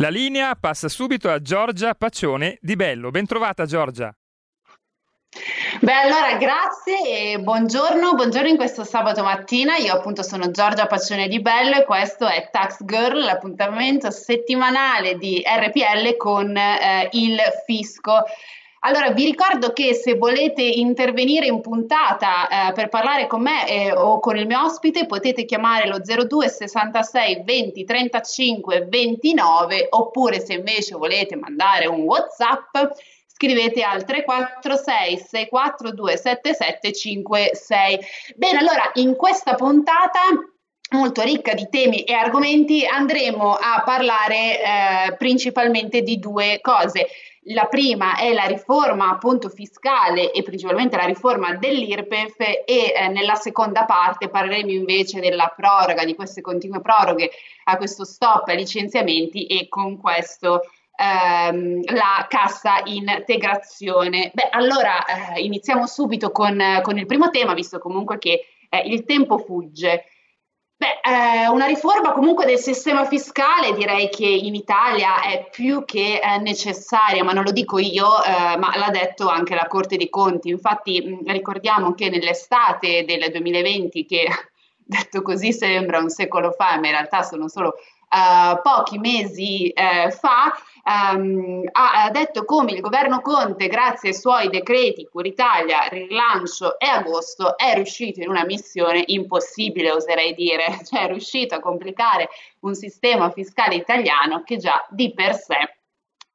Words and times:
La 0.00 0.08
linea 0.08 0.54
passa 0.54 0.88
subito 0.88 1.28
a 1.28 1.42
Giorgia 1.42 1.94
Paccione 1.94 2.56
di 2.62 2.74
Bello. 2.74 3.10
Bentrovata 3.10 3.66
Giorgia. 3.66 4.10
Beh, 5.82 5.92
allora 5.92 6.38
grazie 6.38 7.32
e 7.34 7.38
buongiorno, 7.38 8.14
buongiorno 8.14 8.48
in 8.48 8.56
questo 8.56 8.82
sabato 8.82 9.22
mattina. 9.22 9.76
Io 9.76 9.92
appunto 9.92 10.22
sono 10.22 10.50
Giorgia 10.50 10.86
Paccione 10.86 11.28
di 11.28 11.42
Bello 11.42 11.76
e 11.76 11.84
questo 11.84 12.26
è 12.26 12.48
Tax 12.50 12.82
Girl, 12.86 13.18
l'appuntamento 13.18 14.10
settimanale 14.10 15.18
di 15.18 15.42
RPL 15.44 16.16
con 16.16 16.56
eh, 16.56 17.10
il 17.12 17.38
fisco. 17.66 18.22
Allora, 18.82 19.10
vi 19.10 19.26
ricordo 19.26 19.74
che 19.74 19.92
se 19.92 20.14
volete 20.14 20.62
intervenire 20.62 21.44
in 21.44 21.60
puntata 21.60 22.48
eh, 22.48 22.72
per 22.72 22.88
parlare 22.88 23.26
con 23.26 23.42
me 23.42 23.68
eh, 23.68 23.92
o 23.92 24.18
con 24.20 24.38
il 24.38 24.46
mio 24.46 24.64
ospite, 24.64 25.04
potete 25.04 25.44
chiamare 25.44 25.86
lo 25.86 25.98
02 25.98 26.48
66 26.48 27.42
20 27.44 27.84
35 27.84 28.86
29 28.88 29.88
oppure 29.90 30.40
se 30.40 30.54
invece 30.54 30.94
volete 30.94 31.36
mandare 31.36 31.88
un 31.88 32.00
WhatsApp 32.00 32.74
scrivete 33.26 33.82
al 33.82 34.04
346 34.04 35.18
642 35.18 36.16
7756. 36.16 37.98
Bene, 38.36 38.58
allora 38.58 38.90
in 38.94 39.14
questa 39.14 39.56
puntata 39.56 40.20
molto 40.92 41.22
ricca 41.22 41.54
di 41.54 41.68
temi 41.70 42.02
e 42.02 42.14
argomenti 42.14 42.84
andremo 42.84 43.52
a 43.52 43.82
parlare 43.84 44.60
eh, 44.60 45.16
principalmente 45.16 46.02
di 46.02 46.18
due 46.18 46.60
cose. 46.60 47.08
La 47.44 47.64
prima 47.64 48.18
è 48.18 48.34
la 48.34 48.44
riforma 48.44 49.08
appunto 49.08 49.48
fiscale 49.48 50.30
e 50.30 50.42
principalmente 50.42 50.96
la 50.96 51.06
riforma 51.06 51.54
dell'IRPEF 51.54 52.38
e 52.38 52.64
eh, 52.66 53.08
nella 53.08 53.34
seconda 53.34 53.86
parte 53.86 54.28
parleremo 54.28 54.70
invece 54.70 55.20
della 55.20 55.50
proroga, 55.56 56.04
di 56.04 56.14
queste 56.14 56.42
continue 56.42 56.82
proroghe 56.82 57.30
a 57.64 57.78
questo 57.78 58.04
stop 58.04 58.48
ai 58.48 58.56
licenziamenti 58.56 59.46
e 59.46 59.68
con 59.68 59.96
questo 59.96 60.60
ehm, 60.94 61.82
la 61.94 62.26
cassa 62.28 62.82
integrazione. 62.84 64.30
Beh, 64.34 64.50
allora 64.50 65.34
eh, 65.34 65.40
iniziamo 65.40 65.86
subito 65.86 66.30
con, 66.32 66.62
con, 66.82 66.98
il 66.98 67.06
primo 67.06 67.30
tema, 67.30 67.54
visto 67.54 67.78
comunque 67.78 68.18
che 68.18 68.44
eh, 68.68 68.82
il 68.84 69.04
tempo 69.04 69.38
fugge. 69.38 70.04
Beh, 70.80 71.00
eh, 71.02 71.46
una 71.48 71.66
riforma 71.66 72.12
comunque 72.12 72.46
del 72.46 72.56
sistema 72.56 73.04
fiscale 73.04 73.74
direi 73.74 74.08
che 74.08 74.24
in 74.24 74.54
Italia 74.54 75.20
è 75.20 75.46
più 75.50 75.84
che 75.84 76.20
eh, 76.22 76.38
necessaria, 76.38 77.22
ma 77.22 77.34
non 77.34 77.44
lo 77.44 77.52
dico 77.52 77.78
io, 77.78 78.06
eh, 78.24 78.56
ma 78.56 78.74
l'ha 78.74 78.88
detto 78.90 79.28
anche 79.28 79.54
la 79.54 79.66
Corte 79.66 79.98
dei 79.98 80.08
Conti. 80.08 80.48
Infatti 80.48 81.02
mh, 81.02 81.30
ricordiamo 81.32 81.92
che 81.92 82.08
nell'estate 82.08 83.04
del 83.04 83.30
2020, 83.30 84.06
che 84.06 84.26
detto 84.80 85.20
così 85.20 85.52
sembra 85.52 85.98
un 85.98 86.08
secolo 86.08 86.50
fa, 86.50 86.78
ma 86.78 86.86
in 86.86 86.92
realtà 86.92 87.24
sono 87.24 87.46
solo 87.48 87.74
Uh, 88.12 88.60
pochi 88.60 88.98
mesi 88.98 89.72
uh, 89.72 90.10
fa 90.10 90.52
um, 90.84 91.62
ha, 91.70 92.04
ha, 92.04 92.10
detto 92.10 92.44
come 92.44 92.72
il 92.72 92.80
governo 92.80 93.20
Conte, 93.20 93.68
grazie 93.68 94.08
ai 94.08 94.14
suoi 94.14 94.48
decreti 94.48 95.08
Curitalia, 95.10 95.86
rilancio 95.88 96.78
e 96.78 96.86
agosto, 96.86 97.56
è 97.56 97.74
riuscito 97.74 98.20
in 98.20 98.28
una 98.28 98.44
missione 98.44 99.04
impossibile, 99.06 99.92
oserei 99.92 100.34
dire, 100.34 100.80
cioè 100.84 101.04
è 101.04 101.06
riuscito 101.06 101.54
a 101.54 101.60
complicare 101.60 102.30
un 102.60 102.74
sistema 102.74 103.30
fiscale 103.30 103.76
italiano 103.76 104.42
che 104.42 104.56
già 104.56 104.84
di 104.90 105.14
per 105.14 105.34
sé 105.36 105.74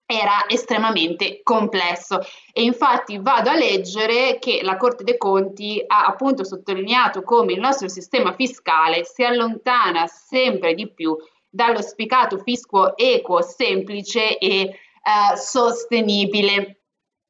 era 0.08 0.46
estremamente 0.48 1.42
complesso. 1.42 2.20
E 2.54 2.64
infatti 2.64 3.18
vado 3.18 3.50
a 3.50 3.56
leggere 3.56 4.38
che 4.40 4.60
la 4.62 4.78
Corte 4.78 5.04
dei 5.04 5.18
Conti 5.18 5.84
ha 5.86 6.06
appunto 6.06 6.44
sottolineato 6.44 7.24
come 7.24 7.54
il 7.54 7.60
nostro 7.60 7.88
sistema 7.88 8.34
fiscale 8.34 9.04
si 9.04 9.24
allontana 9.24 10.06
sempre 10.06 10.76
di 10.76 10.88
più 10.88 11.18
dallo 11.56 11.82
spicato 11.82 12.38
fisco 12.38 12.98
equo, 12.98 13.42
semplice 13.42 14.38
e 14.38 14.62
eh, 14.62 15.38
sostenibile. 15.38 16.82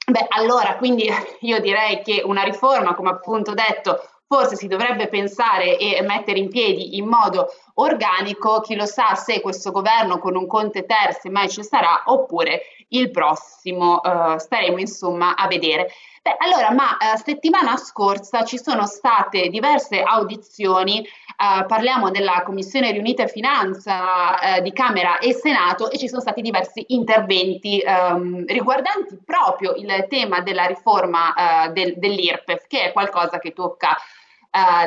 Beh, 0.08 0.25
allora, 0.30 0.78
quindi 0.78 1.08
io 1.41 1.59
direi 1.59 2.02
che 2.02 2.22
una 2.25 2.44
riforma, 2.44 2.96
come 2.96 3.09
appunto 3.09 3.53
detto, 3.53 4.02
forse 4.28 4.56
si 4.56 4.68
dovrebbe 4.68 5.08
pensare 5.08 5.78
e 5.78 6.02
mettere 6.02 6.40
in 6.40 6.50
piedi 6.50 6.97
in 6.97 7.08
modo 7.08 7.47
organico, 7.75 8.62
chi 8.62 8.75
lo 8.75 8.86
sa 8.86 9.13
se 9.13 9.40
questo 9.41 9.72
governo 9.72 10.18
con 10.18 10.36
un 10.36 10.47
Conte 10.47 10.86
terzi 10.86 11.30
mai 11.30 11.47
ci 11.47 11.63
sarà 11.63 12.03
oppure 12.06 12.62
il 12.90 13.12
prossimo, 13.12 14.02
uh, 14.02 14.38
staremo 14.38 14.80
insomma 14.80 15.36
a 15.36 15.47
vedere. 15.47 15.92
Beh, 16.24 16.38
allora, 16.40 16.72
ma 16.72 16.97
uh, 17.00 17.22
settimana 17.24 17.78
scorsa 17.78 18.44
ci 18.44 18.57
sono 18.57 18.88
state 18.88 19.50
diverse 19.50 20.02
audizioni 20.02 21.06
Uh, 21.38 21.66
parliamo 21.66 22.12
della 22.12 22.44
Commissione 22.46 22.91
riunita 22.91 23.28
Finanza 23.28 24.57
uh, 24.57 24.62
di 24.62 24.72
Camera 24.72 25.18
e 25.18 25.34
Senato 25.34 25.91
e 25.91 25.97
ci 25.97 26.07
sono 26.07 26.22
stati 26.22 26.41
diversi 26.41 26.85
interventi 26.90 27.84
um, 27.85 28.46
riguardanti 28.46 29.19
proprio 29.25 29.74
il 29.75 30.06
tema 30.07 30.40
della 30.40 30.63
riforma 30.63 31.34
uh, 31.68 31.74
del, 31.74 31.95
dell'IRPEF, 31.97 32.68
che 32.68 32.85
è 32.85 32.91
qualcosa 32.94 33.40
che 33.40 33.51
tocca 33.51 33.95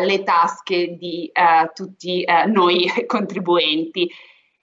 le 0.00 0.22
tasche 0.22 0.97
di 0.97 1.31
tutti 1.75 2.25
noi 2.47 2.91
contribuenti. 3.06 4.10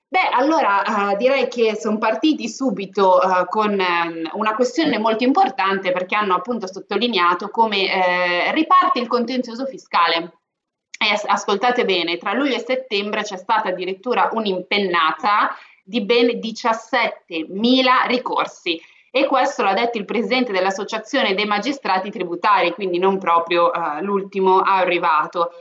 Beh, 0.08 0.30
allora 0.32 1.14
direi 1.16 1.48
che 1.48 1.76
sono 1.76 2.00
partiti 2.00 2.50
subito 2.50 3.20
con 3.50 3.74
um, 3.74 4.30
una 4.34 4.56
questione 4.56 4.98
molto 4.98 5.24
importante 5.24 5.92
perché 5.92 6.16
hanno 6.16 6.34
appunto 6.34 6.66
sottolineato 6.66 7.50
come 7.50 8.48
eh, 8.48 8.52
riparte 8.52 9.00
il 9.00 9.08
contenzioso 9.08 9.68
fiscale 9.68 10.45
ascoltate 11.12 11.86
bene, 11.86 12.18
tra 12.18 12.34
luglio 12.34 12.56
e 12.56 12.60
settembre 12.60 13.24
c'è 13.24 13.38
stata 13.38 13.70
addirittura 13.70 14.30
un'impennata 14.32 15.56
di 15.84 16.02
ben 16.02 16.28
17.000 16.28 18.08
ricorsi 18.08 18.82
e 19.12 19.28
questo 19.28 19.64
l'ha 19.64 19.74
detto 19.74 19.98
il 19.98 20.04
presidente 20.04 20.52
dell'Associazione 20.52 21.36
dei 21.36 21.46
Magistrati 21.46 22.12
Tributari, 22.12 22.74
quindi 22.74 22.98
non 22.98 23.18
proprio 23.18 23.72
uh, 23.72 24.04
l'ultimo 24.04 24.60
arrivato. 24.60 25.52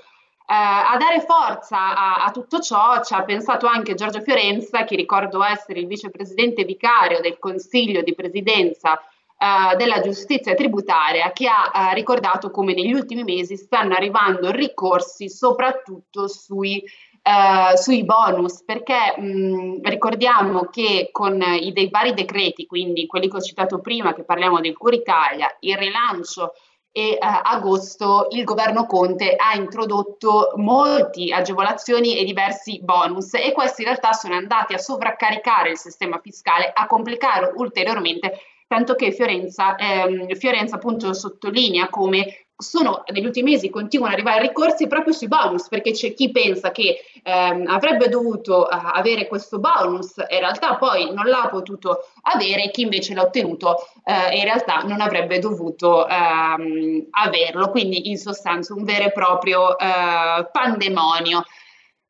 Uh, 0.47 0.93
a 0.93 0.97
dare 0.99 1.21
forza 1.21 1.97
a, 1.97 2.25
a, 2.25 2.31
tutto 2.33 2.59
ciò 2.59 3.00
ci 3.04 3.15
ha 3.15 3.22
pensato 3.22 3.66
anche 3.66 3.94
Giorgio 3.94 4.22
Fiorenza, 4.22 4.83
che 4.83 4.97
ricordo 4.97 5.44
essere 5.44 5.78
il 5.78 5.87
vicepresidente 5.87 6.65
vicario 6.65 7.21
del 7.21 7.38
Consiglio 7.38 8.03
di 8.03 8.12
Presidenza 8.12 9.00
uh, 9.44 9.77
della 9.77 10.00
giustizia 10.00 10.55
tributaria 10.55 11.32
che 11.32 11.47
ha 11.49 11.91
uh, 11.91 11.94
ricordato 11.94 12.50
come 12.50 12.75
negli 12.75 12.93
ultimi 12.93 13.22
mesi 13.22 13.56
stanno 13.56 13.94
arrivando 13.94 14.50
ricorsi 14.50 15.28
soprattutto 15.28 16.27
sui, 16.27 16.82
uh, 17.22 17.77
sui 17.77 18.04
bonus, 18.04 18.62
perché 18.65 19.15
mh, 19.19 19.81
ricordiamo 19.83 20.65
che 20.71 21.10
con 21.12 21.41
i 21.43 21.72
dei 21.72 21.91
vari 21.91 22.15
decreti, 22.15 22.66
quindi 22.66 23.06
quelli 23.06 23.28
che 23.28 23.37
ho 23.37 23.41
citato 23.41 23.81
prima, 23.81 24.15
che 24.15 24.25
parliamo 24.25 24.60
del 24.60 24.77
Curitalia, 24.77 25.54
il 25.60 25.77
rilancio 25.77 26.53
e 26.97 27.19
uh, 27.21 27.27
agosto 27.43 28.28
il 28.31 28.44
governo 28.44 28.87
Conte 28.87 29.34
ha 29.34 29.56
introdotto 29.56 30.53
molte 30.56 31.34
agevolazioni 31.34 32.16
e 32.16 32.25
diversi 32.25 32.81
bonus 32.81 33.34
e 33.34 33.50
questi 33.50 33.83
in 33.83 33.88
realtà 33.88 34.12
sono 34.12 34.34
andati 34.34 34.75
a 34.75 34.78
sovraccaricare 34.78 35.71
il 35.71 35.77
sistema 35.77 36.21
fiscale, 36.21 36.71
a 36.72 36.86
complicare 36.86 37.53
ulteriormente 37.57 38.39
tanto 38.74 38.97
che 38.97 39.12
Fiorenza, 39.12 39.76
ehm, 39.76 40.34
Fiorenza 40.34 40.74
appunto 40.76 41.12
sottolinea 41.12 41.88
come 41.88 42.47
sono 42.56 43.03
negli 43.12 43.26
ultimi 43.26 43.50
mesi 43.50 43.68
continuano 43.68 44.15
ad 44.15 44.21
arrivare 44.21 44.47
ricorsi 44.47 44.86
proprio 44.86 45.12
sui 45.12 45.26
bonus 45.26 45.68
perché 45.68 45.91
c'è 45.91 46.15
chi 46.15 46.30
pensa 46.30 46.71
che 46.71 46.98
ehm, 47.22 47.66
avrebbe 47.68 48.09
dovuto 48.09 48.62
uh, 48.62 48.68
avere 48.71 49.26
questo 49.26 49.59
bonus 49.59 50.18
e 50.18 50.34
in 50.34 50.41
realtà 50.41 50.76
poi 50.76 51.12
non 51.12 51.26
l'ha 51.26 51.48
potuto 51.50 52.09
avere 52.22 52.71
chi 52.71 52.82
invece 52.82 53.15
l'ha 53.15 53.22
ottenuto 53.22 53.76
uh, 54.04 54.30
e 54.30 54.38
in 54.38 54.44
realtà 54.44 54.82
non 54.82 55.00
avrebbe 55.00 55.38
dovuto 55.38 56.06
uh, 56.09 57.09
averlo. 57.10 57.71
Quindi 57.71 58.09
in 58.09 58.18
sostanza 58.18 58.74
un 58.74 58.84
vero 58.84 59.04
e 59.04 59.12
proprio 59.12 59.76
eh, 59.78 60.48
pandemonio 60.50 61.44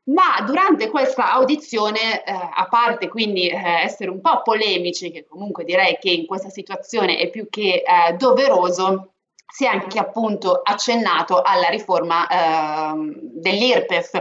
ma 0.05 0.43
durante 0.45 0.91
questa 0.91 1.33
audizione, 1.33 2.25
eh, 2.25 2.33
a 2.33 2.67
parte 2.69 3.09
quindi 3.09 3.49
eh, 3.49 3.57
essere 3.57 4.11
un 4.11 4.21
po' 4.21 4.43
polemici, 4.43 5.11
che 5.11 5.25
comunque 5.27 5.65
direi 5.65 5.97
che 5.99 6.11
in 6.11 6.27
questa 6.27 6.51
situazione 6.51 7.17
è 7.17 7.31
più 7.31 7.49
che 7.49 7.83
eh, 7.87 8.13
doveroso, 8.15 9.15
si 9.47 9.65
è 9.65 9.69
anche 9.69 9.99
appunto 9.99 10.61
accennato 10.63 11.41
alla 11.41 11.69
riforma 11.69 12.27
ehm, 12.29 13.13
dell'IRPEF. 13.21 14.21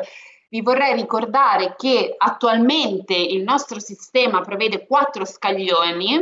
Vi 0.49 0.61
vorrei 0.61 0.93
ricordare 0.93 1.73
che 1.75 2.13
attualmente 2.15 3.15
il 3.15 3.41
nostro 3.41 3.79
sistema 3.79 4.41
prevede 4.41 4.85
quattro 4.85 5.25
scaglioni 5.25 6.17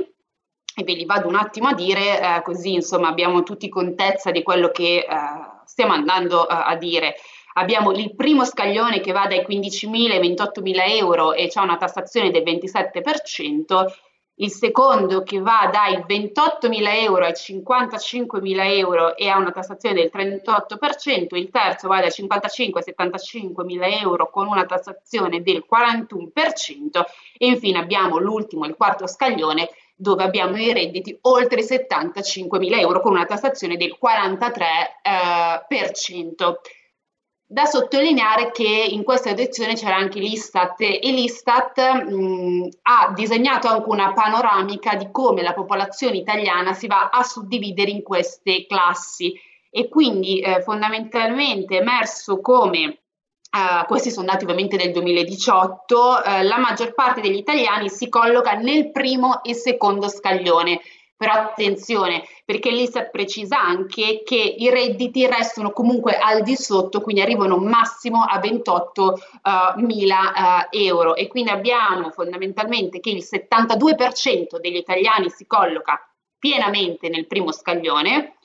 e 0.74 0.84
ve 0.84 0.94
li 0.94 1.06
vado 1.06 1.28
un 1.28 1.36
attimo 1.36 1.68
a 1.68 1.74
dire, 1.74 2.22
eh, 2.22 2.42
così 2.42 2.74
insomma 2.74 3.10
abbiamo 3.10 3.44
tutti 3.44 3.68
contezza 3.68 4.32
di 4.32 4.42
quello 4.42 4.70
che 4.70 5.00
eh, 5.00 5.08
stiamo 5.66 5.92
andando 5.92 6.48
eh, 6.48 6.54
a 6.58 6.76
dire. 6.78 7.16
Abbiamo 7.54 7.92
il 7.92 8.16
primo 8.16 8.46
scaglione 8.46 9.02
che 9.02 9.12
va 9.12 9.28
dai 9.28 9.46
15.000 9.48 10.12
ai 10.12 10.34
28.000 10.34 10.98
euro 10.98 11.34
e 11.34 11.48
c'è 11.48 11.60
una 11.62 11.78
tassazione 11.78 12.32
del 12.32 12.44
27%, 12.44 13.86
il 14.36 14.50
secondo 14.50 15.22
che 15.22 15.40
va 15.40 15.70
dai 15.72 15.98
28.000 15.98 17.04
euro 17.04 17.26
ai 17.26 17.34
55.000 17.34 18.78
euro 18.78 19.16
e 19.16 19.28
ha 19.28 19.38
una 19.38 19.52
tassazione 19.52 19.96
del 19.96 20.10
38%, 20.12 21.36
il 21.36 21.50
terzo 21.50 21.88
va 21.88 22.00
dai 22.00 22.12
55 22.12 22.82
ai 22.82 22.94
75.000 23.10 24.00
euro 24.02 24.30
con 24.30 24.48
una 24.48 24.66
tassazione 24.66 25.44
del 25.44 25.64
41% 25.70 27.02
e 27.38 27.46
infine 27.46 27.80
abbiamo 27.80 28.18
l'ultimo, 28.18 28.66
il 28.66 28.76
quarto 28.76 29.06
scaglione 29.06 29.70
dove 29.96 30.24
abbiamo 30.24 30.58
i 30.58 30.74
redditi 30.74 31.16
oltre 31.22 31.62
i 31.62 31.64
75.000 31.64 32.80
euro 32.80 33.02
con 33.02 33.12
una 33.12 33.26
tassazione 33.26 33.78
del 33.78 33.96
43%. 34.02 34.24
Eh, 35.04 36.60
da 37.52 37.66
sottolineare 37.66 38.52
che 38.52 38.64
in 38.64 39.04
questa 39.04 39.32
edizione 39.32 39.74
c'era 39.74 39.98
anche 39.98 40.20
l'Istat 40.20 40.80
e 40.80 41.00
l'Istat 41.04 42.06
mh, 42.06 42.70
ha 42.84 43.12
disegnato 43.14 43.68
anche 43.68 43.90
una 43.90 44.14
panoramica 44.14 44.96
di 44.96 45.10
come 45.12 45.42
la 45.42 45.54
popolazione 45.54 46.16
italiana 46.16 46.72
si 46.72 46.88
va 46.88 47.10
a 47.10 47.24
suddividere 47.24 47.92
in 47.92 48.04
queste 48.04 48.66
classi 48.68 49.34
e 49.70 49.90
quindi 49.90 50.40
eh, 50.40 50.62
fondamentalmente 50.62 51.78
è 51.78 51.82
emerso 51.82 52.40
come 52.40 52.96
Uh, 53.52 53.86
questi 53.86 54.12
sono 54.12 54.28
dati 54.28 54.46
ovviamente 54.46 54.78
del 54.78 54.94
2018, 54.94 55.98
uh, 55.98 56.42
la 56.44 56.58
maggior 56.58 56.94
parte 56.94 57.20
degli 57.20 57.36
italiani 57.36 57.90
si 57.90 58.08
colloca 58.08 58.54
nel 58.54 58.92
primo 58.92 59.44
e 59.44 59.54
secondo 59.56 60.08
scaglione. 60.08 60.80
Però 61.22 61.34
attenzione, 61.34 62.24
perché 62.44 62.72
l'ISTAT 62.72 63.12
precisa 63.12 63.62
anche 63.62 64.24
che 64.26 64.38
i 64.38 64.72
redditi 64.72 65.28
restano 65.28 65.70
comunque 65.70 66.18
al 66.18 66.42
di 66.42 66.56
sotto, 66.56 67.00
quindi 67.00 67.22
arrivano 67.22 67.58
massimo 67.58 68.24
a 68.24 68.40
28 68.40 69.04
uh, 69.04 69.80
mila 69.82 70.68
uh, 70.72 70.76
euro. 70.76 71.14
E 71.16 71.28
quindi 71.28 71.52
abbiamo 71.52 72.10
fondamentalmente 72.10 73.00
che 73.00 73.12
il 73.12 73.24
72% 73.24 74.60
degli 74.60 74.78
italiani 74.78 75.30
si 75.30 75.46
colloca 75.46 76.04
pienamente 76.40 77.08
nel 77.08 77.28
primo 77.28 77.52
scaglione, 77.52 78.38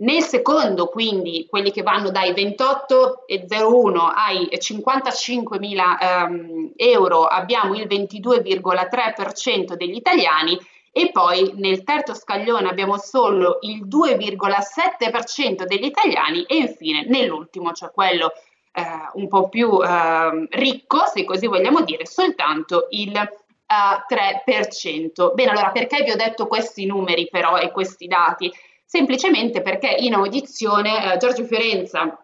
nel 0.00 0.22
secondo, 0.22 0.88
quindi 0.88 1.46
quelli 1.48 1.70
che 1.72 1.80
vanno 1.80 2.10
dai 2.10 2.32
28,01 2.32 4.12
ai 4.14 4.50
55 4.50 5.58
mila 5.58 5.98
ehm, 5.98 6.72
euro, 6.76 7.24
abbiamo 7.24 7.74
il 7.74 7.86
22,3% 7.86 9.72
degli 9.72 9.96
italiani 9.96 10.58
e 10.98 11.12
poi 11.12 11.52
nel 11.54 11.84
terzo 11.84 12.12
scaglione 12.12 12.68
abbiamo 12.68 12.98
solo 12.98 13.58
il 13.60 13.86
2,7% 13.86 15.62
degli 15.62 15.84
italiani 15.84 16.42
e 16.42 16.56
infine 16.56 17.04
nell'ultimo, 17.06 17.70
cioè 17.70 17.92
quello 17.92 18.32
eh, 18.72 18.82
un 19.12 19.28
po' 19.28 19.48
più 19.48 19.80
eh, 19.80 20.48
ricco, 20.50 21.04
se 21.06 21.22
così 21.22 21.46
vogliamo 21.46 21.82
dire, 21.82 22.04
soltanto 22.04 22.88
il 22.90 23.12
uh, 23.14 24.12
3%. 24.12 25.34
Bene, 25.34 25.50
allora 25.50 25.70
perché 25.70 26.02
vi 26.02 26.10
ho 26.10 26.16
detto 26.16 26.48
questi 26.48 26.84
numeri 26.84 27.28
però 27.30 27.58
e 27.58 27.70
questi 27.70 28.08
dati? 28.08 28.52
Semplicemente 28.84 29.62
perché 29.62 29.94
in 30.00 30.14
audizione 30.14 31.12
eh, 31.12 31.16
Giorgio 31.18 31.44
Fiorenza 31.44 32.18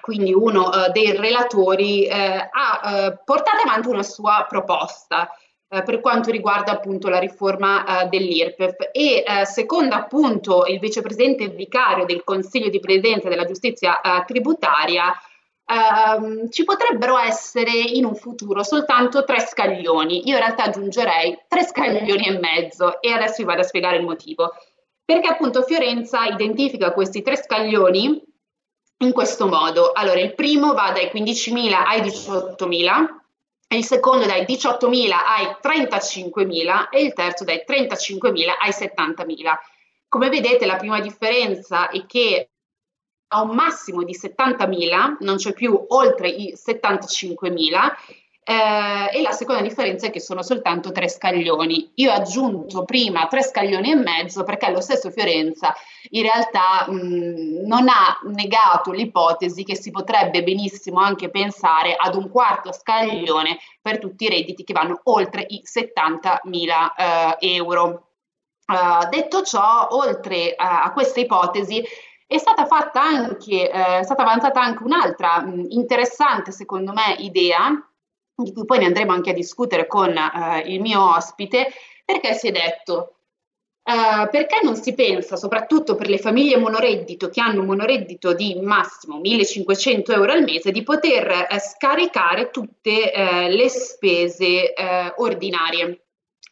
quindi 0.00 0.32
uno 0.32 0.68
uh, 0.68 0.92
dei 0.92 1.16
relatori, 1.16 2.06
eh, 2.06 2.48
ha 2.50 2.80
uh, 2.82 3.18
portato 3.24 3.62
avanti 3.64 3.86
una 3.86 4.02
sua 4.02 4.46
proposta 4.48 5.28
eh, 5.72 5.82
per 5.82 6.00
quanto 6.00 6.30
riguarda 6.30 6.72
appunto 6.72 7.08
la 7.08 7.18
riforma 7.18 8.02
eh, 8.02 8.08
dell'IRPEF 8.08 8.90
e 8.92 9.24
eh, 9.26 9.46
secondo 9.46 9.94
appunto 9.94 10.66
il 10.66 10.78
vicepresidente 10.78 11.48
vicario 11.48 12.04
del 12.04 12.24
Consiglio 12.24 12.68
di 12.68 12.78
Presidenza 12.78 13.30
della 13.30 13.46
Giustizia 13.46 13.98
eh, 14.02 14.22
Tributaria 14.26 15.10
ehm, 15.64 16.50
ci 16.50 16.64
potrebbero 16.64 17.16
essere 17.16 17.70
in 17.70 18.04
un 18.04 18.14
futuro 18.14 18.62
soltanto 18.62 19.24
tre 19.24 19.40
scaglioni. 19.40 20.28
Io 20.28 20.34
in 20.34 20.42
realtà 20.42 20.64
aggiungerei 20.64 21.38
tre 21.48 21.64
scaglioni 21.64 22.26
e 22.26 22.38
mezzo 22.38 23.00
e 23.00 23.10
adesso 23.10 23.36
vi 23.38 23.44
vado 23.44 23.62
a 23.62 23.64
spiegare 23.64 23.96
il 23.96 24.04
motivo. 24.04 24.52
Perché 25.02 25.28
appunto 25.28 25.62
Fiorenza 25.62 26.26
identifica 26.26 26.92
questi 26.92 27.22
tre 27.22 27.36
scaglioni 27.36 28.22
in 28.98 29.12
questo 29.12 29.48
modo. 29.48 29.92
Allora, 29.92 30.20
il 30.20 30.34
primo 30.34 30.74
va 30.74 30.92
dai 30.92 31.10
15.000 31.12 31.72
ai 31.72 32.00
18.000, 32.02 33.20
il 33.74 33.84
secondo 33.84 34.26
dai 34.26 34.44
18.000 34.44 35.10
ai 35.12 35.56
35.000 35.62 36.88
e 36.90 37.02
il 37.02 37.12
terzo 37.12 37.44
dai 37.44 37.64
35.000 37.66 38.30
ai 38.60 38.70
70.000. 38.70 39.50
Come 40.08 40.28
vedete 40.28 40.66
la 40.66 40.76
prima 40.76 41.00
differenza 41.00 41.88
è 41.88 42.04
che 42.06 42.50
a 43.28 43.42
un 43.42 43.54
massimo 43.54 44.02
di 44.02 44.14
70.000, 44.14 45.16
non 45.20 45.36
c'è 45.36 45.52
più 45.54 45.86
oltre 45.88 46.28
i 46.28 46.54
75.000 46.54 48.21
eh, 48.44 49.16
e 49.16 49.22
la 49.22 49.30
seconda 49.30 49.62
differenza 49.62 50.06
è 50.06 50.10
che 50.10 50.20
sono 50.20 50.42
soltanto 50.42 50.90
tre 50.90 51.08
scaglioni. 51.08 51.92
Io 51.94 52.10
ho 52.10 52.14
aggiunto 52.14 52.84
prima 52.84 53.26
tre 53.28 53.42
scaglioni 53.42 53.92
e 53.92 53.94
mezzo 53.94 54.42
perché 54.42 54.70
lo 54.70 54.80
stesso 54.80 55.10
Fiorenza 55.10 55.72
in 56.10 56.22
realtà 56.22 56.90
mh, 56.90 57.66
non 57.66 57.88
ha 57.88 58.18
negato 58.24 58.90
l'ipotesi 58.90 59.62
che 59.62 59.76
si 59.76 59.90
potrebbe 59.90 60.42
benissimo 60.42 60.98
anche 60.98 61.30
pensare 61.30 61.94
ad 61.94 62.16
un 62.16 62.30
quarto 62.30 62.72
scaglione 62.72 63.58
per 63.80 63.98
tutti 63.98 64.24
i 64.24 64.28
redditi 64.28 64.64
che 64.64 64.72
vanno 64.72 65.00
oltre 65.04 65.44
i 65.48 65.62
70.000 65.64 67.38
eh, 67.40 67.54
euro. 67.54 68.08
Uh, 68.64 69.08
detto 69.10 69.42
ciò, 69.42 69.88
oltre 69.90 70.54
a, 70.56 70.84
a 70.84 70.92
questa 70.92 71.20
ipotesi, 71.20 71.84
è 72.26 72.38
stata 72.38 72.64
fatta 72.64 73.02
anche, 73.02 73.70
eh, 73.70 73.98
è 73.98 74.02
stata 74.02 74.22
avanzata 74.22 74.60
anche 74.60 74.82
un'altra 74.82 75.42
mh, 75.42 75.66
interessante, 75.68 76.52
secondo 76.52 76.92
me, 76.92 77.16
idea 77.18 77.86
di 78.34 78.52
cui 78.52 78.64
poi 78.64 78.78
ne 78.78 78.86
andremo 78.86 79.12
anche 79.12 79.30
a 79.30 79.34
discutere 79.34 79.86
con 79.86 80.16
eh, 80.16 80.62
il 80.66 80.80
mio 80.80 81.14
ospite, 81.14 81.72
perché 82.04 82.34
si 82.34 82.48
è 82.48 82.52
detto 82.52 83.16
Uh, 83.84 84.30
perché 84.30 84.60
non 84.62 84.76
si 84.76 84.94
pensa, 84.94 85.34
soprattutto 85.34 85.96
per 85.96 86.08
le 86.08 86.18
famiglie 86.18 86.56
monoreddito 86.56 87.28
che 87.30 87.40
hanno 87.40 87.62
un 87.62 87.66
monoreddito 87.66 88.32
di 88.32 88.56
massimo 88.62 89.18
1500 89.18 90.12
euro 90.12 90.30
al 90.30 90.44
mese, 90.44 90.70
di 90.70 90.84
poter 90.84 91.48
uh, 91.50 91.58
scaricare 91.58 92.50
tutte 92.50 93.12
uh, 93.12 93.48
le 93.48 93.68
spese 93.68 94.72
ordinarie? 95.16 96.04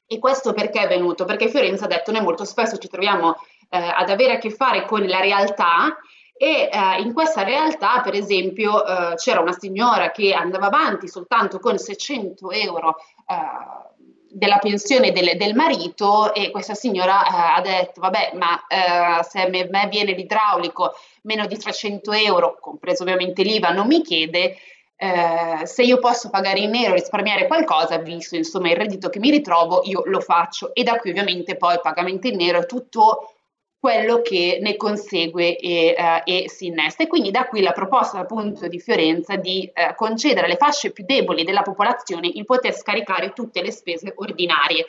E 0.09 0.19
questo 0.19 0.53
perché 0.53 0.81
è 0.81 0.88
venuto? 0.88 1.25
Perché 1.25 1.49
Fiorenza 1.49 1.85
ha 1.85 1.88
detto 1.88 2.11
noi 2.11 2.23
molto 2.23 2.45
spesso 2.45 2.78
ci 2.78 2.88
troviamo 2.88 3.37
ad 3.69 4.11
avere 4.11 4.33
a 4.33 4.38
che 4.38 4.50
fare 4.50 4.85
con 4.85 5.07
la 5.07 5.21
realtà 5.21 5.97
e 6.42 6.70
eh, 6.73 7.02
in 7.02 7.12
questa 7.12 7.42
realtà, 7.42 8.00
per 8.00 8.14
esempio, 8.14 8.82
eh, 8.82 9.14
c'era 9.16 9.40
una 9.40 9.52
signora 9.52 10.11
che 10.11 10.32
andava 10.32 10.68
avanti 10.68 11.06
soltanto 11.06 11.59
con 11.59 11.76
600 11.76 12.50
euro 12.52 12.97
eh, 13.28 13.94
della 14.30 14.56
pensione 14.56 15.12
del, 15.12 15.37
del, 15.37 15.54
marito 15.54 16.32
e 16.32 16.50
questa 16.50 16.73
signora 16.73 17.26
eh, 17.26 17.59
ha 17.59 17.61
detto, 17.61 18.00
vabbè, 18.00 18.32
ma 18.37 18.59
eh, 18.68 19.23
se 19.23 19.42
a 19.42 19.49
me, 19.50 19.68
me, 19.70 19.87
viene 19.90 20.12
l'idraulico 20.12 20.94
meno 21.25 21.44
di 21.44 21.59
300 21.59 22.11
euro, 22.12 22.56
compreso 22.59 23.02
ovviamente 23.02 23.42
l'IVA, 23.42 23.73
non 23.73 23.87
mi 23.87 24.00
chiede, 24.00 24.56
eh, 24.97 25.66
se 25.66 25.82
io 25.82 25.99
posso 25.99 26.30
pagare 26.30 26.61
in 26.61 26.70
nero, 26.70 26.94
risparmiare 26.94 27.49
qualcosa, 27.49 27.99
visto 27.99 28.37
insomma 28.37 28.70
il 28.70 28.76
reddito 28.76 29.11
che 29.11 29.18
mi 29.18 29.28
ritrovo, 29.28 29.82
io 29.85 30.04
lo 30.06 30.20
faccio 30.20 30.73
e 30.73 30.85
da 30.85 30.97
qui 30.97 31.11
ovviamente 31.11 31.59
poi 31.59 31.75
il 31.75 31.82
pagamento 31.82 32.28
in 32.28 32.37
nero 32.37 32.61
è 32.61 32.66
tutto 32.66 33.35
quello 33.81 34.21
che 34.21 34.59
ne 34.61 34.77
consegue 34.77 35.57
e, 35.57 35.95
uh, 35.97 36.31
e, 36.31 36.51
si 36.51 36.67
innesta. 36.67 37.03
E 37.03 37.07
quindi 37.07 37.31
da 37.31 37.47
qui 37.47 37.63
la 37.63 37.73
proposta 37.73 38.19
appunto 38.19 38.69
di 38.69 38.79
Fiorenza 38.79 39.37
di 39.37 39.71
uh, 39.75 39.95
concedere 39.95 40.45
alle 40.45 40.57
fasce 40.57 40.93
più 40.93 41.03
deboli 41.07 41.45
della 41.45 41.63
popolazione 41.63 42.31
il 42.33 42.45
poter 42.45 42.75
scaricare 42.75 43.33
tutte 43.33 43.63
le 43.63 43.71
spese 43.71 44.13
ordinarie. 44.17 44.85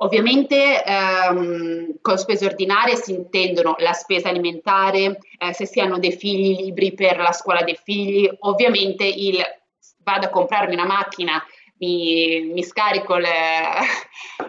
Ovviamente 0.00 0.84
ehm, 0.84 1.94
con 2.02 2.18
spese 2.18 2.44
ordinarie 2.44 2.96
si 2.96 3.12
intendono 3.12 3.76
la 3.78 3.94
spesa 3.94 4.28
alimentare, 4.28 5.18
eh, 5.38 5.54
se 5.54 5.64
si 5.64 5.80
hanno 5.80 5.98
dei 5.98 6.12
figli 6.12 6.64
libri 6.64 6.92
per 6.92 7.16
la 7.16 7.32
scuola 7.32 7.62
dei 7.62 7.78
figli, 7.82 8.30
ovviamente 8.40 9.06
il 9.06 9.42
vado 10.04 10.26
a 10.26 10.28
comprarmi 10.28 10.74
una 10.74 10.84
macchina 10.84 11.42
mi, 11.78 12.50
mi 12.52 12.62
scarico 12.62 13.16
le, 13.16 13.28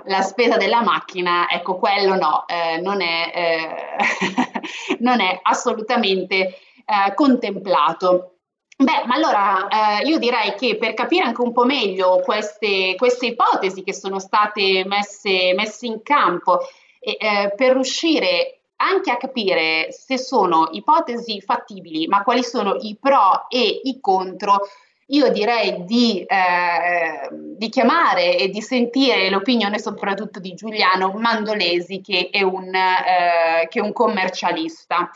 la 0.05 0.21
spesa 0.21 0.57
della 0.57 0.81
macchina, 0.81 1.49
ecco 1.49 1.77
quello 1.77 2.15
no, 2.15 2.45
eh, 2.47 2.79
non, 2.81 3.01
è, 3.01 3.31
eh, 3.33 4.97
non, 4.99 5.19
è, 5.19 5.39
assolutamente 5.41 6.35
eh, 6.35 7.13
contemplato. 7.13 8.33
Beh, 8.77 9.05
ma 9.05 9.15
allora 9.15 9.67
eh, 9.67 10.07
io 10.07 10.19
direi 10.19 10.53
che 10.53 10.77
per 10.77 10.93
capire 10.93 11.25
anche 11.25 11.41
un 11.41 11.51
po' 11.51 11.65
meglio 11.65 12.21
queste, 12.23 12.93
queste 12.95 13.25
ipotesi 13.27 13.83
che 13.83 13.93
sono 13.93 14.19
state 14.19 14.85
messe, 14.85 15.53
messe 15.55 15.87
in 15.87 16.03
campo 16.03 16.59
e 16.99 17.17
eh, 17.19 17.53
per 17.55 17.73
riuscire 17.73 18.59
anche 18.77 19.09
a 19.09 19.17
capire 19.17 19.91
se 19.91 20.19
sono 20.19 20.69
ipotesi 20.71 21.41
fattibili, 21.41 22.05
ma 22.05 22.21
quali 22.21 22.43
sono 22.43 22.75
i 22.81 22.95
pro 22.99 23.49
e 23.49 23.81
i 23.83 23.99
contro, 23.99 24.67
io 25.09 25.29
direi 25.31 25.85
di, 25.85 26.23
eh, 26.23 27.29
di, 27.31 27.69
chiamare 27.69 28.37
e 28.37 28.49
di 28.49 28.61
sentire 28.61 29.29
l'opinione 29.29 29.79
soprattutto 29.79 30.39
di 30.39 30.53
Giuliano 30.53 31.13
Mandolesi, 31.13 32.01
che 32.01 32.29
è 32.31 32.41
un, 32.41 32.73
eh, 32.73 33.67
che 33.69 33.79
è 33.79 33.81
un 33.81 33.93
commercialista. 33.93 35.09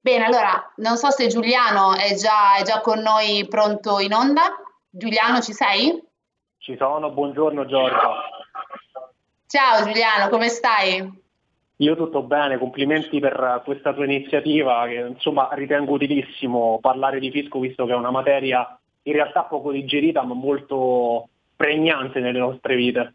Bene, 0.00 0.24
allora 0.24 0.72
non 0.76 0.96
so 0.96 1.10
se 1.10 1.28
Giuliano 1.28 1.94
è 1.94 2.14
già, 2.14 2.56
è 2.58 2.62
già 2.62 2.80
con 2.80 2.98
noi 2.98 3.46
pronto 3.48 4.00
in 4.00 4.12
onda. 4.12 4.42
Giuliano, 4.90 5.40
ci 5.40 5.52
sei? 5.52 6.02
Ci 6.58 6.76
sono, 6.76 7.10
buongiorno 7.10 7.64
Giorgio. 7.66 8.14
Ciao 9.46 9.84
Giuliano, 9.84 10.28
come 10.30 10.48
stai? 10.48 11.26
Io 11.76 11.94
tutto 11.94 12.22
bene, 12.22 12.58
complimenti 12.58 13.20
per 13.20 13.62
questa 13.64 13.94
tua 13.94 14.04
iniziativa 14.04 14.84
che 14.88 14.96
insomma 14.96 15.48
ritengo 15.52 15.92
utilissimo 15.92 16.80
parlare 16.80 17.20
di 17.20 17.30
fisco 17.30 17.60
visto 17.60 17.86
che 17.86 17.92
è 17.92 17.96
una 17.96 18.10
materia 18.10 18.78
in 19.08 19.14
realtà 19.14 19.42
poco 19.42 19.72
digerita 19.72 20.22
ma 20.22 20.34
molto 20.34 21.28
pregnante 21.56 22.20
nelle 22.20 22.38
nostre 22.38 22.76
vite. 22.76 23.14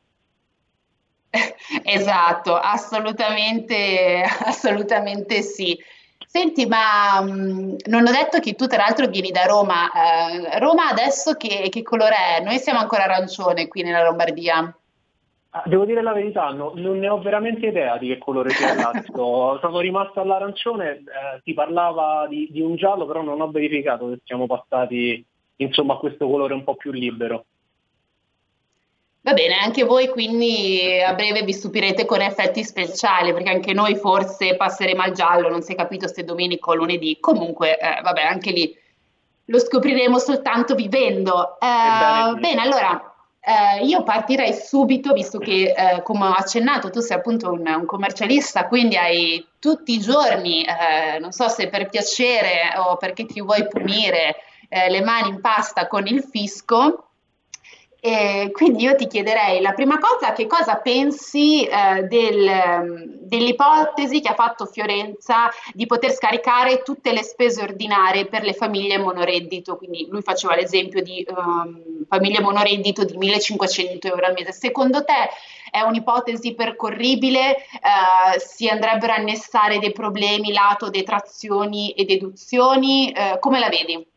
Esatto, 1.84 2.56
assolutamente, 2.56 4.24
assolutamente 4.46 5.42
sì. 5.42 5.78
Senti, 6.28 6.66
ma 6.66 7.22
mh, 7.22 7.32
mm, 7.32 7.76
non 7.86 8.06
ho 8.06 8.12
detto 8.12 8.40
che 8.40 8.54
tu 8.54 8.68
tra 8.68 8.84
l'altro 8.84 9.08
vieni 9.08 9.32
da 9.32 9.44
Roma. 9.46 9.90
Eh, 9.92 10.60
Roma 10.60 10.90
adesso 10.90 11.34
che, 11.34 11.70
che 11.70 11.82
colore 11.84 12.38
è? 12.38 12.44
Noi 12.44 12.58
siamo 12.58 12.80
ancora 12.80 13.04
arancione 13.04 13.68
qui 13.68 13.84
nella 13.84 14.04
Lombardia. 14.04 14.76
Ah, 15.56 15.64
devo 15.68 15.86
dire 15.86 16.02
la 16.02 16.14
verità, 16.14 16.50
no, 16.50 16.72
non 16.76 16.98
ne 16.98 17.08
ho 17.08 17.20
veramente 17.20 17.68
idea 17.68 17.98
di 17.98 18.08
che 18.08 18.18
colore 18.18 18.50
sia 18.50 18.74
Lazio. 18.74 19.60
Sono 19.60 19.80
rimasto 19.80 20.20
all'arancione, 20.20 20.90
eh, 20.92 21.42
si 21.44 21.54
parlava 21.54 22.26
di, 22.28 22.48
di, 22.52 22.62
un 22.62 22.76
giallo, 22.76 23.06
però 23.06 23.22
non 23.22 23.40
ho 23.40 23.52
verificato 23.52 24.10
se 24.10 24.20
siamo 24.24 24.48
passati 24.48 25.24
insomma, 25.58 25.98
questo 25.98 26.28
colore 26.28 26.54
un 26.54 26.64
po' 26.64 26.76
più 26.76 26.92
libero. 26.92 27.46
Va 29.22 29.32
bene, 29.32 29.56
anche 29.56 29.86
voi 29.86 30.10
quindi 30.10 31.02
a 31.02 31.14
breve 31.14 31.44
vi 31.44 31.54
stupirete 31.54 32.04
con 32.04 32.20
effetti 32.20 32.62
speciali, 32.62 33.32
perché 33.32 33.50
anche 33.50 33.72
noi 33.72 33.96
forse 33.96 34.58
passeremo 34.58 35.02
al 35.02 35.14
giallo, 35.14 35.48
non 35.48 35.62
si 35.62 35.72
è 35.72 35.76
capito 35.76 36.10
se 36.10 36.26
domenica 36.26 36.72
o 36.72 36.76
lunedì. 36.76 37.18
Comunque, 37.22 37.80
eh, 37.80 38.02
vabbè, 38.02 38.22
anche 38.22 38.52
lì 38.52 38.78
lo 39.46 39.60
scopriremo 39.60 40.20
soltanto 40.20 40.76
vivendo. 40.76 41.58
Eh, 41.58 42.38
bene, 42.38 42.62
allora 42.62 43.16
eh, 43.40 43.86
io 43.86 44.04
partirei 44.04 44.54
subito, 44.54 45.14
visto 45.14 45.40
che, 45.40 45.74
eh, 45.74 46.02
come 46.02 46.28
ho 46.28 46.32
accennato, 46.32 46.90
tu 46.90 47.00
sei 47.00 47.16
appunto 47.16 47.50
un, 47.50 47.66
un 47.66 47.86
commercialista, 47.86 48.68
quindi 48.68 48.98
hai 48.98 49.46
tutti 49.58 49.94
i 49.94 50.00
giorni, 50.00 50.66
eh, 50.66 51.20
non 51.20 51.32
so 51.32 51.48
se 51.48 51.70
per 51.70 51.88
piacere 51.88 52.74
o 52.76 52.98
perché 52.98 53.26
ti 53.26 53.42
vuoi 53.42 53.68
punire, 53.70 54.36
eh, 54.74 54.90
le 54.90 55.02
mani 55.02 55.30
in 55.30 55.40
pasta 55.40 55.88
con 55.88 56.08
il 56.08 56.24
fisco. 56.24 57.10
E 58.06 58.50
quindi 58.52 58.84
io 58.84 58.96
ti 58.96 59.08
chiederei 59.08 59.62
la 59.62 59.72
prima 59.72 59.98
cosa, 59.98 60.34
che 60.34 60.46
cosa 60.46 60.76
pensi 60.76 61.64
eh, 61.64 62.04
del, 62.04 63.18
dell'ipotesi 63.22 64.20
che 64.20 64.28
ha 64.28 64.34
fatto 64.34 64.66
Fiorenza 64.66 65.50
di 65.72 65.86
poter 65.86 66.12
scaricare 66.12 66.82
tutte 66.82 67.14
le 67.14 67.24
spese 67.24 67.62
ordinarie 67.62 68.26
per 68.26 68.44
le 68.44 68.52
famiglie 68.52 68.98
monoreddito? 68.98 69.78
Quindi 69.78 70.08
lui 70.10 70.22
faceva 70.22 70.54
l'esempio 70.54 71.02
di 71.02 71.26
um, 71.30 72.04
famiglie 72.10 72.42
monoreddito 72.42 73.06
di 73.06 73.16
1500 73.16 74.08
euro 74.08 74.26
al 74.26 74.34
mese. 74.34 74.52
Secondo 74.52 75.06
te 75.06 75.30
è 75.72 75.80
un'ipotesi 75.80 76.56
percorribile? 76.56 77.56
Eh, 77.56 78.38
si 78.38 78.68
andrebbero 78.68 79.14
a 79.14 79.16
annessare 79.16 79.80
dei 79.80 79.94
problemi 79.94 80.52
lato 80.52 80.90
detrazioni 80.90 81.92
e 81.92 82.04
deduzioni? 82.04 83.14
Eh, 83.14 83.38
come 83.40 83.60
la 83.60 83.70
vedi? 83.70 84.12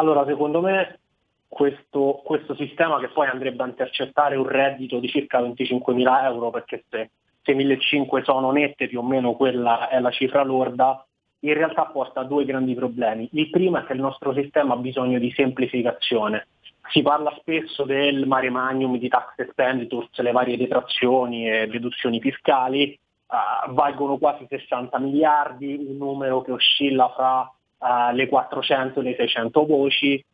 Allora, 0.00 0.24
secondo 0.24 0.62
me 0.62 0.98
questo, 1.46 2.22
questo, 2.24 2.54
sistema 2.54 2.98
che 3.00 3.08
poi 3.08 3.26
andrebbe 3.26 3.62
a 3.62 3.66
intercettare 3.66 4.34
un 4.34 4.48
reddito 4.48 4.98
di 4.98 5.08
circa 5.08 5.42
25.000 5.42 6.24
euro, 6.24 6.48
perché 6.48 6.84
se, 6.88 7.10
se 7.42 7.52
1.500 7.54 8.22
sono 8.22 8.50
nette 8.50 8.88
più 8.88 9.00
o 9.00 9.02
meno 9.02 9.34
quella 9.34 9.90
è 9.90 10.00
la 10.00 10.10
cifra 10.10 10.42
lorda, 10.42 11.04
in 11.40 11.52
realtà 11.52 11.84
porta 11.84 12.20
a 12.20 12.24
due 12.24 12.46
grandi 12.46 12.74
problemi. 12.74 13.28
Il 13.32 13.50
primo 13.50 13.76
è 13.76 13.84
che 13.84 13.92
il 13.92 14.00
nostro 14.00 14.32
sistema 14.32 14.72
ha 14.72 14.78
bisogno 14.78 15.18
di 15.18 15.30
semplificazione. 15.32 16.46
Si 16.88 17.02
parla 17.02 17.36
spesso 17.38 17.84
del 17.84 18.26
mare 18.26 18.48
magnum 18.48 18.96
di 18.96 19.08
tax 19.08 19.34
expenditures, 19.36 20.18
le 20.20 20.32
varie 20.32 20.56
detrazioni 20.56 21.46
e 21.46 21.66
deduzioni 21.66 22.20
fiscali, 22.20 22.98
uh, 23.26 23.70
valgono 23.74 24.16
quasi 24.16 24.46
60 24.48 24.98
miliardi, 24.98 25.76
un 25.86 25.98
numero 25.98 26.40
che 26.40 26.52
oscilla 26.52 27.12
fra 27.14 27.52
uh, 27.80 28.14
le 28.14 28.28
400 28.28 29.00
e 29.00 29.02
le 29.02 29.14
600 29.16 29.66
voci, 29.66 30.24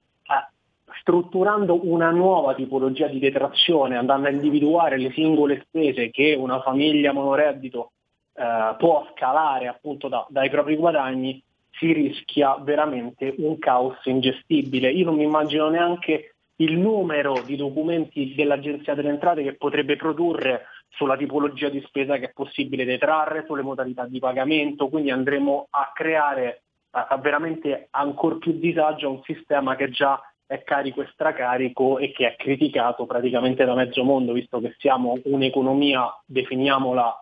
strutturando 1.00 1.88
una 1.88 2.10
nuova 2.10 2.54
tipologia 2.54 3.06
di 3.06 3.18
detrazione, 3.18 3.96
andando 3.96 4.28
a 4.28 4.32
individuare 4.32 4.98
le 4.98 5.12
singole 5.12 5.62
spese 5.66 6.10
che 6.10 6.34
una 6.34 6.60
famiglia 6.62 7.12
monoreddito 7.12 7.92
eh, 8.34 8.74
può 8.76 9.06
scalare 9.12 9.68
appunto 9.68 10.08
da, 10.08 10.26
dai 10.28 10.50
propri 10.50 10.76
guadagni, 10.76 11.42
si 11.70 11.92
rischia 11.92 12.56
veramente 12.56 13.34
un 13.38 13.58
caos 13.58 13.98
ingestibile. 14.04 14.90
Io 14.90 15.04
non 15.04 15.16
mi 15.16 15.24
immagino 15.24 15.68
neanche 15.68 16.34
il 16.56 16.76
numero 16.76 17.42
di 17.44 17.54
documenti 17.54 18.34
dell'Agenzia 18.34 18.94
delle 18.94 19.10
Entrate 19.10 19.42
che 19.42 19.56
potrebbe 19.56 19.96
produrre 19.96 20.64
sulla 20.88 21.16
tipologia 21.16 21.68
di 21.68 21.82
spesa 21.86 22.16
che 22.16 22.26
è 22.26 22.32
possibile 22.32 22.86
detrarre, 22.86 23.44
sulle 23.46 23.62
modalità 23.62 24.06
di 24.06 24.18
pagamento, 24.18 24.88
quindi 24.88 25.10
andremo 25.10 25.66
a 25.70 25.92
creare 25.94 26.62
a 27.04 27.16
veramente 27.18 27.88
ancora 27.90 28.36
più 28.36 28.52
disagio 28.52 29.06
a 29.06 29.10
un 29.10 29.22
sistema 29.22 29.76
che 29.76 29.90
già 29.90 30.20
è 30.46 30.62
carico 30.62 31.02
e 31.02 31.08
stracarico 31.12 31.98
e 31.98 32.12
che 32.12 32.28
è 32.28 32.36
criticato 32.36 33.04
praticamente 33.04 33.64
da 33.64 33.74
mezzo 33.74 34.04
mondo, 34.04 34.32
visto 34.32 34.60
che 34.60 34.74
siamo 34.78 35.18
un'economia, 35.24 36.22
definiamola, 36.24 37.20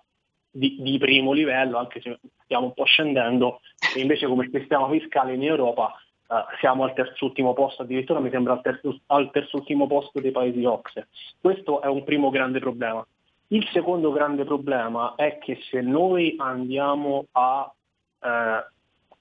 di, 0.50 0.76
di 0.78 0.98
primo 0.98 1.32
livello, 1.32 1.78
anche 1.78 2.00
se 2.00 2.20
stiamo 2.44 2.66
un 2.66 2.74
po' 2.74 2.84
scendendo, 2.84 3.60
e 3.96 4.00
invece 4.00 4.28
come 4.28 4.48
sistema 4.52 4.88
fiscale 4.88 5.34
in 5.34 5.42
Europa 5.42 5.92
eh, 6.28 6.34
siamo 6.60 6.84
al 6.84 6.92
terzultimo 6.92 7.54
posto, 7.54 7.82
addirittura 7.82 8.20
mi 8.20 8.30
sembra 8.30 8.52
al, 8.52 8.60
terzo, 8.60 9.00
al 9.06 9.30
terzultimo 9.32 9.88
posto 9.88 10.20
dei 10.20 10.30
paesi 10.30 10.64
OXE. 10.64 11.08
Questo 11.40 11.80
è 11.80 11.86
un 11.86 12.04
primo 12.04 12.30
grande 12.30 12.60
problema. 12.60 13.04
Il 13.48 13.66
secondo 13.72 14.12
grande 14.12 14.44
problema 14.44 15.14
è 15.16 15.38
che 15.38 15.58
se 15.70 15.80
noi 15.80 16.36
andiamo 16.38 17.26
a 17.32 17.72
eh, 18.20 18.64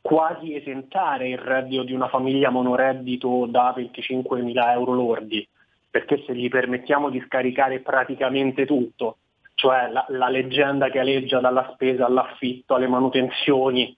quasi 0.03 0.53
esentare 0.53 1.29
il 1.29 1.37
reddito 1.37 1.83
di 1.83 1.93
una 1.93 2.09
famiglia 2.09 2.49
monoreddito 2.49 3.45
da 3.45 3.73
25.000 3.73 4.71
euro 4.73 4.93
lordi, 4.93 5.47
perché 5.89 6.21
se 6.27 6.35
gli 6.35 6.49
permettiamo 6.49 7.09
di 7.09 7.23
scaricare 7.25 7.79
praticamente 7.79 8.65
tutto, 8.65 9.19
cioè 9.53 9.87
la, 9.89 10.05
la 10.09 10.27
leggenda 10.27 10.89
che 10.89 10.99
aleggia 10.99 11.39
dalla 11.39 11.71
spesa 11.73 12.05
all'affitto, 12.05 12.75
alle 12.75 12.87
manutenzioni, 12.87 13.95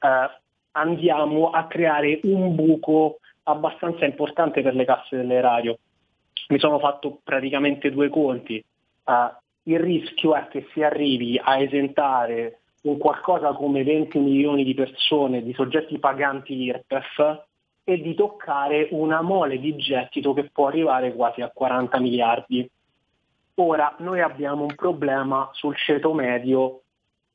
eh, 0.00 0.30
andiamo 0.72 1.50
a 1.50 1.68
creare 1.68 2.18
un 2.24 2.56
buco 2.56 3.20
abbastanza 3.44 4.04
importante 4.06 4.60
per 4.60 4.74
le 4.74 4.84
casse 4.84 5.16
dell'erario. 5.16 5.78
Mi 6.48 6.58
sono 6.58 6.80
fatto 6.80 7.20
praticamente 7.22 7.92
due 7.92 8.08
conti. 8.08 8.56
Eh, 8.56 9.32
il 9.66 9.78
rischio 9.78 10.34
è 10.34 10.48
che 10.48 10.66
si 10.72 10.82
arrivi 10.82 11.40
a 11.40 11.60
esentare 11.60 12.58
un 12.84 12.98
qualcosa 12.98 13.52
come 13.52 13.82
20 13.82 14.18
milioni 14.18 14.64
di 14.64 14.74
persone, 14.74 15.42
di 15.42 15.54
soggetti 15.54 15.98
paganti 15.98 16.54
IRPEF 16.54 17.44
e 17.84 18.00
di 18.00 18.14
toccare 18.14 18.88
una 18.90 19.22
mole 19.22 19.58
di 19.58 19.74
gettito 19.76 20.32
che 20.32 20.50
può 20.50 20.68
arrivare 20.68 21.14
quasi 21.14 21.40
a 21.40 21.50
40 21.50 21.98
miliardi. 22.00 22.68
Ora 23.56 23.94
noi 23.98 24.20
abbiamo 24.20 24.64
un 24.64 24.74
problema 24.74 25.48
sul 25.52 25.76
ceto 25.76 26.12
medio 26.12 26.80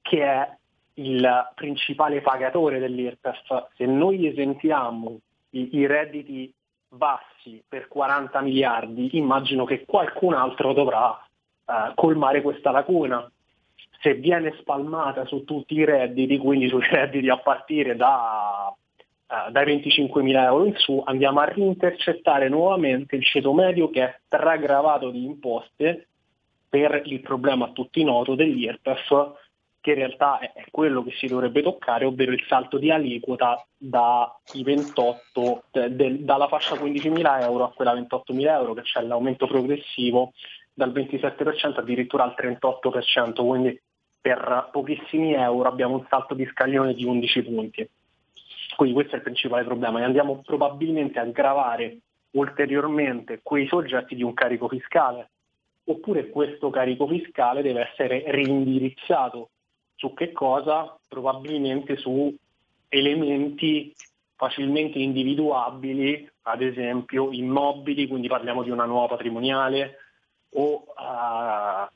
che 0.01 0.23
è 0.23 0.57
il 0.95 1.51
principale 1.55 2.21
pagatore 2.21 2.79
dell'IRPEF. 2.79 3.69
Se 3.75 3.85
noi 3.85 4.27
esentiamo 4.27 5.19
i, 5.51 5.77
i 5.77 5.87
redditi 5.87 6.53
bassi 6.89 7.63
per 7.67 7.87
40 7.87 8.41
miliardi, 8.41 9.17
immagino 9.17 9.65
che 9.65 9.85
qualcun 9.85 10.33
altro 10.33 10.73
dovrà 10.73 11.17
eh, 11.65 11.91
colmare 11.95 12.41
questa 12.41 12.71
lacuna 12.71 13.31
se 14.01 14.15
viene 14.15 14.55
spalmata 14.59 15.25
su 15.25 15.43
tutti 15.43 15.75
i 15.75 15.85
redditi, 15.85 16.37
quindi 16.37 16.67
sui 16.67 16.85
redditi 16.89 17.29
a 17.29 17.37
partire 17.37 17.95
da, 17.95 18.73
uh, 18.73 19.51
dai 19.51 19.65
25.000 19.81 20.43
euro 20.43 20.65
in 20.65 20.75
su, 20.75 21.01
andiamo 21.05 21.39
a 21.39 21.45
rintercettare 21.45 22.49
nuovamente 22.49 23.15
il 23.15 23.23
ceto 23.23 23.53
medio 23.53 23.89
che 23.89 24.03
è 24.03 24.19
straggravato 24.25 25.09
di 25.09 25.23
imposte 25.23 26.07
per 26.69 27.01
il 27.05 27.19
problema 27.21 27.65
a 27.65 27.71
tutti 27.71 28.03
noto 28.03 28.35
dell'IRPEF, 28.35 29.33
che 29.81 29.91
in 29.91 29.95
realtà 29.95 30.39
è, 30.39 30.65
quello 30.69 31.03
che 31.03 31.11
si 31.17 31.25
dovrebbe 31.25 31.61
toccare, 31.61 32.05
ovvero 32.05 32.31
il 32.31 32.43
salto 32.47 32.77
di 32.77 32.91
aliquota 32.91 33.65
dai 33.75 34.63
28, 34.63 35.63
de, 35.71 35.95
de, 35.95 36.23
dalla 36.23 36.47
fascia 36.47 36.75
15.000 36.75 37.41
euro 37.41 37.63
a 37.63 37.71
quella 37.71 37.95
28.000 37.95 38.47
euro, 38.47 38.73
che 38.73 38.81
c'è 38.81 39.01
l'aumento 39.01 39.47
progressivo 39.47 40.33
dal 40.73 40.91
27% 40.91 41.79
addirittura 41.79 42.23
al 42.23 42.35
38%, 42.37 43.45
quindi 43.45 43.81
per 44.21 44.69
pochissimi 44.71 45.33
euro 45.33 45.69
abbiamo 45.69 45.95
un 45.95 46.05
salto 46.09 46.33
di 46.33 46.45
scaglione 46.51 46.93
di 46.93 47.05
11 47.05 47.43
punti. 47.43 47.89
Quindi 48.75 48.95
questo 48.95 49.13
è 49.13 49.17
il 49.17 49.23
principale 49.23 49.63
problema 49.63 49.99
e 49.99 50.03
andiamo 50.03 50.41
probabilmente 50.45 51.19
a 51.19 51.23
aggravare 51.23 51.99
ulteriormente 52.31 53.39
quei 53.41 53.67
soggetti 53.67 54.15
di 54.15 54.23
un 54.23 54.33
carico 54.33 54.67
fiscale, 54.67 55.29
oppure 55.85 56.29
questo 56.29 56.69
carico 56.69 57.07
fiscale 57.07 57.61
deve 57.61 57.89
essere 57.89 58.23
rindirizzato 58.27 59.49
su 59.95 60.13
che 60.13 60.31
cosa? 60.31 60.97
Probabilmente 61.07 61.97
su 61.97 62.33
elementi 62.87 63.93
facilmente 64.35 64.97
individuabili, 64.99 66.29
ad 66.43 66.61
esempio 66.61 67.31
immobili, 67.31 68.07
quindi 68.07 68.29
parliamo 68.29 68.63
di 68.63 68.69
una 68.69 68.85
nuova 68.85 69.07
patrimoniale, 69.07 69.97
o 70.51 70.85
uh, 70.95 71.87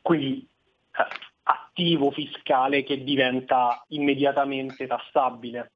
quindi 0.00 0.48
attivo 1.44 2.10
fiscale 2.10 2.82
che 2.82 3.02
diventa 3.02 3.84
immediatamente 3.88 4.86
tassabile. 4.86 5.72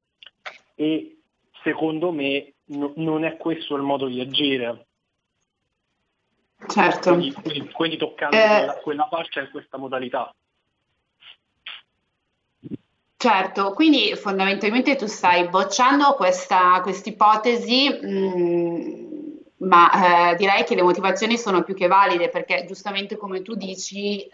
E 0.74 1.18
secondo 1.62 2.12
me 2.12 2.54
no, 2.66 2.92
non 2.96 3.24
è 3.24 3.36
questo 3.36 3.74
il 3.74 3.82
modo 3.82 4.06
di 4.06 4.20
agire. 4.20 4.86
Certo. 6.66 7.14
Quindi, 7.14 7.32
quindi, 7.32 7.70
quindi 7.70 7.96
toccando 7.96 8.36
eh... 8.36 8.46
quella, 8.46 8.74
quella 8.74 9.08
fascia 9.08 9.40
in 9.40 9.50
questa 9.50 9.76
modalità. 9.76 10.34
Certo, 13.20 13.72
quindi 13.72 14.14
fondamentalmente 14.14 14.94
tu 14.94 15.06
stai 15.06 15.48
bocciando 15.48 16.14
questa 16.14 16.80
ipotesi, 17.04 17.90
mm, 17.90 19.07
ma 19.58 20.30
eh, 20.30 20.36
direi 20.36 20.64
che 20.64 20.74
le 20.74 20.82
motivazioni 20.82 21.36
sono 21.36 21.62
più 21.62 21.74
che 21.74 21.88
valide 21.88 22.28
perché 22.28 22.64
giustamente 22.66 23.16
come 23.16 23.42
tu 23.42 23.54
dici, 23.54 24.20
eh, 24.22 24.28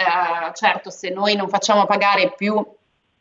certo 0.53 0.91
se 0.91 1.11
noi 1.11 1.35
non 1.35 1.49
facciamo 1.49 1.87
pagare 1.87 2.35
più 2.37 2.63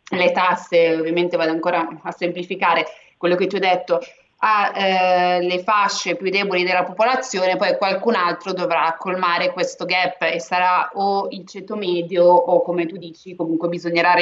le 0.10 0.32
tasse, 0.32 0.96
ovviamente 0.96 1.38
vado 1.38 1.52
ancora 1.52 1.88
a 2.02 2.12
semplificare 2.12 2.86
quello 3.18 3.36
che 3.36 3.48
tu 3.48 3.56
hai 3.56 3.62
detto, 3.62 4.00
alle 4.46 5.54
eh, 5.54 5.64
fasce 5.64 6.18
più 6.18 6.30
deboli 6.30 6.66
della 6.66 6.84
popolazione, 6.84 7.56
poi 7.56 7.78
qualcun 7.78 8.16
altro 8.16 8.52
dovrà 8.52 8.94
colmare 9.00 9.54
questo 9.54 9.86
gap 9.86 10.22
e 10.24 10.40
sarà 10.42 10.92
o 10.96 11.28
il 11.30 11.48
ceto 11.48 11.78
medio 11.78 12.26
o 12.26 12.62
come 12.62 12.86
tu 12.86 12.98
dici 12.98 13.36
comunque 13.36 13.70
bisognerà 13.70 14.16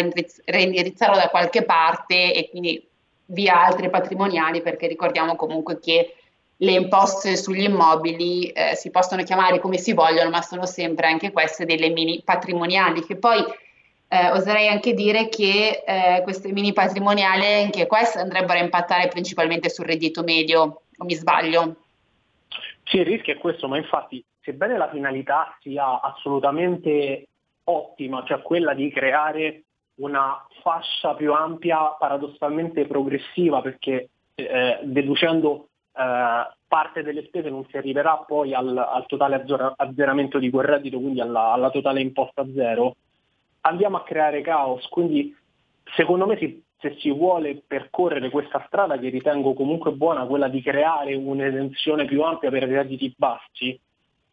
reindirizzarlo 0.46 1.16
da 1.16 1.30
qualche 1.30 1.64
parte 1.64 2.36
e 2.36 2.50
quindi 2.52 2.88
via 3.26 3.66
altre 3.66 3.90
patrimoniali 3.90 4.62
perché 4.62 4.86
ricordiamo 4.86 5.36
comunque 5.36 5.80
che 5.80 6.14
le 6.62 6.72
imposte 6.74 7.38
sugli 7.38 7.63
immobili 7.63 8.48
eh, 8.50 8.75
si 8.75 8.91
possono 8.91 9.24
chiamare 9.24 9.60
come 9.60 9.77
si 9.77 9.94
vogliono 9.94 10.30
ma 10.30 10.41
sono 10.41 10.65
sempre 10.65 11.08
anche 11.08 11.32
queste 11.32 11.65
delle 11.65 11.89
mini 11.89 12.22
patrimoniali 12.24 13.03
che 13.03 13.15
poi 13.15 13.44
eh, 14.13 14.30
oserei 14.32 14.68
anche 14.68 14.94
dire 14.94 15.30
che 15.30 15.84
eh, 15.86 16.22
queste 16.24 16.51
mini 16.51 16.74
patrimoniali, 16.74 17.63
anche 17.63 17.88
queste, 17.88 18.20
andrebbero 18.20 18.60
a 18.60 18.63
impattare 18.63 19.08
principalmente 19.08 19.70
sul 19.70 19.86
reddito 19.86 20.22
medio, 20.22 20.82
o 20.98 21.06
mi 21.06 21.13
sbaglio? 21.13 21.77
Sì, 22.84 22.98
il 22.98 23.06
rischio 23.06 23.34
è 23.34 23.38
questo, 23.38 23.70
ma 23.70 23.77
infatti, 23.77 24.22
sebbene 24.41 24.77
la 24.77 24.89
finalità 24.89 25.56
sia 25.62 26.01
assolutamente 26.01 27.25
ottima, 27.63 28.25
cioè 28.27 28.41
quella 28.41 28.74
di 28.74 28.91
creare 28.91 29.63
una 30.01 30.46
fascia 30.62 31.13
più 31.13 31.32
ampia, 31.32 31.96
paradossalmente 31.98 32.86
progressiva, 32.88 33.62
perché 33.62 34.10
eh, 34.36 34.80
deducendo 34.84 35.70
eh, 36.01 36.53
parte 36.67 37.03
delle 37.03 37.25
spese 37.25 37.50
non 37.50 37.65
si 37.70 37.77
arriverà 37.77 38.17
poi 38.17 38.53
al, 38.53 38.75
al 38.77 39.05
totale 39.05 39.46
azzeramento 39.75 40.39
di 40.39 40.50
quel 40.50 40.65
reddito, 40.65 41.00
quindi 41.00 41.22
alla, 41.22 41.51
alla 41.51 41.70
totale 41.70 42.01
imposta 42.01 42.46
zero, 42.53 42.96
andiamo 43.62 43.98
a 43.98 44.03
creare 44.03 44.41
caos, 44.41 44.88
quindi 44.88 45.36
secondo 45.96 46.25
me 46.25 46.38
si, 46.38 46.63
se 46.79 46.96
si 47.00 47.12
vuole 47.12 47.62
percorrere 47.67 48.29
questa 48.29 48.63
strada 48.67 48.98
che 48.98 49.10
ritengo 49.10 49.53
comunque 49.53 49.91
buona, 49.91 50.25
quella 50.25 50.48
di 50.48 50.62
creare 50.62 51.13
un'esenzione 51.13 52.05
più 52.05 52.24
ampia 52.24 52.50
per 52.50 52.63
i 52.63 52.74
redditi 52.74 53.13
bassi, 53.17 53.79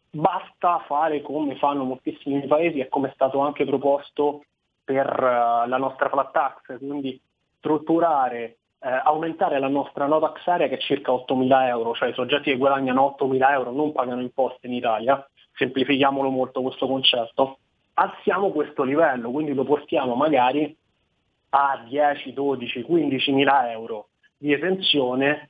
basta 0.09 0.83
fare 0.87 1.21
come 1.21 1.55
fanno 1.57 1.83
moltissimi 1.83 2.47
paesi 2.47 2.79
e 2.79 2.87
come 2.87 3.09
è 3.09 3.13
stato 3.13 3.39
anche 3.39 3.65
proposto 3.65 4.45
per 4.83 5.07
uh, 5.07 5.67
la 5.67 5.77
nostra 5.77 6.09
flat 6.09 6.31
tax, 6.31 6.77
quindi 6.77 7.19
strutturare, 7.57 8.58
eh, 8.81 8.89
aumentare 9.03 9.59
la 9.59 9.67
nostra 9.67 10.05
no 10.05 10.19
tax 10.19 10.47
area 10.47 10.67
che 10.67 10.75
è 10.75 10.79
circa 10.79 11.11
8.000 11.11 11.67
euro, 11.67 11.93
cioè 11.93 12.09
i 12.09 12.13
soggetti 12.13 12.51
che 12.51 12.57
guadagnano 12.57 13.15
8.000 13.19 13.51
euro 13.51 13.71
non 13.71 13.91
pagano 13.91 14.21
imposte 14.21 14.67
in 14.67 14.73
Italia, 14.73 15.27
semplifichiamolo 15.53 16.29
molto 16.29 16.61
questo 16.61 16.87
concetto, 16.87 17.59
alziamo 17.95 18.51
questo 18.51 18.83
livello, 18.83 19.31
quindi 19.31 19.53
lo 19.53 19.65
portiamo 19.65 20.15
magari 20.15 20.75
a 21.49 21.83
10, 21.87 22.33
12, 22.33 22.81
15 22.83 23.31
mila 23.31 23.71
euro 23.71 24.09
di 24.37 24.53
esenzione, 24.53 25.49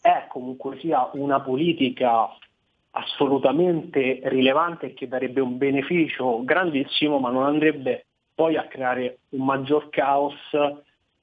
è 0.00 0.26
comunque 0.28 0.78
sia 0.80 1.08
una 1.12 1.40
politica 1.40 2.28
assolutamente 2.90 4.20
rilevante 4.24 4.86
e 4.86 4.94
che 4.94 5.08
darebbe 5.08 5.40
un 5.40 5.56
beneficio 5.56 6.42
grandissimo, 6.44 7.18
ma 7.18 7.30
non 7.30 7.44
andrebbe 7.44 8.06
poi 8.34 8.56
a 8.56 8.66
creare 8.66 9.18
un 9.30 9.44
maggior 9.44 9.88
caos 9.90 10.34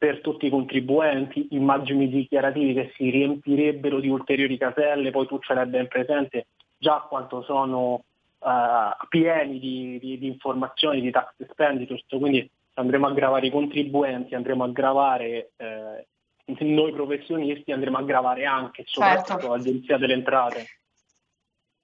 per 0.02 0.20
tutti 0.22 0.48
i 0.48 0.50
contribuenti, 0.50 1.50
immagini 1.52 2.10
dichiarativi 2.10 2.74
che 2.74 2.92
si 2.96 3.12
riempirebbero 3.12 4.00
di 4.00 4.10
ulteriori 4.10 4.58
caselle, 4.58 5.12
poi 5.12 5.28
tu 5.28 5.38
ce 5.38 5.54
l'hai 5.54 5.68
ben 5.68 5.88
presente 5.88 6.48
già 6.76 7.06
quanto 7.08 7.44
sono 7.44 8.04
uh, 8.40 9.08
pieni 9.10 9.60
di, 9.60 10.00
di, 10.02 10.18
di, 10.18 10.26
informazioni 10.26 11.02
di 11.02 11.12
tax 11.12 11.34
expenditures, 11.38 12.04
quindi 12.08 12.50
andremo 12.74 13.06
a 13.06 13.14
gravare 13.14 13.46
i 13.46 13.52
contribuenti, 13.52 14.34
andremo 14.34 14.64
a 14.64 14.70
gravare 14.70 15.52
eh, 15.58 16.08
noi 16.62 16.94
professionisti, 16.94 17.72
andremo 17.72 18.00
a 18.00 18.02
gravare 18.02 18.46
anche 18.46 18.82
soprattutto 18.88 19.34
certo. 19.34 19.50
l'Agenzia 19.50 20.00
delle 20.00 20.14
Entrate. 20.14 20.66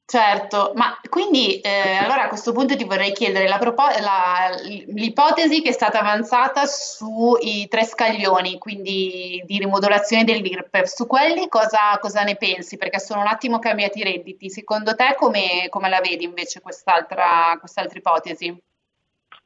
Certo, 0.10 0.72
ma 0.74 0.98
quindi 1.10 1.60
eh, 1.60 1.98
allora 1.98 2.24
a 2.24 2.28
questo 2.30 2.54
punto 2.54 2.78
ti 2.78 2.86
vorrei 2.86 3.12
chiedere 3.12 3.46
la 3.46 3.58
propo- 3.58 3.90
la, 4.00 4.56
l'ipotesi 4.64 5.62
che 5.62 5.68
è 5.68 5.74
stata 5.74 6.00
avanzata 6.00 6.66
sui 6.66 7.68
tre 7.68 7.84
scaglioni, 7.84 8.58
quindi 8.58 9.44
di 9.46 9.58
rimodulazione 9.58 10.24
dell'IRPEF, 10.24 10.86
su 10.86 11.08
quelli 11.08 11.50
cosa, 11.50 12.00
cosa 12.00 12.24
ne 12.24 12.38
pensi? 12.38 12.78
Perché 12.78 13.00
sono 13.00 13.20
un 13.20 13.28
attimo 13.28 13.60
cambiati 13.60 14.00
i 14.00 14.04
redditi, 14.04 14.50
secondo 14.50 14.96
te 14.96 15.14
come, 15.18 15.68
come 15.68 15.90
la 15.90 16.00
vedi 16.00 16.24
invece 16.24 16.62
quest'altra, 16.62 17.58
quest'altra 17.60 18.00
ipotesi? 18.00 18.58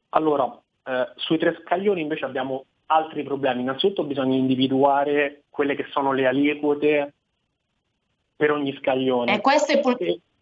Allora, 0.09 0.45
eh, 0.83 1.11
sui 1.15 1.39
tre 1.39 1.59
scaglioni 1.63 2.01
invece 2.01 2.25
abbiamo 2.25 2.65
altri 2.85 3.23
problemi, 3.23 3.61
innanzitutto 3.61 4.03
bisogna 4.03 4.35
individuare 4.35 5.41
quelle 5.49 5.73
che 5.73 5.87
sono 5.89 6.13
le 6.13 6.27
aliquote 6.27 7.13
per 8.35 8.51
ogni 8.51 8.77
scaglione. 8.79 9.33
E 9.33 9.41
queste 9.41 9.79
pur- 9.79 9.97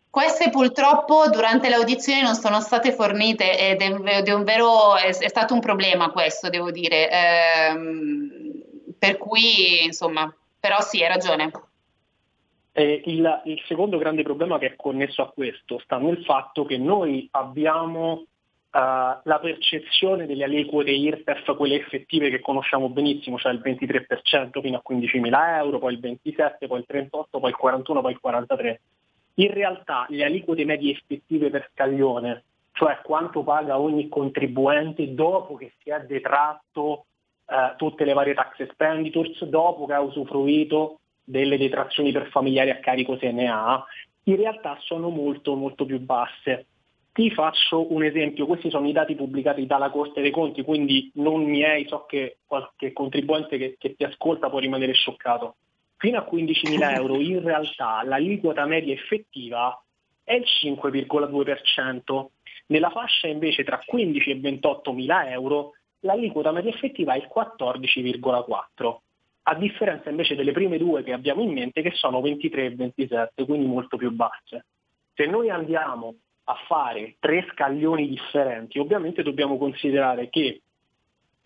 queste 0.10 0.50
purtroppo 0.50 1.30
durante 1.30 1.70
le 1.70 1.76
audizioni 1.76 2.22
non 2.22 2.34
sono 2.34 2.60
state 2.62 2.92
fornite 2.94 3.58
ed 3.58 3.82
è, 3.82 3.92
è, 3.92 4.44
vero, 4.44 4.96
è, 4.96 5.08
è 5.08 5.28
stato 5.28 5.54
un 5.54 5.60
problema 5.60 6.10
questo, 6.10 6.50
devo 6.50 6.72
dire. 6.72 7.10
Ehm, 7.12 8.64
per 8.98 9.18
cui, 9.18 9.84
insomma, 9.86 10.34
però 10.60 10.82
sì, 10.82 11.02
hai 11.02 11.10
ragione. 11.10 11.52
Eh, 12.72 13.02
il, 13.06 13.42
il, 13.46 13.62
secondo 13.68 13.98
grande 13.98 14.24
problema 14.24 14.58
che 14.58 14.68
è 14.68 14.76
connesso 14.76 15.22
a 15.22 15.32
questo 15.32 15.80
sta 15.80 15.98
nel 15.98 16.24
fatto 16.24 16.66
che 16.66 16.78
noi 16.78 17.28
abbiamo 17.32 18.12
uh, 18.12 18.28
la 18.72 19.40
percezione 19.42 20.26
delle 20.26 20.44
aliquote 20.44 20.92
IRPEF, 20.92 21.56
quelle 21.56 21.76
effettive 21.76 22.30
che 22.30 22.40
conosciamo 22.40 22.90
benissimo, 22.90 23.38
cioè 23.38 23.54
il 23.54 23.62
23% 23.64 24.62
fino 24.62 24.78
a 24.78 24.94
15.000 24.94 25.58
euro, 25.58 25.80
poi 25.80 25.94
il 25.94 26.00
27%, 26.00 26.68
poi 26.68 26.80
il 26.80 26.86
38%, 26.88 27.10
poi 27.40 27.50
il 27.50 27.58
41%, 27.62 28.02
poi 28.02 28.12
il 28.12 28.20
43%. 28.24 28.78
In 29.40 29.54
realtà 29.54 30.06
le 30.10 30.26
aliquote 30.26 30.66
medie 30.66 30.92
effettive 30.92 31.50
per 31.50 31.70
scaglione, 31.72 32.44
cioè 32.74 33.00
quanto 33.02 33.42
paga 33.42 33.80
ogni 33.80 34.10
contribuente 34.10 35.14
dopo 35.14 35.56
che 35.56 35.72
si 35.82 35.90
è 35.90 36.02
detratto 36.02 37.06
eh, 37.48 37.74
tutte 37.78 38.04
le 38.04 38.12
varie 38.12 38.34
tax 38.34 38.60
expenditures, 38.60 39.42
dopo 39.46 39.86
che 39.86 39.94
ha 39.94 40.02
usufruito 40.02 41.00
delle 41.24 41.58
detrazioni 41.58 42.12
per 42.12 42.28
familiari 42.28 42.72
a 42.72 42.80
carico 42.80 43.18
se 43.18 43.32
ne 43.32 43.48
ha, 43.48 43.82
in 44.24 44.36
realtà 44.36 44.78
sono 44.82 45.08
molto 45.08 45.56
molto 45.56 45.86
più 45.86 46.02
basse. 46.02 46.66
Ti 47.14 47.32
faccio 47.32 47.94
un 47.94 48.04
esempio, 48.04 48.46
questi 48.46 48.70
sono 48.70 48.90
i 48.90 48.92
dati 48.92 49.16
pubblicati 49.16 49.66
dalla 49.66 49.90
Corte 49.90 50.22
dei 50.22 50.32
Conti, 50.32 50.64
quindi 50.64 51.12
non 51.16 51.44
miei, 51.44 51.88
so 51.88 52.04
che 52.06 52.40
qualche 52.46 52.92
contribuente 52.92 53.58
che, 53.58 53.78
che 53.80 53.96
ti 53.96 54.04
ascolta 54.04 54.50
può 54.50 54.60
rimanere 54.60 54.92
scioccato 54.92 55.56
fino 56.00 56.18
a 56.18 56.28
15.000 56.30 56.96
euro 56.96 57.20
in 57.20 57.44
realtà 57.44 58.02
l'aliquota 58.04 58.66
media 58.66 58.94
effettiva 58.94 59.80
è 60.24 60.34
il 60.34 60.46
5,2%. 60.46 62.26
Nella 62.68 62.90
fascia 62.90 63.28
invece 63.28 63.64
tra 63.64 63.80
15 63.86 64.30
e 64.32 64.36
28.000 64.36 65.30
euro 65.32 65.74
l'aliquota 66.02 66.52
media 66.52 66.72
effettiva 66.72 67.14
è 67.14 67.18
il 67.18 67.30
14,4%, 67.34 68.98
a 69.44 69.56
differenza 69.56 70.10
invece 70.10 70.36
delle 70.36 70.52
prime 70.52 70.78
due 70.78 71.04
che 71.04 71.14
abbiamo 71.14 71.42
in 71.42 71.52
mente 71.52 71.82
che 71.82 71.92
sono 71.92 72.22
23 72.22 72.66
e 72.66 72.76
27, 72.76 73.46
quindi 73.46 73.66
molto 73.66 73.98
più 73.98 74.12
basse. 74.12 74.66
Se 75.14 75.26
noi 75.26 75.50
andiamo 75.50 76.16
a 76.46 76.56
fare 76.68 77.16
tre 77.20 77.46
scaglioni 77.52 78.08
differenti, 78.08 78.80
ovviamente 78.80 79.24
dobbiamo 79.24 79.58
considerare 79.58 80.30
che 80.30 80.62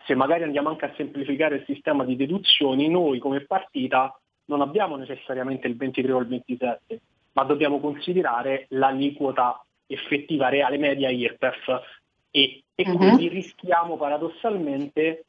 se 0.04 0.14
magari 0.14 0.42
andiamo 0.42 0.68
anche 0.68 0.84
a 0.84 0.94
semplificare 0.96 1.56
il 1.56 1.64
sistema 1.66 2.04
di 2.04 2.14
deduzioni, 2.16 2.88
noi 2.88 3.18
come 3.18 3.40
partita 3.40 4.14
non 4.46 4.60
abbiamo 4.60 4.96
necessariamente 4.96 5.66
il 5.66 5.76
23 5.76 6.12
o 6.12 6.18
il 6.20 6.26
27, 6.26 7.00
ma 7.32 7.44
dobbiamo 7.44 7.80
considerare 7.80 8.66
l'aliquota 8.70 9.62
effettiva 9.86 10.48
reale 10.48 10.78
media 10.78 11.10
IRPEF 11.10 11.82
e, 12.30 12.62
e 12.74 12.82
uh-huh. 12.88 12.96
quindi 12.96 13.28
rischiamo 13.28 13.96
paradossalmente, 13.96 15.24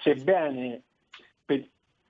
sebbene 0.00 0.82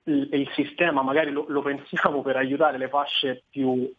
il, 0.05 0.29
il 0.31 0.49
sistema 0.55 1.01
magari 1.01 1.31
lo, 1.31 1.45
lo, 1.47 1.61
pensiamo 1.61 2.21
per 2.21 2.35
aiutare 2.35 2.77
le 2.77 2.89
fasce 2.89 3.43
più, 3.49 3.69
uh, 3.69 3.91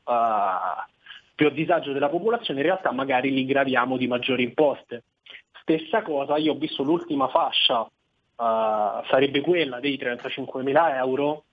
più 1.35 1.47
a 1.47 1.51
disagio 1.51 1.93
della 1.93 2.09
popolazione, 2.09 2.61
in 2.61 2.67
realtà 2.67 2.91
magari 2.93 3.33
li 3.33 3.45
graviamo 3.45 3.97
di 3.97 4.07
maggiori 4.07 4.43
imposte. 4.43 5.05
Stessa 5.61 6.03
cosa, 6.03 6.37
io 6.37 6.53
ho 6.53 6.57
visto 6.57 6.83
l'ultima 6.83 7.29
fascia, 7.29 7.81
uh, 7.81 7.89
sarebbe 8.37 9.41
quella 9.41 9.81
dei 9.81 9.97
35.000 9.97 10.97
euro, 10.97 11.45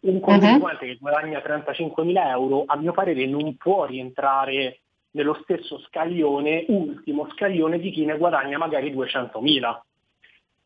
un 0.00 0.14
mhm. 0.14 0.20
contribuente 0.20 0.84
uh-huh. 0.84 0.92
che 0.92 0.98
guadagna 0.98 1.38
35.000 1.40 2.26
euro, 2.28 2.64
a 2.66 2.76
mio 2.76 2.92
parere 2.92 3.26
non 3.26 3.56
può 3.56 3.84
rientrare 3.84 4.80
nello 5.12 5.38
stesso 5.42 5.78
scaglione, 5.88 6.64
ultimo 6.68 7.28
scaglione 7.32 7.78
di 7.78 7.90
chi 7.90 8.04
ne 8.04 8.16
guadagna 8.16 8.58
magari 8.58 8.94
200.000. 8.94 9.80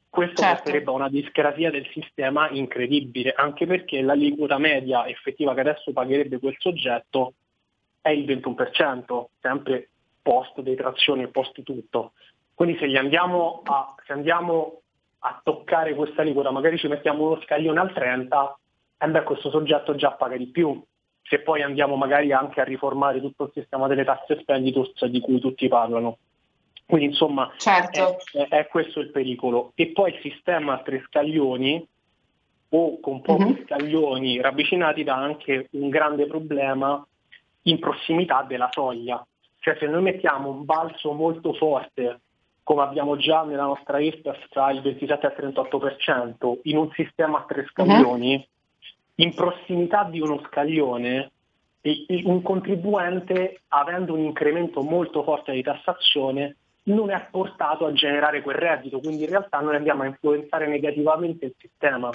Questo 0.08 0.42
certo. 0.42 0.62
porterebbe 0.62 0.90
a 0.90 0.94
una 0.94 1.08
discrasia 1.08 1.70
del 1.70 1.88
sistema 1.92 2.48
incredibile, 2.50 3.32
anche 3.32 3.66
perché 3.66 4.00
l'aliquota 4.00 4.58
media 4.58 5.08
effettiva 5.08 5.54
che 5.54 5.60
adesso 5.60 5.92
pagherebbe 5.92 6.38
quel 6.38 6.54
soggetto 6.58 7.34
è 8.00 8.10
il 8.10 8.24
21%, 8.24 9.24
sempre 9.40 9.88
post 10.22 10.60
detrazione 10.60 11.24
e 11.24 11.28
post 11.28 11.60
tutto. 11.64 12.12
Quindi 12.54 12.78
se, 12.78 12.84
andiamo 12.96 13.62
a, 13.64 13.94
se 14.06 14.12
andiamo 14.12 14.82
a 15.20 15.40
toccare 15.42 15.94
questa 15.94 16.22
aliquota, 16.22 16.52
magari 16.52 16.78
ci 16.78 16.86
mettiamo 16.86 17.26
uno 17.26 17.40
scaglione 17.42 17.80
al 17.80 17.92
30, 17.92 18.58
e 19.04 19.08
beh, 19.08 19.22
questo 19.22 19.50
soggetto 19.50 19.94
già 19.94 20.12
paga 20.12 20.36
di 20.36 20.46
più 20.46 20.82
se 21.26 21.40
poi 21.40 21.62
andiamo 21.62 21.96
magari 21.96 22.32
anche 22.32 22.60
a 22.60 22.64
riformare 22.64 23.20
tutto 23.20 23.44
il 23.44 23.50
sistema 23.54 23.86
delle 23.86 24.04
tasse 24.04 24.34
expenditus 24.34 25.04
di 25.06 25.20
cui 25.20 25.40
tutti 25.40 25.66
parlano. 25.68 26.18
Quindi 26.86 27.06
insomma 27.06 27.50
certo. 27.56 28.18
è, 28.32 28.46
è, 28.48 28.66
questo 28.66 29.00
il 29.00 29.10
pericolo. 29.10 29.72
E 29.74 29.88
poi 29.88 30.12
il 30.12 30.20
sistema 30.20 30.74
a 30.74 30.82
tre 30.82 31.02
scaglioni 31.06 31.86
o 32.68 33.00
con 33.00 33.22
pochi 33.22 33.42
uh-huh. 33.42 33.64
scaglioni 33.64 34.40
ravvicinati 34.40 35.02
dà 35.02 35.16
anche 35.16 35.68
un 35.72 35.88
grande 35.88 36.26
problema 36.26 37.04
in 37.62 37.78
prossimità 37.78 38.42
della 38.42 38.68
soglia. 38.70 39.24
Cioè 39.60 39.76
se 39.80 39.86
noi 39.86 40.02
mettiamo 40.02 40.50
un 40.50 40.66
balzo 40.66 41.12
molto 41.12 41.54
forte, 41.54 42.20
come 42.62 42.82
abbiamo 42.82 43.16
già 43.16 43.44
nella 43.44 43.64
nostra 43.64 43.98
IRPEF 43.98 44.48
tra 44.50 44.70
il 44.70 44.82
27 44.82 45.26
e 45.26 45.46
il 45.46 45.52
38%, 45.54 46.58
in 46.64 46.76
un 46.76 46.90
sistema 46.92 47.38
a 47.38 47.44
tre 47.48 47.62
mhm. 47.62 47.66
scaglioni, 47.68 48.34
uh-huh 48.34 48.52
in 49.16 49.34
prossimità 49.34 50.04
di 50.04 50.20
uno 50.20 50.42
scaglione 50.48 51.30
un 52.24 52.40
contribuente 52.40 53.60
avendo 53.68 54.14
un 54.14 54.20
incremento 54.20 54.80
molto 54.82 55.22
forte 55.22 55.52
di 55.52 55.62
tassazione 55.62 56.56
non 56.84 57.10
è 57.10 57.28
portato 57.30 57.86
a 57.86 57.92
generare 57.92 58.42
quel 58.42 58.56
reddito, 58.56 59.00
quindi 59.00 59.24
in 59.24 59.30
realtà 59.30 59.60
noi 59.60 59.76
andiamo 59.76 60.02
a 60.02 60.06
influenzare 60.06 60.66
negativamente 60.66 61.46
il 61.46 61.54
sistema. 61.58 62.10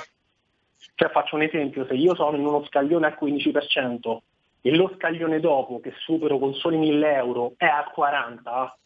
Cioè 0.95 1.09
faccio 1.09 1.35
un 1.35 1.43
esempio, 1.43 1.85
se 1.85 1.93
io 1.93 2.15
sono 2.15 2.37
in 2.37 2.45
uno 2.45 2.63
scaglione 2.65 3.07
al 3.07 3.17
15% 3.19 4.17
e 4.61 4.75
lo 4.75 4.91
scaglione 4.95 5.39
dopo 5.39 5.79
che 5.79 5.93
supero 5.97 6.37
con 6.37 6.53
soli 6.53 6.77
1000 6.77 7.13
euro 7.13 7.53
è 7.57 7.65
al 7.65 7.91
40, 7.91 8.77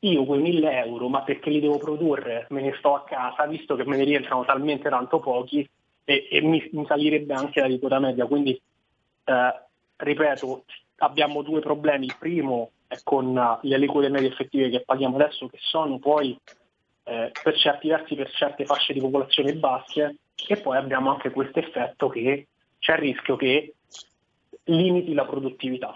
io 0.00 0.24
quei 0.24 0.40
1000 0.40 0.84
euro, 0.84 1.08
ma 1.08 1.22
perché 1.22 1.50
li 1.50 1.60
devo 1.60 1.78
produrre? 1.78 2.46
Me 2.50 2.60
ne 2.60 2.74
sto 2.78 2.94
a 2.94 3.04
casa, 3.04 3.46
visto 3.46 3.76
che 3.76 3.84
me 3.84 3.96
ne 3.96 4.04
rientrano 4.04 4.44
talmente 4.44 4.88
tanto 4.88 5.20
pochi, 5.20 5.68
e, 6.08 6.26
e 6.30 6.40
mi, 6.40 6.66
mi, 6.72 6.86
salirebbe 6.86 7.34
anche 7.34 7.60
la 7.60 7.66
liquida 7.66 7.98
media. 7.98 8.24
Quindi, 8.24 8.58
eh, 9.24 9.60
ripeto, 9.96 10.64
abbiamo 10.96 11.42
due 11.42 11.60
problemi. 11.60 12.06
Il 12.06 12.16
primo 12.18 12.70
è 12.86 12.96
con 13.04 13.34
le 13.60 13.74
aliquote 13.74 14.08
medie 14.08 14.28
effettive 14.28 14.70
che 14.70 14.80
paghiamo 14.80 15.16
adesso, 15.16 15.48
che 15.48 15.58
sono 15.60 15.98
poi 15.98 16.34
eh, 17.04 17.30
per 17.42 17.58
certi 17.58 17.88
versi 17.88 18.14
per 18.14 18.30
certe 18.30 18.64
fasce 18.64 18.94
di 18.94 19.00
popolazione 19.00 19.52
basse, 19.52 20.16
e 20.46 20.56
poi 20.56 20.78
abbiamo 20.78 21.10
anche 21.10 21.30
questo 21.30 21.58
effetto 21.58 22.08
che 22.08 22.46
c'è 22.78 22.94
il 22.94 22.98
rischio 22.98 23.36
che 23.36 23.74
limiti 24.64 25.12
la 25.12 25.26
produttività. 25.26 25.94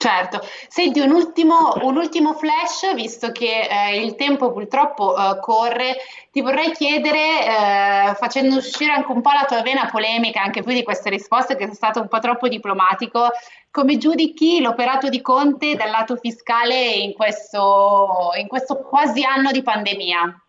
Certo, 0.00 0.38
senti 0.68 1.00
un 1.00 1.10
ultimo, 1.10 1.72
un 1.82 1.96
ultimo 1.96 2.32
flash, 2.34 2.94
visto 2.94 3.32
che 3.32 3.66
eh, 3.68 4.00
il 4.00 4.14
tempo 4.14 4.52
purtroppo 4.52 5.16
eh, 5.16 5.40
corre, 5.40 5.96
ti 6.30 6.40
vorrei 6.40 6.70
chiedere, 6.70 7.18
eh, 7.18 8.14
facendo 8.14 8.58
uscire 8.58 8.92
anche 8.92 9.10
un 9.10 9.20
po' 9.20 9.32
la 9.32 9.44
tua 9.44 9.60
vena 9.62 9.88
polemica, 9.90 10.40
anche 10.40 10.62
più 10.62 10.72
di 10.72 10.84
queste 10.84 11.10
risposte 11.10 11.56
che 11.56 11.66
sei 11.66 11.74
stato 11.74 12.00
un 12.00 12.06
po' 12.06 12.20
troppo 12.20 12.46
diplomatico, 12.46 13.30
come 13.72 13.98
giudichi 13.98 14.60
l'operato 14.60 15.08
di 15.08 15.20
Conte 15.20 15.74
dal 15.74 15.90
lato 15.90 16.14
fiscale 16.14 16.90
in 16.90 17.12
questo, 17.14 18.30
in 18.40 18.46
questo 18.46 18.76
quasi 18.76 19.24
anno 19.24 19.50
di 19.50 19.62
pandemia? 19.64 20.42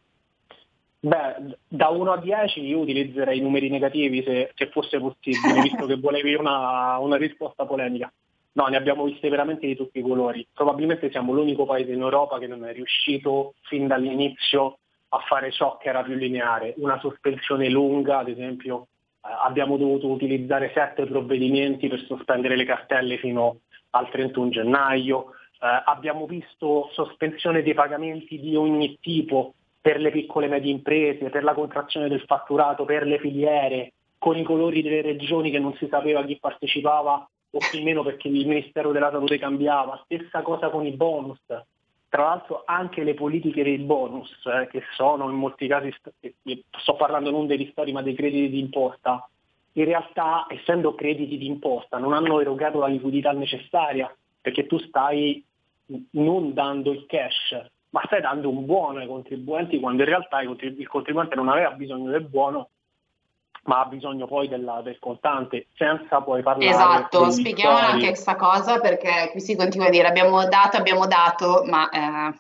Beh, 0.99 1.57
da 1.67 1.89
1 1.89 2.11
a 2.11 2.17
10 2.17 2.59
io 2.59 2.77
utilizzerei 2.77 3.39
i 3.39 3.41
numeri 3.41 3.69
negativi 3.69 4.21
se, 4.21 4.51
se 4.53 4.67
fosse 4.67 4.99
possibile, 4.99 5.61
visto 5.63 5.87
che 5.87 5.95
volevi 5.95 6.35
una, 6.35 6.99
una 6.99 7.17
risposta 7.17 7.65
polemica. 7.65 8.11
No, 8.53 8.65
ne 8.65 8.77
abbiamo 8.77 9.05
viste 9.05 9.29
veramente 9.29 9.67
di 9.67 9.75
tutti 9.75 9.99
i 9.99 10.03
colori. 10.03 10.45
Probabilmente 10.53 11.11
siamo 11.11 11.33
l'unico 11.33 11.65
paese 11.65 11.93
in 11.93 12.01
Europa 12.01 12.39
che 12.39 12.47
non 12.47 12.65
è 12.65 12.73
riuscito 12.73 13.53
fin 13.61 13.87
dall'inizio 13.87 14.79
a 15.09 15.19
fare 15.19 15.51
ciò 15.51 15.77
che 15.77 15.89
era 15.89 16.03
più 16.03 16.15
lineare. 16.15 16.73
Una 16.77 16.99
sospensione 16.99 17.69
lunga, 17.69 18.19
ad 18.19 18.29
esempio, 18.29 18.87
eh, 19.23 19.29
abbiamo 19.43 19.77
dovuto 19.77 20.07
utilizzare 20.07 20.71
sette 20.73 21.05
provvedimenti 21.05 21.87
per 21.87 22.03
sospendere 22.05 22.55
le 22.55 22.65
cartelle 22.65 23.17
fino 23.17 23.59
al 23.91 24.09
31 24.09 24.49
gennaio. 24.49 25.31
Eh, 25.61 25.83
abbiamo 25.85 26.25
visto 26.25 26.89
sospensione 26.93 27.61
dei 27.61 27.73
pagamenti 27.73 28.39
di 28.39 28.55
ogni 28.55 28.97
tipo 28.99 29.53
per 29.81 29.99
le 29.99 30.11
piccole 30.11 30.47
e 30.47 30.49
medie 30.49 30.71
imprese, 30.71 31.29
per 31.29 31.43
la 31.43 31.53
contrazione 31.53 32.09
del 32.09 32.23
fatturato, 32.25 32.83
per 32.83 33.05
le 33.05 33.19
filiere, 33.19 33.93
con 34.17 34.37
i 34.37 34.43
colori 34.43 34.81
delle 34.81 35.01
regioni 35.01 35.49
che 35.49 35.59
non 35.59 35.73
si 35.75 35.87
sapeva 35.89 36.23
chi 36.25 36.37
partecipava 36.37 37.27
o 37.51 37.59
più 37.69 37.79
o 37.79 37.83
meno 37.83 38.03
perché 38.03 38.27
il 38.27 38.47
Ministero 38.47 38.91
della 38.91 39.11
Salute 39.11 39.39
cambiava, 39.39 40.01
stessa 40.05 40.41
cosa 40.41 40.69
con 40.69 40.85
i 40.85 40.91
bonus. 40.91 41.39
Tra 42.09 42.23
l'altro 42.23 42.63
anche 42.65 43.03
le 43.03 43.13
politiche 43.13 43.63
dei 43.63 43.77
bonus, 43.77 44.31
eh, 44.45 44.67
che 44.67 44.83
sono 44.95 45.29
in 45.29 45.35
molti 45.35 45.67
casi, 45.67 45.93
sto 46.79 46.95
parlando 46.95 47.29
non 47.29 47.45
dei 47.45 47.57
ristori 47.57 47.91
ma 47.91 48.01
dei 48.01 48.15
crediti 48.15 48.49
d'imposta, 48.49 49.29
in 49.73 49.85
realtà 49.85 50.47
essendo 50.49 50.95
crediti 50.95 51.37
d'imposta 51.37 51.99
non 51.99 52.13
hanno 52.13 52.39
erogato 52.39 52.79
la 52.79 52.87
liquidità 52.87 53.31
necessaria 53.31 54.11
perché 54.41 54.65
tu 54.65 54.79
stai 54.79 55.43
non 56.11 56.53
dando 56.53 56.91
il 56.91 57.05
cash, 57.05 57.55
ma 57.91 58.01
stai 58.05 58.21
dando 58.21 58.49
un 58.49 58.65
buono 58.65 58.99
ai 58.99 59.07
contribuenti 59.07 59.79
quando 59.79 60.03
in 60.03 60.09
realtà 60.09 60.41
il 60.41 60.87
contribuente 60.87 61.35
non 61.35 61.49
aveva 61.49 61.71
bisogno 61.71 62.09
del 62.09 62.23
buono 62.23 62.69
ma 63.65 63.81
ha 63.81 63.85
bisogno 63.85 64.25
poi 64.27 64.47
della, 64.47 64.81
del 64.83 64.99
contante, 64.99 65.67
senza 65.75 66.21
poi 66.21 66.41
parlare 66.41 66.69
Esatto, 66.69 67.29
spieghiamo 67.29 67.77
anche 67.77 68.07
questa 68.07 68.35
cosa 68.35 68.79
perché 68.79 69.29
qui 69.31 69.41
si 69.41 69.55
continua 69.55 69.87
a 69.87 69.91
dire 69.91 70.07
abbiamo 70.07 70.47
dato, 70.47 70.77
abbiamo 70.77 71.05
dato, 71.07 71.63
ma... 71.65 71.89
Eh... 71.89 72.39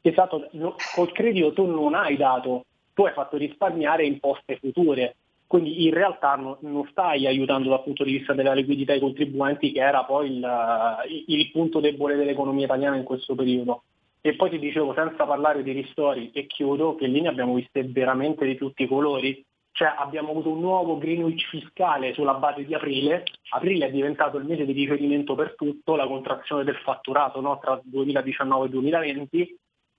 Esatto, 0.00 0.48
no, 0.52 0.76
col 0.94 1.12
credito 1.12 1.52
tu 1.52 1.66
non 1.66 1.94
hai 1.94 2.16
dato, 2.16 2.64
tu 2.94 3.04
hai 3.04 3.12
fatto 3.12 3.36
risparmiare 3.36 4.06
imposte 4.06 4.58
future, 4.58 5.16
quindi 5.48 5.86
in 5.86 5.94
realtà 5.94 6.34
no, 6.34 6.58
non 6.60 6.86
stai 6.90 7.26
aiutando 7.26 7.70
dal 7.70 7.82
punto 7.82 8.04
di 8.04 8.18
vista 8.18 8.34
della 8.34 8.52
liquidità 8.52 8.92
ai 8.92 9.00
contribuenti 9.00 9.72
che 9.72 9.80
era 9.80 10.04
poi 10.04 10.36
il, 10.36 10.46
il 11.26 11.50
punto 11.50 11.80
debole 11.80 12.16
dell'economia 12.16 12.66
italiana 12.66 12.96
in 12.96 13.04
questo 13.04 13.34
periodo. 13.34 13.82
E 14.20 14.34
poi 14.34 14.50
ti 14.50 14.58
dicevo, 14.58 14.92
senza 14.94 15.24
parlare 15.24 15.62
di 15.62 15.72
ristori, 15.72 16.30
e 16.32 16.46
chiudo, 16.46 16.96
che 16.96 17.06
lì 17.06 17.22
ne 17.22 17.28
abbiamo 17.28 17.54
viste 17.54 17.82
veramente 17.84 18.44
di 18.44 18.56
tutti 18.56 18.82
i 18.82 18.88
colori, 18.88 19.42
cioè 19.78 19.94
abbiamo 19.96 20.30
avuto 20.30 20.50
un 20.50 20.58
nuovo 20.58 20.98
Greenwich 20.98 21.46
fiscale 21.50 22.12
sulla 22.12 22.34
base 22.34 22.64
di 22.64 22.74
aprile, 22.74 23.22
aprile 23.50 23.86
è 23.86 23.90
diventato 23.92 24.36
il 24.36 24.44
mese 24.44 24.64
di 24.64 24.72
riferimento 24.72 25.36
per 25.36 25.54
tutto, 25.54 25.94
la 25.94 26.08
contrazione 26.08 26.64
del 26.64 26.74
fatturato 26.78 27.40
no? 27.40 27.60
tra 27.60 27.80
2019 27.84 28.66
e 28.66 28.70
2020, 28.70 29.56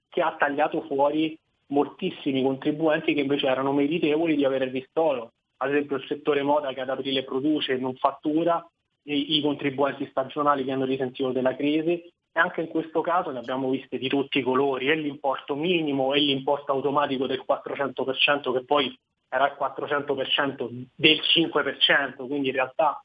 che 0.09 0.21
ha 0.21 0.35
tagliato 0.37 0.81
fuori 0.81 1.39
moltissimi 1.67 2.43
contribuenti 2.43 3.13
che 3.13 3.21
invece 3.21 3.47
erano 3.47 3.71
meritevoli 3.71 4.35
di 4.35 4.43
avere 4.43 4.65
il 4.65 4.71
ristoro. 4.71 5.31
Ad 5.61 5.69
esempio 5.69 5.95
il 5.95 6.05
settore 6.09 6.43
moda 6.43 6.73
che 6.73 6.81
ad 6.81 6.89
aprile 6.89 7.23
produce 7.23 7.71
e 7.71 7.77
non 7.77 7.95
fattura, 7.95 8.61
i, 9.03 9.37
i 9.37 9.41
contribuenti 9.41 10.05
stagionali 10.09 10.65
che 10.65 10.73
hanno 10.73 10.83
risentito 10.83 11.31
della 11.31 11.55
crisi 11.55 11.91
e 11.91 12.11
anche 12.37 12.59
in 12.59 12.67
questo 12.67 12.99
caso 12.99 13.31
ne 13.31 13.39
abbiamo 13.39 13.69
viste 13.69 13.97
di 13.97 14.09
tutti 14.09 14.39
i 14.39 14.43
colori, 14.43 14.89
e 14.89 14.95
l'importo 14.95 15.55
minimo 15.55 16.13
e 16.13 16.19
l'importo 16.19 16.73
automatico 16.73 17.27
del 17.27 17.45
400% 17.47 18.51
che 18.51 18.65
poi 18.65 18.93
era 19.29 19.45
il 19.45 19.55
400% 19.57 20.69
del 20.95 21.19
5%, 21.19 22.27
quindi 22.27 22.47
in 22.47 22.53
realtà 22.53 23.01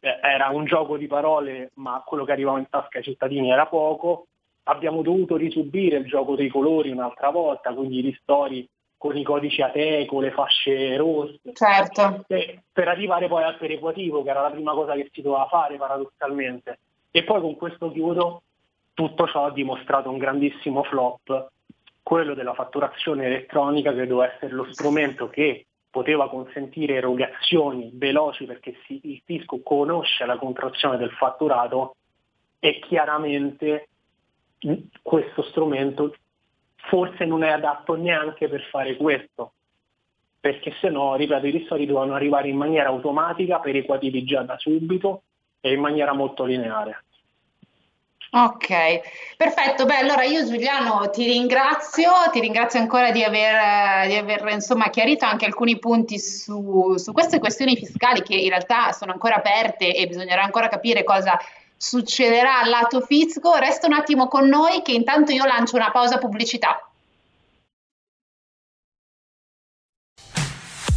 eh, 0.00 0.18
era 0.20 0.48
un 0.48 0.64
gioco 0.64 0.96
di 0.96 1.06
parole, 1.06 1.70
ma 1.74 2.02
quello 2.04 2.24
che 2.24 2.32
arrivava 2.32 2.58
in 2.58 2.68
tasca 2.68 2.98
ai 2.98 3.04
cittadini 3.04 3.50
era 3.50 3.66
poco. 3.66 4.26
Abbiamo 4.64 5.02
dovuto 5.02 5.36
risubire 5.36 5.98
il 5.98 6.06
gioco 6.06 6.34
dei 6.34 6.48
colori 6.48 6.90
un'altra 6.90 7.30
volta, 7.30 7.72
quindi 7.72 7.98
i 7.98 8.02
ristori 8.02 8.68
con 8.96 9.16
i 9.16 9.22
codici 9.22 9.62
Ateco, 9.62 10.20
le 10.20 10.30
fasce 10.30 10.94
rosse, 10.96 11.40
Certo. 11.54 12.24
per 12.26 12.88
arrivare 12.88 13.28
poi 13.28 13.42
al 13.42 13.56
perequativo, 13.56 14.22
che 14.22 14.28
era 14.28 14.42
la 14.42 14.50
prima 14.50 14.74
cosa 14.74 14.92
che 14.92 15.08
si 15.10 15.22
doveva 15.22 15.46
fare 15.46 15.76
paradossalmente. 15.76 16.80
E 17.10 17.24
poi 17.24 17.40
con 17.40 17.56
questo 17.56 17.90
chiudo, 17.90 18.42
tutto 18.92 19.26
ciò 19.26 19.46
ha 19.46 19.52
dimostrato 19.52 20.10
un 20.10 20.18
grandissimo 20.18 20.82
flop, 20.82 21.50
quello 22.10 22.34
della 22.34 22.54
fatturazione 22.54 23.26
elettronica 23.26 23.94
che 23.94 24.04
doveva 24.04 24.34
essere 24.34 24.52
lo 24.52 24.66
strumento 24.72 25.28
che 25.28 25.66
poteva 25.88 26.28
consentire 26.28 26.94
erogazioni 26.94 27.92
veloci 27.94 28.46
perché 28.46 28.74
si- 28.84 29.00
il 29.04 29.22
fisco 29.24 29.62
conosce 29.62 30.26
la 30.26 30.36
contrazione 30.36 30.96
del 30.96 31.12
fatturato 31.12 31.94
e 32.58 32.80
chiaramente 32.80 33.86
questo 35.00 35.42
strumento 35.42 36.12
forse 36.74 37.24
non 37.26 37.44
è 37.44 37.50
adatto 37.50 37.94
neanche 37.94 38.48
per 38.48 38.62
fare 38.70 38.96
questo, 38.96 39.52
perché 40.40 40.74
se 40.80 40.88
no, 40.88 41.14
ripeto, 41.14 41.46
i 41.46 41.52
ristori 41.52 41.86
dovevano 41.86 42.14
arrivare 42.14 42.48
in 42.48 42.56
maniera 42.56 42.88
automatica, 42.88 43.60
perequativi 43.60 44.24
già 44.24 44.42
da 44.42 44.58
subito 44.58 45.22
e 45.60 45.74
in 45.74 45.80
maniera 45.80 46.12
molto 46.12 46.42
lineare. 46.42 47.04
Ok, 48.32 49.00
perfetto. 49.36 49.86
Beh, 49.86 49.96
allora 49.96 50.22
io 50.22 50.46
Giuliano 50.46 51.10
ti 51.10 51.24
ringrazio, 51.26 52.12
ti 52.30 52.38
ringrazio 52.38 52.78
ancora 52.78 53.10
di 53.10 53.24
aver, 53.24 54.06
di 54.06 54.14
aver, 54.14 54.46
insomma, 54.52 54.88
chiarito 54.88 55.24
anche 55.24 55.46
alcuni 55.46 55.80
punti 55.80 56.16
su, 56.20 56.96
su 56.96 57.12
queste 57.12 57.40
questioni 57.40 57.74
fiscali 57.74 58.22
che 58.22 58.36
in 58.36 58.50
realtà 58.50 58.92
sono 58.92 59.10
ancora 59.10 59.36
aperte 59.36 59.96
e 59.96 60.06
bisognerà 60.06 60.44
ancora 60.44 60.68
capire 60.68 61.02
cosa 61.02 61.36
succederà 61.76 62.60
al 62.60 62.68
lato 62.68 63.00
fisco. 63.00 63.56
Resta 63.56 63.88
un 63.88 63.94
attimo 63.94 64.28
con 64.28 64.46
noi 64.46 64.82
che 64.82 64.92
intanto 64.92 65.32
io 65.32 65.44
lancio 65.44 65.74
una 65.74 65.90
pausa 65.90 66.18
pubblicità. 66.18 66.89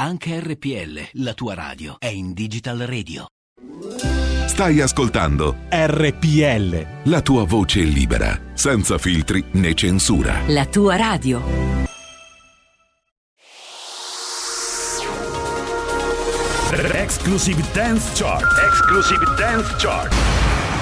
Anche 0.00 0.40
RPL, 0.40 1.20
la 1.22 1.34
tua 1.34 1.52
radio, 1.52 1.96
è 1.98 2.06
in 2.06 2.32
Digital 2.32 2.78
Radio. 2.78 3.26
Stai 4.46 4.80
ascoltando 4.80 5.56
RPL. 5.68 6.86
la 7.10 7.20
tua 7.20 7.44
voce 7.44 7.82
libera, 7.82 8.40
senza 8.54 8.96
filtri 8.96 9.44
né 9.52 9.74
censura. 9.74 10.40
La 10.46 10.64
tua 10.64 10.96
radio. 10.96 11.42
Exclusive 16.94 17.62
Dance 17.74 18.10
Chart. 18.14 18.46
Exclusive 18.70 19.24
Dance 19.36 19.74
Chart. 19.76 20.39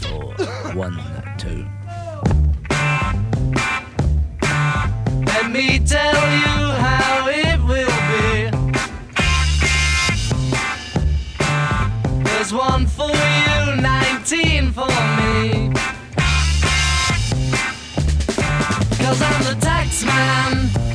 four. 0.00 0.34
One, 0.74 0.96
two. 1.38 1.64
Let 5.26 5.50
me 5.50 5.78
tell 5.80 6.14
you 6.14 6.56
how 6.84 7.28
it 7.28 7.58
will 7.70 7.98
be. 8.10 8.50
There's 12.24 12.52
one 12.52 12.86
for 12.86 13.10
you, 13.10 13.80
19 13.80 14.72
for 14.72 14.86
me. 15.18 15.72
Cause 18.98 19.22
I'm 19.22 19.42
the 19.44 19.56
tax 19.60 20.04
man. 20.04 20.87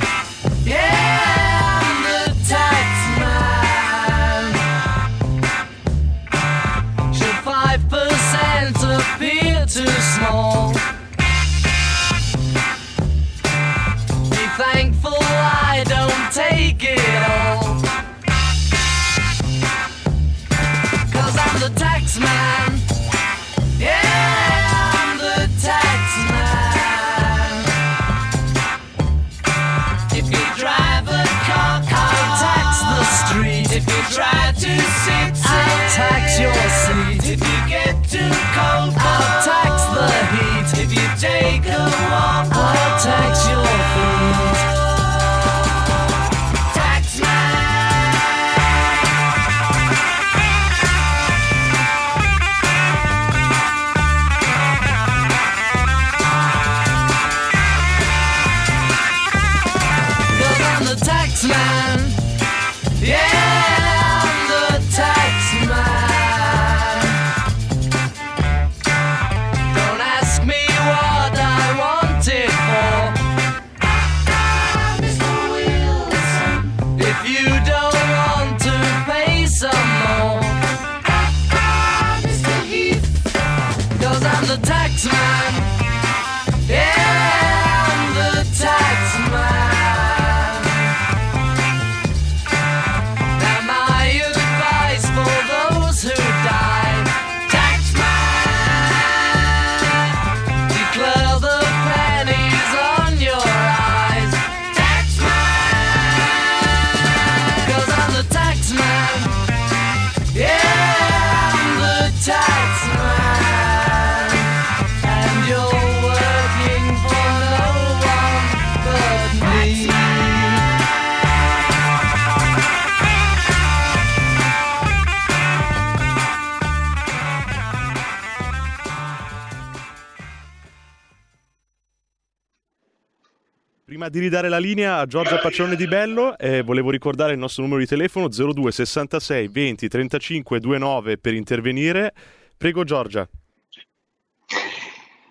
Di 134.13 134.19
ridare 134.19 134.47
la 134.47 134.59
linea 134.59 134.99
a 134.99 135.07
Giorgia 135.07 135.39
Paccione 135.39 135.75
di 135.75 135.87
Bello, 135.87 136.37
eh, 136.37 136.61
volevo 136.61 136.91
ricordare 136.91 137.33
il 137.33 137.39
nostro 137.39 137.63
numero 137.63 137.79
di 137.79 137.87
telefono 137.87 138.27
02 138.27 138.71
66 138.71 139.47
20 139.47 139.87
35 139.87 140.59
29 140.59 141.17
per 141.17 141.33
intervenire. 141.33 142.13
Prego 142.55 142.83
Giorgia. 142.83 143.27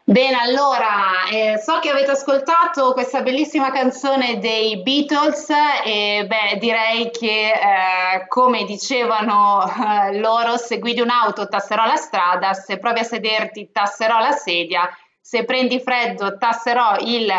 Bene, 0.02 0.36
allora, 0.36 1.28
eh, 1.30 1.58
so 1.58 1.78
che 1.78 1.90
avete 1.90 2.10
ascoltato 2.10 2.92
questa 2.92 3.22
bellissima 3.22 3.70
canzone 3.70 4.40
dei 4.40 4.82
Beatles 4.82 5.48
e 5.84 6.26
beh, 6.26 6.58
direi 6.58 7.08
che 7.12 7.52
eh, 7.52 8.26
come 8.26 8.64
dicevano 8.64 9.62
eh, 9.64 10.18
loro, 10.18 10.56
se 10.56 10.80
guidi 10.80 11.00
un'auto 11.00 11.46
tasserò 11.46 11.86
la 11.86 11.94
strada, 11.94 12.52
se 12.52 12.78
provi 12.78 12.98
a 12.98 13.04
sederti 13.04 13.70
tasserò 13.70 14.18
la 14.18 14.32
sedia, 14.32 14.90
se 15.20 15.44
prendi 15.44 15.78
freddo 15.78 16.36
tasserò 16.36 16.96
il 16.98 17.32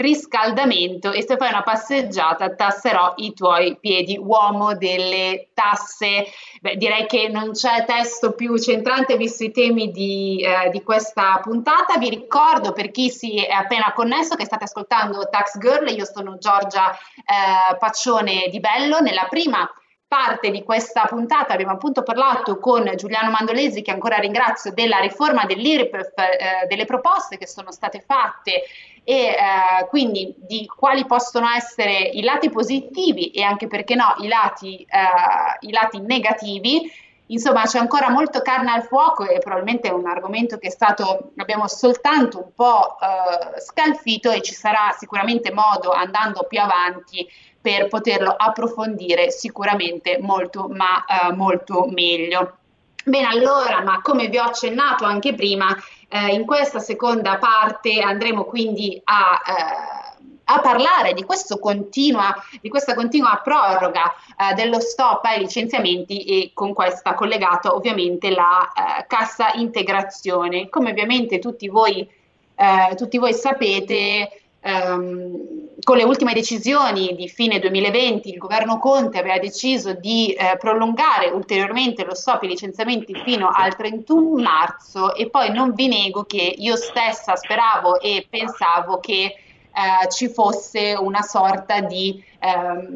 riscaldamento 0.00 1.12
e 1.12 1.22
se 1.22 1.36
fai 1.36 1.50
una 1.50 1.62
passeggiata 1.62 2.54
tasserò 2.54 3.12
i 3.16 3.34
tuoi 3.34 3.76
piedi, 3.78 4.18
uomo 4.18 4.74
delle 4.74 5.50
tasse. 5.52 6.26
Beh, 6.60 6.76
direi 6.76 7.06
che 7.06 7.28
non 7.28 7.52
c'è 7.52 7.84
testo 7.84 8.32
più 8.32 8.58
centrante 8.58 9.16
visto 9.16 9.44
i 9.44 9.50
temi 9.50 9.90
di, 9.90 10.42
eh, 10.42 10.70
di, 10.70 10.82
questa 10.82 11.38
puntata. 11.42 11.98
Vi 11.98 12.08
ricordo 12.08 12.72
per 12.72 12.90
chi 12.90 13.10
si 13.10 13.42
è 13.42 13.52
appena 13.52 13.92
connesso 13.92 14.36
che 14.36 14.44
state 14.44 14.64
ascoltando 14.64 15.28
Tax 15.28 15.58
Girl, 15.58 15.88
io 15.88 16.04
sono 16.04 16.38
Giorgia 16.38 16.92
eh, 16.92 17.76
Paccione 17.76 18.48
di 18.50 18.60
Bello. 18.60 19.00
Nella 19.00 19.26
prima 19.28 19.70
parte 20.10 20.50
di 20.50 20.64
questa 20.64 21.04
puntata 21.04 21.52
abbiamo 21.52 21.74
appunto 21.74 22.02
parlato 22.02 22.58
con 22.58 22.90
Giuliano 22.96 23.30
Mandolesi, 23.30 23.80
che 23.80 23.92
ancora 23.92 24.16
ringrazio, 24.16 24.72
della 24.72 24.98
riforma 24.98 25.44
dell'IRPEF, 25.44 26.18
eh, 26.18 26.66
delle 26.66 26.84
proposte 26.84 27.38
che 27.38 27.46
sono 27.46 27.70
state 27.70 28.00
fatte 28.00 28.64
e 29.04 29.14
eh, 29.14 29.86
quindi 29.88 30.34
di 30.36 30.66
quali 30.66 31.06
possono 31.06 31.48
essere 31.48 31.98
i 31.98 32.22
lati 32.22 32.50
positivi 32.50 33.30
e 33.30 33.42
anche 33.42 33.66
perché 33.66 33.94
no 33.94 34.14
i 34.18 34.28
lati, 34.28 34.76
eh, 34.76 35.66
i 35.66 35.72
lati 35.72 36.00
negativi. 36.00 36.90
Insomma, 37.26 37.62
c'è 37.62 37.78
ancora 37.78 38.10
molto 38.10 38.42
carne 38.42 38.72
al 38.72 38.82
fuoco 38.82 39.24
e 39.24 39.38
probabilmente 39.38 39.88
è 39.88 39.92
un 39.92 40.06
argomento 40.06 40.58
che 40.58 40.66
è 40.66 40.70
stato, 40.70 41.30
abbiamo 41.36 41.68
soltanto 41.68 42.38
un 42.38 42.52
po' 42.54 42.96
eh, 42.98 43.60
scalfito 43.60 44.32
e 44.32 44.42
ci 44.42 44.52
sarà 44.52 44.94
sicuramente 44.98 45.52
modo 45.52 45.92
andando 45.92 46.44
più 46.48 46.60
avanti 46.60 47.24
per 47.60 47.88
poterlo 47.88 48.30
approfondire 48.30 49.30
sicuramente 49.30 50.18
molto, 50.20 50.68
ma 50.68 51.04
eh, 51.04 51.32
molto 51.32 51.86
meglio. 51.88 52.56
Bene, 53.04 53.26
allora, 53.26 53.82
ma 53.82 54.00
come 54.02 54.28
vi 54.28 54.38
ho 54.38 54.42
accennato 54.42 55.04
anche 55.04 55.34
prima, 55.34 55.74
eh, 56.08 56.34
in 56.34 56.44
questa 56.44 56.80
seconda 56.80 57.38
parte 57.38 58.00
andremo 58.00 58.44
quindi 58.44 59.00
a, 59.04 59.40
eh, 59.46 60.30
a 60.44 60.60
parlare 60.60 61.14
di, 61.14 61.24
continua, 61.58 62.34
di, 62.60 62.68
questa 62.68 62.94
continua 62.94 63.40
proroga 63.42 64.12
eh, 64.36 64.54
dello 64.54 64.80
stop 64.80 65.24
ai 65.24 65.38
licenziamenti 65.40 66.24
e 66.24 66.50
con 66.52 66.74
questa 66.74 67.14
collegata 67.14 67.74
ovviamente 67.74 68.30
la 68.30 68.70
eh, 68.72 69.06
cassa 69.06 69.52
integrazione. 69.54 70.68
Come 70.68 70.90
ovviamente 70.90 71.38
tutti 71.38 71.68
voi, 71.68 72.06
eh, 72.54 72.94
tutti 72.96 73.18
voi 73.18 73.32
sapete, 73.32 74.34
Um, 74.62 75.69
con 75.82 75.96
le 75.96 76.04
ultime 76.04 76.32
decisioni 76.32 77.14
di 77.14 77.28
fine 77.28 77.58
2020 77.58 78.28
il 78.28 78.38
governo 78.38 78.78
Conte 78.78 79.18
aveva 79.18 79.38
deciso 79.38 79.94
di 79.94 80.32
eh, 80.32 80.56
prolungare 80.58 81.28
ulteriormente 81.28 82.04
lo 82.04 82.14
stop 82.14 82.42
ai 82.42 82.48
licenziamenti 82.48 83.14
fino 83.24 83.50
al 83.52 83.76
31 83.76 84.42
marzo 84.42 85.14
e 85.14 85.28
poi 85.30 85.52
non 85.52 85.72
vi 85.74 85.88
nego 85.88 86.24
che 86.24 86.54
io 86.56 86.76
stessa 86.76 87.36
speravo 87.36 88.00
e 88.00 88.26
pensavo 88.28 88.98
che 89.00 89.34
eh, 89.72 90.08
ci 90.10 90.28
fosse 90.28 90.96
una 90.98 91.22
sorta 91.22 91.80
di, 91.80 92.22
ehm, 92.38 92.88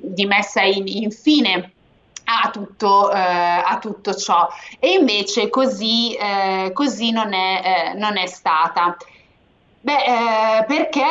di 0.00 0.24
messa 0.24 0.62
in, 0.62 0.86
in 0.86 1.10
fine 1.10 1.72
a 2.24 2.50
tutto, 2.50 3.10
eh, 3.12 3.18
a 3.18 3.78
tutto, 3.80 4.14
ciò 4.14 4.48
e 4.78 4.92
invece 4.92 5.48
così, 5.48 6.14
eh, 6.14 6.70
così 6.72 7.10
non, 7.10 7.32
è, 7.32 7.90
eh, 7.92 7.98
non 7.98 8.16
è 8.16 8.26
stata. 8.26 8.96
Beh, 9.84 10.04
eh, 10.60 10.64
perché 10.64 11.02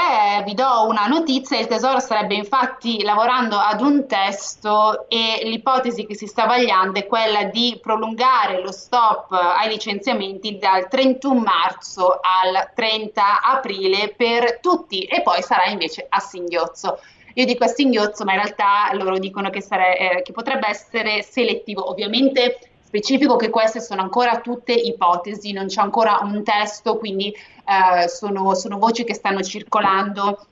vi 0.46 0.54
do 0.54 0.86
una 0.88 1.06
notizia, 1.06 1.60
il 1.60 1.68
Tesoro 1.68 2.00
starebbe 2.00 2.36
infatti 2.36 3.04
lavorando 3.04 3.58
ad 3.58 3.82
un 3.82 4.08
testo 4.08 5.10
e 5.10 5.42
l'ipotesi 5.44 6.06
che 6.06 6.16
si 6.16 6.26
sta 6.26 6.46
vagliando 6.46 6.98
è 6.98 7.06
quella 7.06 7.44
di 7.44 7.78
prolungare 7.82 8.62
lo 8.62 8.72
stop 8.72 9.34
ai 9.34 9.68
licenziamenti 9.68 10.58
dal 10.58 10.88
31 10.88 11.42
marzo 11.42 12.20
al 12.22 12.72
30 12.74 13.42
aprile 13.42 14.14
per 14.16 14.60
tutti 14.62 15.04
e 15.04 15.22
poi 15.22 15.42
sarà 15.42 15.66
invece 15.66 16.06
a 16.08 16.20
singhiozzo. 16.20 16.98
Io 17.34 17.46
dico 17.46 17.66
a 17.66 17.68
singhiozzo, 17.68 18.24
ma 18.24 18.34
in 18.34 18.40
realtà 18.40 18.94
loro 18.94 19.18
dicono 19.18 19.50
che, 19.50 19.62
sare- 19.62 19.98
eh, 19.98 20.22
che 20.22 20.32
potrebbe 20.32 20.68
essere 20.70 21.24
selettivo. 21.24 21.90
Ovviamente 21.90 22.71
specifico 22.92 23.38
che 23.38 23.50
queste 23.50 23.80
sono 23.80 24.02
ancora 24.02 24.42
tutte 24.42 24.74
ipotesi, 24.74 25.54
non 25.54 25.68
c'è 25.68 25.80
ancora 25.80 26.20
un 26.24 26.44
testo, 26.44 26.98
quindi 26.98 27.34
eh, 27.34 28.10
sono, 28.10 28.54
sono, 28.54 28.78
voci 28.78 29.06
che 29.06 29.14
stanno 29.14 29.42
circolando 29.42 30.46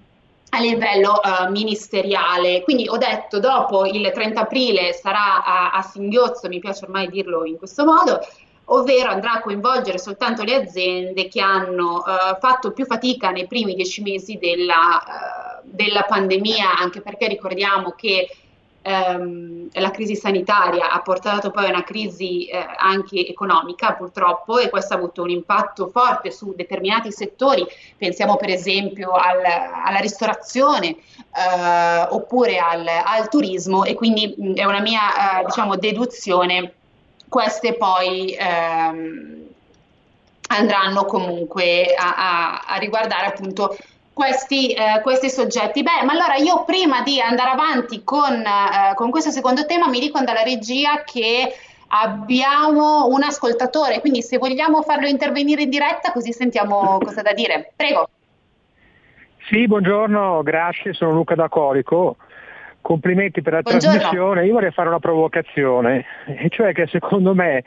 a 0.52 0.60
livello 0.62 1.20
uh, 1.22 1.52
ministeriale. 1.52 2.64
Quindi 2.64 2.88
ho 2.88 2.96
detto 2.96 3.40
dopo 3.40 3.86
il 3.86 4.10
30 4.10 4.40
aprile 4.40 4.94
sarà 4.94 5.44
a, 5.44 5.72
a, 5.72 5.82
singhiozzo, 5.82 6.48
mi 6.48 6.60
piace 6.60 6.86
ormai 6.86 7.10
dirlo 7.10 7.44
in 7.44 7.58
questo 7.58 7.84
modo, 7.84 8.20
ovvero 8.66 9.10
andrà 9.10 9.34
a 9.34 9.42
coinvolgere 9.42 10.00
soltanto 10.00 10.44
le 10.44 10.56
aziende 10.56 11.28
che 11.28 11.42
hanno 11.42 11.98
uh, 11.98 12.40
fatto 12.40 12.72
più 12.72 12.86
fatica 12.86 13.32
nei 13.32 13.48
primi 13.48 13.76
dieci 13.76 14.02
mesi 14.02 14.38
della, 14.38 15.04
uh, 15.06 15.62
della 15.66 16.04
pandemia, 16.04 16.78
anche 16.78 17.02
perché 17.02 17.28
ricordiamo 17.28 17.92
che 17.98 18.30
ehm, 18.82 19.70
la 19.74 19.92
crisi 19.92 20.16
sanitaria 20.16 20.92
ha 20.92 21.02
portato 21.02 21.52
poi 21.52 21.66
a 21.66 21.70
una 21.70 21.84
crisi 21.84 22.46
eh, 22.46 22.66
anche 22.78 23.28
economica 23.28 23.94
purtroppo 23.94 24.58
e 24.58 24.70
questo 24.70 24.94
ha 24.94 24.98
avuto 24.98 25.24
un 25.24 25.30
impatto 25.30 25.88
forte 25.88 26.32
su 26.32 26.54
determinati 26.56 27.12
settori, 27.12 27.66
pensiamo 27.98 28.36
per 28.38 28.50
esempio 28.50 29.12
al, 29.12 29.42
alla 29.86 30.00
ristorazione 30.00 30.88
eh, 30.90 32.08
oppure 32.10 32.58
al, 32.58 32.88
al, 32.88 33.30
turismo 33.30 33.84
e 33.84 33.94
quindi 33.94 34.34
mh, 34.38 34.54
è 34.56 34.64
una 34.66 34.82
mia 34.82 35.40
eh, 35.42 35.46
diciamo 35.46 35.76
deduzione, 35.76 36.74
queste 37.28 37.76
poi 37.76 38.36
ehm, 38.38 39.48
andranno 40.50 41.06
comunque 41.06 41.94
a, 41.96 42.16
a, 42.16 42.64
a 42.66 42.78
riguardare 42.78 43.28
appunto 43.28 43.78
questi, 44.20 44.74
eh, 44.74 45.00
questi, 45.02 45.30
soggetti. 45.30 45.82
Beh, 45.82 46.04
ma 46.04 46.12
allora 46.12 46.36
io 46.36 46.66
prima 46.66 47.02
di 47.04 47.22
andare 47.22 47.52
avanti 47.52 48.04
con, 48.04 48.34
eh, 48.34 48.94
con 48.96 49.12
questo 49.12 49.32
secondo 49.32 49.66
tema 49.66 49.88
mi 49.88 50.02
dico 50.02 50.22
dalla 50.22 50.44
regia 50.44 51.04
che 51.06 51.54
abbiamo 51.88 53.08
un 53.08 53.24
ascoltatore, 53.24 54.02
quindi 54.02 54.22
se 54.22 54.38
vogliamo 54.38 54.82
farlo 54.82 55.08
intervenire 55.08 55.62
in 55.62 55.70
diretta 55.70 56.12
così 56.12 56.34
sentiamo 56.34 56.98
cosa 57.02 57.22
da 57.22 57.32
dire. 57.32 57.72
Prego. 57.74 58.10
Sì, 59.48 59.66
buongiorno, 59.68 60.44
grazie, 60.44 60.92
sono 60.92 61.12
Luca 61.12 61.36
da 61.36 61.48
Corico. 61.48 62.18
Complimenti 62.82 63.42
per 63.42 63.54
la 63.54 63.62
buongiorno. 63.62 64.00
trasmissione. 64.00 64.46
Io 64.46 64.54
vorrei 64.54 64.72
fare 64.72 64.90
una 64.90 65.00
provocazione, 65.00 66.06
e 66.26 66.50
cioè 66.50 66.74
che 66.74 66.88
secondo 66.88 67.34
me 67.34 67.64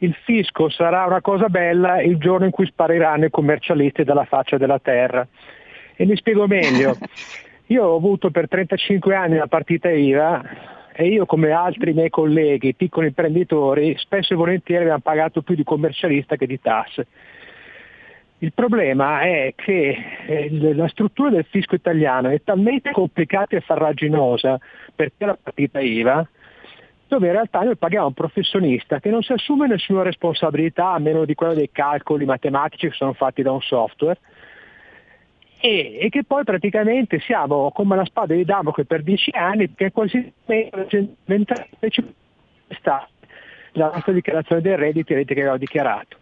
il 0.00 0.14
fisco 0.24 0.68
sarà 0.68 1.06
una 1.06 1.22
cosa 1.22 1.48
bella 1.48 2.02
il 2.02 2.18
giorno 2.18 2.44
in 2.44 2.50
cui 2.50 2.66
spariranno 2.66 3.24
i 3.24 3.30
commercialisti 3.30 4.04
dalla 4.04 4.26
faccia 4.26 4.58
della 4.58 4.78
terra. 4.78 5.26
E 5.96 6.04
mi 6.04 6.16
spiego 6.16 6.46
meglio. 6.46 6.96
Io 7.68 7.84
ho 7.84 7.96
avuto 7.96 8.30
per 8.30 8.48
35 8.48 9.14
anni 9.14 9.36
la 9.36 9.48
partita 9.48 9.90
IVA 9.90 10.74
e 10.98 11.08
io 11.08 11.26
come 11.26 11.50
altri 11.50 11.92
miei 11.92 12.10
colleghi, 12.10 12.74
piccoli 12.74 13.08
imprenditori, 13.08 13.96
spesso 13.98 14.32
e 14.32 14.36
volentieri 14.36 14.82
abbiamo 14.82 15.00
pagato 15.00 15.42
più 15.42 15.56
di 15.56 15.64
commercialista 15.64 16.36
che 16.36 16.46
di 16.46 16.60
tasse. 16.60 17.06
Il 18.38 18.52
problema 18.52 19.22
è 19.22 19.52
che 19.56 19.96
eh, 20.26 20.74
la 20.74 20.88
struttura 20.88 21.30
del 21.30 21.44
fisco 21.50 21.74
italiano 21.74 22.28
è 22.28 22.40
talmente 22.44 22.92
complicata 22.92 23.56
e 23.56 23.60
farraginosa 23.60 24.60
perché 24.94 25.26
la 25.26 25.36
partita 25.42 25.80
IVA, 25.80 26.26
dove 27.08 27.26
in 27.26 27.32
realtà 27.32 27.62
noi 27.62 27.76
paghiamo 27.76 28.06
un 28.06 28.14
professionista 28.14 29.00
che 29.00 29.10
non 29.10 29.22
si 29.22 29.32
assume 29.32 29.66
nessuna 29.66 30.02
responsabilità 30.02 30.92
a 30.92 30.98
meno 30.98 31.24
di 31.24 31.34
quella 31.34 31.54
dei 31.54 31.70
calcoli 31.72 32.24
matematici 32.24 32.88
che 32.88 32.94
sono 32.94 33.12
fatti 33.12 33.42
da 33.42 33.52
un 33.52 33.60
software, 33.60 34.18
e, 35.58 35.98
e, 36.00 36.08
che 36.10 36.24
poi 36.24 36.44
praticamente 36.44 37.20
siamo 37.20 37.70
come 37.72 37.96
la 37.96 38.04
spada 38.04 38.34
di 38.34 38.44
Damocle 38.44 38.84
per 38.84 39.02
dieci 39.02 39.30
anni 39.34 39.72
che 39.74 39.90
quasi 39.90 40.32
sta 42.68 43.08
la 43.72 43.90
nostra 43.92 44.12
dichiarazione 44.12 44.62
dei 44.62 44.76
redditi 44.76 45.12
avete 45.12 45.34
che 45.34 45.40
avevo 45.40 45.56
dichiarato. 45.56 46.18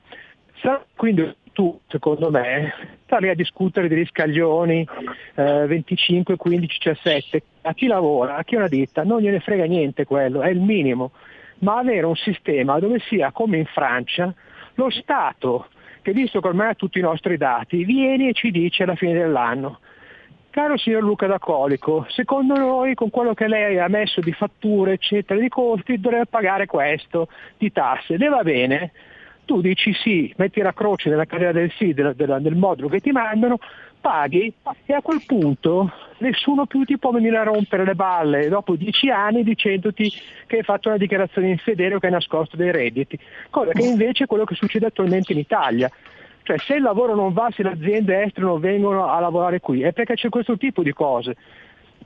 Quindi 0.96 1.34
tu, 1.52 1.78
secondo 1.88 2.30
me, 2.30 2.72
stare 3.04 3.30
a 3.30 3.34
discutere 3.34 3.88
degli 3.88 4.06
scaglioni 4.06 4.86
eh, 5.34 5.66
25, 5.66 6.36
15, 6.36 6.78
17, 6.82 7.42
a 7.62 7.74
chi 7.74 7.86
lavora, 7.86 8.36
a 8.36 8.44
chi 8.44 8.56
ha 8.56 8.58
una 8.58 8.68
ditta, 8.68 9.04
non 9.04 9.20
gliene 9.20 9.40
frega 9.40 9.64
niente 9.64 10.04
quello, 10.04 10.42
è 10.42 10.48
il 10.48 10.60
minimo, 10.60 11.12
ma 11.58 11.78
avere 11.78 12.06
un 12.06 12.16
sistema 12.16 12.78
dove 12.78 12.98
sia 13.08 13.30
come 13.30 13.58
in 13.58 13.66
Francia, 13.66 14.34
lo 14.74 14.90
Stato 14.90 15.68
che 16.04 16.12
visto 16.12 16.40
che 16.40 16.46
ormai 16.46 16.68
ha 16.68 16.74
tutti 16.74 16.98
i 16.98 17.02
nostri 17.02 17.38
dati, 17.38 17.82
vieni 17.82 18.28
e 18.28 18.34
ci 18.34 18.50
dice 18.50 18.82
alla 18.82 18.94
fine 18.94 19.14
dell'anno 19.14 19.80
Caro 20.54 20.76
signor 20.76 21.02
Luca 21.02 21.26
D'Acolico, 21.26 22.06
secondo 22.10 22.54
noi 22.54 22.94
con 22.94 23.10
quello 23.10 23.34
che 23.34 23.48
lei 23.48 23.80
ha 23.80 23.88
messo 23.88 24.20
di 24.20 24.30
fatture, 24.30 24.92
eccetera, 24.92 25.40
di 25.40 25.48
costi, 25.48 25.98
dovrebbe 25.98 26.26
pagare 26.26 26.66
questo 26.66 27.26
di 27.58 27.72
tasse. 27.72 28.16
Le 28.16 28.28
va 28.28 28.44
bene? 28.44 28.92
Tu 29.46 29.60
dici 29.60 29.92
sì, 29.94 30.32
metti 30.36 30.60
la 30.60 30.72
croce 30.72 31.10
nella 31.10 31.24
carriera 31.24 31.50
del 31.50 31.72
sì, 31.72 31.92
della- 31.92 32.12
della- 32.12 32.38
del 32.38 32.54
modulo 32.54 32.86
che 32.86 33.00
ti 33.00 33.10
mandano, 33.10 33.58
paghi 34.04 34.52
e 34.84 34.92
a 34.92 35.00
quel 35.00 35.22
punto 35.24 35.90
nessuno 36.18 36.66
più 36.66 36.84
ti 36.84 36.98
può 36.98 37.10
venire 37.10 37.38
a 37.38 37.44
rompere 37.44 37.86
le 37.86 37.94
balle 37.94 38.50
dopo 38.50 38.76
dieci 38.76 39.08
anni 39.08 39.42
dicendoti 39.42 40.12
che 40.46 40.58
hai 40.58 40.62
fatto 40.62 40.88
una 40.88 40.98
dichiarazione 40.98 41.48
infedele 41.48 41.94
o 41.94 41.98
che 41.98 42.06
hai 42.06 42.12
nascosto 42.12 42.54
dei 42.54 42.70
redditi, 42.70 43.18
cosa 43.48 43.72
che 43.72 43.82
invece 43.82 44.24
è 44.24 44.26
quello 44.26 44.44
che 44.44 44.56
succede 44.56 44.84
attualmente 44.84 45.32
in 45.32 45.38
Italia. 45.38 45.90
Cioè 46.42 46.58
se 46.58 46.74
il 46.74 46.82
lavoro 46.82 47.14
non 47.14 47.32
va, 47.32 47.48
se 47.50 47.62
le 47.62 47.70
aziende 47.70 48.24
estere 48.24 48.44
non 48.44 48.60
vengono 48.60 49.06
a 49.06 49.18
lavorare 49.20 49.60
qui, 49.60 49.80
è 49.80 49.92
perché 49.92 50.12
c'è 50.12 50.28
questo 50.28 50.58
tipo 50.58 50.82
di 50.82 50.92
cose. 50.92 51.36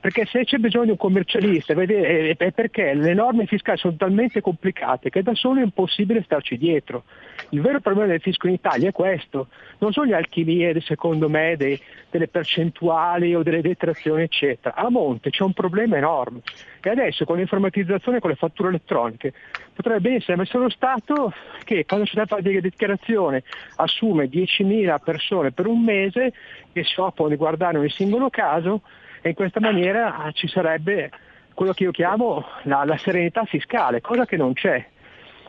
Perché 0.01 0.25
se 0.25 0.45
c'è 0.45 0.57
bisogno 0.57 0.85
di 0.85 0.91
un 0.91 0.97
commercialista 0.97 1.73
è 1.73 2.51
perché 2.53 2.93
le 2.93 3.13
norme 3.13 3.45
fiscali 3.47 3.77
sono 3.77 3.95
talmente 3.97 4.39
complicate 4.39 5.09
che 5.09 5.21
da 5.21 5.35
solo 5.35 5.59
è 5.59 5.63
impossibile 5.63 6.23
starci 6.23 6.57
dietro. 6.57 7.03
Il 7.49 7.59
vero 7.59 7.81
problema 7.81 8.07
del 8.07 8.21
fisco 8.21 8.47
in 8.47 8.53
Italia 8.53 8.89
è 8.89 8.91
questo, 8.93 9.47
non 9.79 9.91
sono 9.91 10.07
le 10.07 10.15
alchimie 10.15 10.79
secondo 10.81 11.27
me 11.27 11.55
dei- 11.57 11.79
delle 12.09 12.29
percentuali 12.29 13.35
o 13.35 13.43
delle 13.43 13.61
detrazioni 13.61 14.23
eccetera. 14.23 14.75
A 14.75 14.89
monte 14.89 15.31
c'è 15.31 15.43
un 15.43 15.53
problema 15.53 15.97
enorme 15.97 16.41
e 16.81 16.89
adesso 16.89 17.25
con 17.25 17.35
l'informatizzazione 17.35 18.17
e 18.17 18.21
con 18.21 18.29
le 18.29 18.35
fatture 18.37 18.69
elettroniche 18.69 19.33
potrebbe 19.73 20.15
essere 20.15 20.37
messo 20.37 20.57
lo 20.57 20.69
Stato 20.69 21.33
che 21.65 21.85
quando 21.85 22.05
c'è 22.05 22.15
da 22.15 22.25
fare 22.25 22.41
la 22.41 22.59
dichiarazione 22.61 23.43
assume 23.75 24.29
10.000 24.29 24.97
persone 25.03 25.51
per 25.51 25.67
un 25.67 25.83
mese 25.83 26.31
che 26.71 26.83
si 26.85 26.99
occupano 26.99 27.29
di 27.29 27.35
guardare 27.35 27.77
ogni 27.77 27.89
singolo 27.89 28.29
caso 28.29 28.81
e 29.21 29.29
in 29.29 29.35
questa 29.35 29.59
maniera 29.59 30.17
ah, 30.17 30.31
ci 30.31 30.47
sarebbe 30.47 31.11
quello 31.53 31.73
che 31.73 31.83
io 31.83 31.91
chiamo 31.91 32.45
la, 32.63 32.85
la 32.85 32.97
serenità 32.97 33.43
fiscale, 33.45 34.01
cosa 34.01 34.25
che 34.25 34.37
non 34.37 34.53
c'è. 34.53 34.85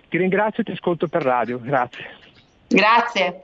Ti 0.08 0.18
ringrazio 0.18 0.62
e 0.62 0.64
ti 0.64 0.72
ascolto 0.72 1.06
per 1.06 1.22
radio, 1.22 1.60
grazie. 1.60 2.04
Grazie. 2.66 3.42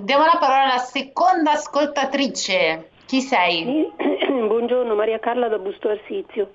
Diamo 0.00 0.24
la 0.24 0.38
parola 0.38 0.72
alla 0.72 0.78
seconda 0.78 1.52
ascoltatrice. 1.52 2.90
Chi 3.06 3.20
sei? 3.20 3.90
Buongiorno, 4.28 4.94
Maria 4.94 5.18
Carla 5.18 5.48
da 5.48 5.58
Busto 5.58 5.88
Arsizio. 5.88 6.52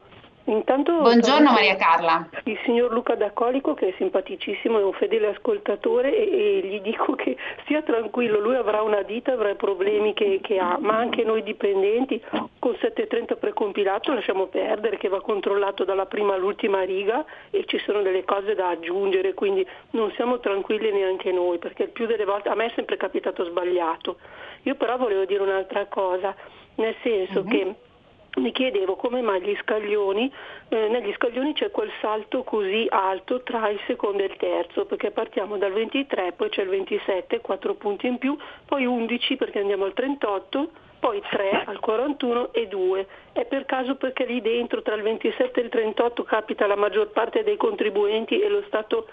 Intanto 0.49 0.93
Buongiorno 1.01 1.49
saluto 1.49 1.51
Maria 1.51 1.75
Carla. 1.75 2.29
Il 2.45 2.57
signor 2.63 2.93
Luca 2.93 3.15
D'Acolico 3.15 3.73
che 3.73 3.89
è 3.89 3.93
simpaticissimo, 3.97 4.79
è 4.79 4.83
un 4.83 4.93
fedele 4.93 5.27
ascoltatore 5.27 6.15
e, 6.15 6.61
e 6.61 6.67
gli 6.67 6.79
dico 6.79 7.15
che 7.15 7.35
stia 7.63 7.81
tranquillo, 7.81 8.39
lui 8.39 8.55
avrà 8.55 8.81
una 8.81 9.01
ditta, 9.01 9.33
avrà 9.33 9.49
i 9.49 9.57
problemi 9.57 10.13
che, 10.13 10.39
che 10.41 10.57
ha, 10.57 10.77
ma 10.79 10.95
anche 10.95 11.25
noi 11.25 11.43
dipendenti 11.43 12.23
con 12.59 12.77
730 12.79 13.35
precompilato 13.35 14.13
lasciamo 14.13 14.45
perdere 14.45 14.95
che 14.95 15.09
va 15.09 15.19
controllato 15.19 15.83
dalla 15.83 16.05
prima 16.05 16.35
all'ultima 16.35 16.81
riga 16.83 17.25
e 17.49 17.65
ci 17.65 17.77
sono 17.79 18.01
delle 18.01 18.23
cose 18.23 18.55
da 18.55 18.69
aggiungere, 18.69 19.33
quindi 19.33 19.67
non 19.91 20.13
siamo 20.13 20.39
tranquilli 20.39 20.93
neanche 20.93 21.29
noi 21.33 21.57
perché 21.57 21.83
il 21.83 21.89
più 21.89 22.05
delle 22.05 22.23
volte 22.23 22.47
a 22.47 22.55
me 22.55 22.67
è 22.67 22.71
sempre 22.73 22.95
capitato 22.95 23.43
sbagliato. 23.43 24.15
Io 24.63 24.75
però 24.75 24.95
volevo 24.95 25.25
dire 25.25 25.43
un'altra 25.43 25.87
cosa, 25.87 26.33
nel 26.75 26.95
senso 27.03 27.43
che 27.43 27.75
mi 28.37 28.51
chiedevo 28.51 28.95
come 28.95 29.21
mai 29.21 29.41
gli 29.41 29.55
scaglioni, 29.61 30.31
eh, 30.69 30.87
negli 30.87 31.13
scaglioni 31.13 31.53
c'è 31.53 31.71
quel 31.71 31.91
salto 32.01 32.43
così 32.43 32.85
alto 32.89 33.41
tra 33.43 33.69
il 33.69 33.79
secondo 33.87 34.23
e 34.23 34.27
il 34.27 34.35
terzo, 34.37 34.85
perché 34.85 35.11
partiamo 35.11 35.57
dal 35.57 35.73
23, 35.73 36.33
poi 36.33 36.49
c'è 36.49 36.63
il 36.63 36.69
27, 36.69 37.41
4 37.41 37.73
punti 37.75 38.07
in 38.07 38.17
più, 38.17 38.37
poi 38.65 38.85
11 38.85 39.35
perché 39.35 39.59
andiamo 39.59 39.85
al 39.85 39.93
38, 39.93 40.69
poi 40.99 41.21
3 41.29 41.63
al 41.65 41.79
41 41.79 42.53
e 42.53 42.67
2. 42.67 43.07
È 43.33 43.45
per 43.45 43.65
caso 43.65 43.95
perché 43.95 44.25
lì 44.25 44.41
dentro 44.41 44.81
tra 44.81 44.95
il 44.95 45.03
27 45.03 45.59
e 45.59 45.63
il 45.63 45.69
38 45.69 46.23
capita 46.23 46.67
la 46.67 46.75
maggior 46.75 47.09
parte 47.09 47.43
dei 47.43 47.57
contribuenti 47.57 48.39
e 48.39 48.49
lo 48.49 48.63
Stato 48.67 49.07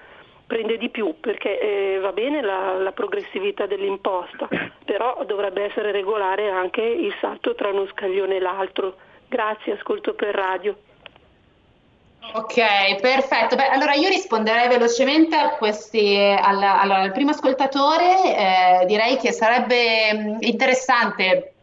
prende 0.46 0.76
di 0.76 0.90
più 0.90 1.14
perché 1.20 1.58
eh, 1.58 1.98
va 2.00 2.12
bene 2.12 2.42
la, 2.42 2.76
la 2.78 2.92
progressività 2.92 3.66
dell'imposta, 3.66 4.48
però 4.84 5.24
dovrebbe 5.26 5.64
essere 5.64 5.90
regolare 5.90 6.50
anche 6.50 6.82
il 6.82 7.14
salto 7.20 7.54
tra 7.54 7.68
uno 7.68 7.86
scaglione 7.86 8.36
e 8.36 8.40
l'altro. 8.40 8.96
Grazie, 9.28 9.72
ascolto 9.72 10.14
per 10.14 10.34
radio. 10.34 10.76
Ok, 12.32 13.00
perfetto. 13.00 13.54
Beh, 13.54 13.68
allora 13.68 13.94
io 13.94 14.08
risponderei 14.08 14.68
velocemente 14.68 15.36
a 15.36 15.50
questi, 15.50 16.16
al, 16.16 16.62
allora, 16.62 17.00
al 17.00 17.12
primo 17.12 17.30
ascoltatore. 17.30 18.82
eh, 18.82 18.86
direi 18.86 19.16
che 19.18 19.30
sarebbe 19.30 20.12
mh, 20.12 20.36
interessante 20.40 21.54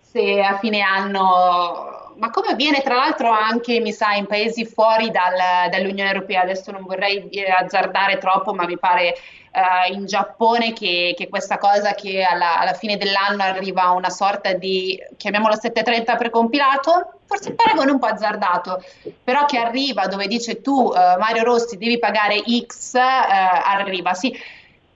se 0.00 0.40
a 0.40 0.58
fine 0.58 0.80
anno, 0.80 1.87
ma 2.18 2.30
come 2.30 2.48
avviene 2.48 2.82
tra 2.82 2.96
l'altro 2.96 3.30
anche, 3.30 3.80
mi 3.80 3.92
sa, 3.92 4.12
in 4.12 4.26
paesi 4.26 4.64
fuori 4.64 5.10
dal- 5.10 5.70
dall'Unione 5.70 6.10
Europea, 6.10 6.42
adesso 6.42 6.70
non 6.70 6.84
vorrei 6.84 7.28
dire 7.28 7.52
azzardare 7.52 8.18
troppo, 8.18 8.52
ma 8.52 8.66
mi 8.66 8.78
pare 8.78 9.14
eh, 9.52 9.92
in 9.92 10.04
Giappone 10.04 10.72
che, 10.72 11.14
che 11.16 11.28
questa 11.28 11.58
cosa 11.58 11.94
che 11.94 12.22
alla, 12.22 12.58
alla 12.58 12.74
fine 12.74 12.96
dell'anno 12.96 13.42
arriva 13.42 13.90
una 13.90 14.10
sorta 14.10 14.52
di, 14.52 14.98
chiamiamolo 15.16 15.54
730 15.54 16.16
precompilato, 16.16 17.20
forse 17.24 17.50
il 17.50 17.54
paragone 17.54 17.92
un 17.92 17.98
po' 17.98 18.06
azzardato, 18.06 18.82
però 19.22 19.44
che 19.44 19.58
arriva 19.58 20.06
dove 20.06 20.26
dice 20.26 20.60
tu, 20.60 20.92
eh, 20.92 21.16
Mario 21.18 21.44
Rossi, 21.44 21.76
devi 21.76 21.98
pagare 21.98 22.42
X, 22.66 22.94
eh, 22.94 23.00
arriva, 23.00 24.14
sì. 24.14 24.36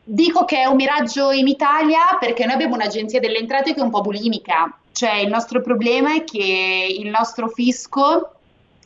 Dico 0.04 0.44
che 0.44 0.58
è 0.58 0.64
un 0.64 0.74
miraggio 0.74 1.30
in 1.30 1.46
Italia 1.46 2.16
perché 2.18 2.44
noi 2.44 2.54
abbiamo 2.54 2.74
un'agenzia 2.74 3.20
delle 3.20 3.38
entrate 3.38 3.72
che 3.72 3.78
è 3.78 3.84
un 3.84 3.90
po' 3.90 4.00
bulimica, 4.00 4.76
cioè 4.92 5.16
il 5.16 5.28
nostro 5.28 5.60
problema 5.60 6.14
è 6.14 6.24
che 6.24 6.86
il 6.98 7.08
nostro 7.08 7.48
fisco, 7.48 8.34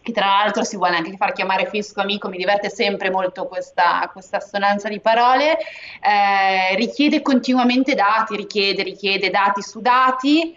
che 0.03 0.13
tra 0.13 0.27
l'altro 0.27 0.63
si 0.63 0.77
vuole 0.77 0.97
anche 0.97 1.17
far 1.17 1.33
chiamare 1.33 1.67
fisco 1.67 2.01
amico, 2.01 2.29
mi 2.29 2.37
diverte 2.37 2.71
sempre 2.71 3.11
molto 3.11 3.47
questa, 3.47 4.09
questa 4.13 4.37
assonanza 4.39 4.89
di 4.89 5.01
parole, 5.01 5.59
eh, 6.01 6.77
richiede 6.77 7.23
continuamente 7.23 7.95
dati, 7.95 8.37
richiede, 8.37 8.83
richiede 8.83 9.31
dati 9.31 9.63
su 9.63 9.81
dati. 9.81 10.55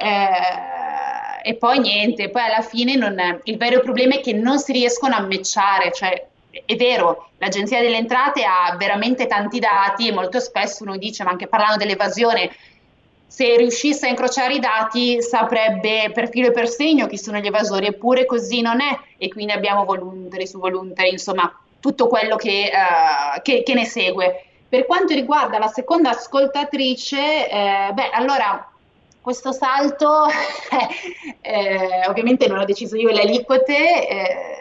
eh, 0.00 1.40
e 1.42 1.54
poi 1.54 1.78
niente, 1.80 2.28
poi 2.30 2.42
alla 2.42 2.62
fine 2.62 2.94
non- 2.94 3.40
il 3.44 3.56
vero 3.56 3.80
problema 3.80 4.14
è 4.16 4.20
che 4.20 4.32
non 4.32 4.58
si 4.58 4.72
riescono 4.72 5.14
a 5.16 5.20
matchare, 5.20 5.92
cioè 5.92 6.26
è 6.64 6.76
vero, 6.76 7.30
l'Agenzia 7.38 7.80
delle 7.80 7.96
Entrate 7.96 8.44
ha 8.44 8.74
veramente 8.76 9.26
tanti 9.26 9.58
dati 9.58 10.08
e 10.08 10.12
molto 10.12 10.40
spesso 10.40 10.82
uno 10.82 10.96
dice, 10.96 11.22
ma 11.24 11.30
anche 11.30 11.46
parlando 11.46 11.76
dell'evasione, 11.76 12.50
se 13.28 13.56
riuscisse 13.56 14.06
a 14.06 14.08
incrociare 14.10 14.54
i 14.54 14.58
dati 14.58 15.20
saprebbe 15.22 16.10
per 16.12 16.28
filo 16.30 16.48
e 16.48 16.52
per 16.52 16.66
segno 16.68 17.06
chi 17.06 17.18
sono 17.18 17.38
gli 17.38 17.46
evasori, 17.46 17.86
eppure 17.86 18.24
così 18.26 18.60
non 18.62 18.80
è 18.80 18.98
e 19.18 19.28
quindi 19.28 19.52
abbiamo 19.52 19.84
voluntari 19.84 20.46
su 20.46 20.58
voluntari, 20.58 21.10
insomma 21.10 21.52
tutto 21.78 22.08
quello 22.08 22.36
che, 22.36 22.64
eh, 22.72 23.42
che- 23.42 23.62
che 23.62 23.74
ne 23.74 23.84
segue. 23.84 24.44
Per 24.68 24.86
quanto 24.86 25.14
riguarda 25.14 25.58
la 25.58 25.68
seconda 25.68 26.10
ascoltatrice, 26.10 27.48
eh, 27.48 27.90
beh, 27.92 28.10
allora 28.10 28.68
questo 29.20 29.52
salto, 29.52 30.24
eh, 31.40 32.06
ovviamente 32.08 32.46
non 32.46 32.58
ho 32.58 32.64
deciso 32.64 32.96
io 32.96 33.10
le 33.10 33.20
aliquote, 33.22 34.08
eh, 34.08 34.57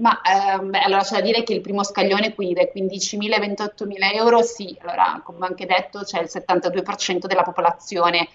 ma 0.00 0.20
ehm, 0.22 0.74
allora 0.82 1.02
c'è 1.02 1.16
da 1.16 1.20
dire 1.20 1.42
che 1.42 1.52
il 1.52 1.60
primo 1.60 1.84
scaglione, 1.84 2.34
quindi 2.34 2.54
dai 2.54 2.70
15.000 2.74 3.32
ai 3.34 3.48
28.000 3.48 4.14
euro, 4.14 4.42
sì, 4.42 4.76
allora 4.80 5.20
come 5.22 5.46
anche 5.46 5.66
detto 5.66 6.00
c'è 6.00 6.20
il 6.20 6.28
72% 6.32 7.26
della 7.26 7.42
popolazione. 7.42 8.28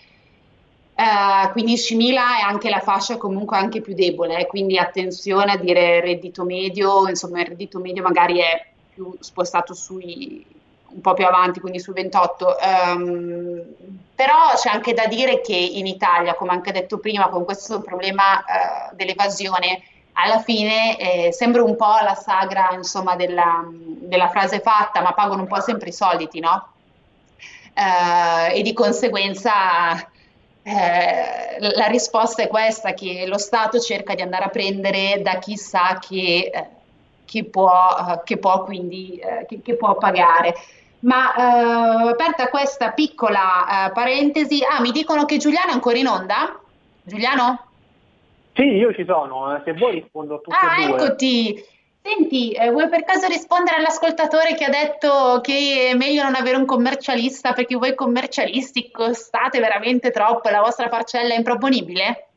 Eh, 0.98 1.04
15.000 1.04 2.14
è 2.14 2.42
anche 2.42 2.70
la 2.70 2.80
fascia 2.80 3.18
comunque 3.18 3.58
anche 3.58 3.82
più 3.82 3.94
debole, 3.94 4.40
eh, 4.40 4.46
quindi 4.48 4.78
attenzione 4.78 5.52
a 5.52 5.58
dire 5.58 6.00
reddito 6.00 6.46
medio, 6.46 7.08
insomma 7.10 7.42
il 7.42 7.48
reddito 7.48 7.80
medio 7.80 8.04
magari 8.04 8.40
è 8.40 8.66
più 8.94 9.14
spostato 9.20 9.74
sui 9.74 10.46
un 10.88 11.02
po' 11.02 11.14
più 11.14 11.26
avanti, 11.26 11.60
quindi 11.60 11.80
sul 11.80 11.94
28. 11.94 12.58
Ehm, 12.58 13.64
però 14.16 14.54
c'è 14.56 14.70
anche 14.70 14.94
da 14.94 15.08
dire 15.08 15.42
che 15.42 15.56
in 15.56 15.88
Italia, 15.88 16.36
come 16.36 16.52
anche 16.52 16.72
detto 16.72 17.00
prima, 17.00 17.28
con 17.28 17.44
questo 17.44 17.82
problema 17.82 18.40
eh, 18.40 18.96
dell'evasione, 18.96 19.82
alla 20.18 20.40
fine 20.40 20.98
eh, 20.98 21.32
sembra 21.34 21.64
un 21.64 21.76
po' 21.76 21.98
la 22.02 22.16
sagra, 22.16 22.70
insomma, 22.74 23.16
della, 23.16 23.66
della 23.70 24.30
frase 24.30 24.60
fatta, 24.60 25.02
ma 25.02 25.14
pagano 25.14 25.42
un 25.42 25.48
po' 25.48 25.60
sempre 25.62 25.90
i 25.90 25.94
soliti, 25.94 26.40
no? 26.40 26.70
Eh, 27.74 28.58
e 28.58 28.62
di 28.62 28.72
conseguenza 28.74 29.96
eh, 30.64 31.60
la 31.60 31.88
risposta 31.88 32.44
è 32.44 32.48
questa, 32.48 32.94
che 32.94 33.26
lo 33.28 33.38
Stato 33.38 33.78
cerca 33.80 34.16
di 34.16 34.22
andare 34.22 34.46
a 34.46 34.50
prendere 34.50 35.22
da 35.22 35.38
chi 35.38 35.58
sa 35.58 36.00
che, 36.00 36.50
eh, 36.54 36.68
che 37.26 37.44
può, 37.44 37.72
eh, 38.10 38.22
che 38.24 38.38
può 38.38 38.64
quindi 38.64 39.18
eh, 39.18 39.46
che, 39.46 39.62
che 39.62 39.76
può 39.76 39.96
pagare. 39.98 40.56
Ma 41.00 41.34
aperta 42.08 42.48
questa 42.48 42.92
piccola 42.92 43.92
parentesi, 43.94 44.64
ah, 44.64 44.82
mi 44.82 44.92
dicono 44.92 45.26
che 45.26 45.38
Giuliano 45.38 45.70
è 45.70 45.74
ancora 45.74 46.00
in 46.00 46.08
onda? 46.08 46.60
Giuliano? 47.04 47.75
Sì, 48.56 48.64
io 48.64 48.94
ci 48.94 49.04
sono, 49.06 49.56
eh, 49.56 49.62
se 49.66 49.74
vuoi 49.74 50.00
rispondo 50.00 50.36
a 50.36 50.38
tutti 50.38 50.56
Ah, 50.56 50.82
e 50.82 50.88
due. 50.88 50.96
eccoti! 50.96 51.64
Senti, 52.02 52.52
eh, 52.52 52.70
vuoi 52.70 52.88
per 52.88 53.04
caso 53.04 53.28
rispondere 53.28 53.78
all'ascoltatore 53.78 54.54
che 54.54 54.64
ha 54.64 54.70
detto 54.70 55.42
che 55.42 55.90
è 55.92 55.96
meglio 55.96 56.24
non 56.24 56.36
avere 56.36 56.56
un 56.56 56.66
commercialista 56.66 57.54
perché 57.54 57.76
voi 57.76 57.96
commercialisti 57.96 58.92
costate 58.92 59.60
veramente 59.60 60.12
troppo 60.12 60.48
e 60.48 60.52
la 60.52 60.62
vostra 60.62 60.88
parcella 60.88 61.34
è 61.34 61.38
improponibile? 61.38 62.28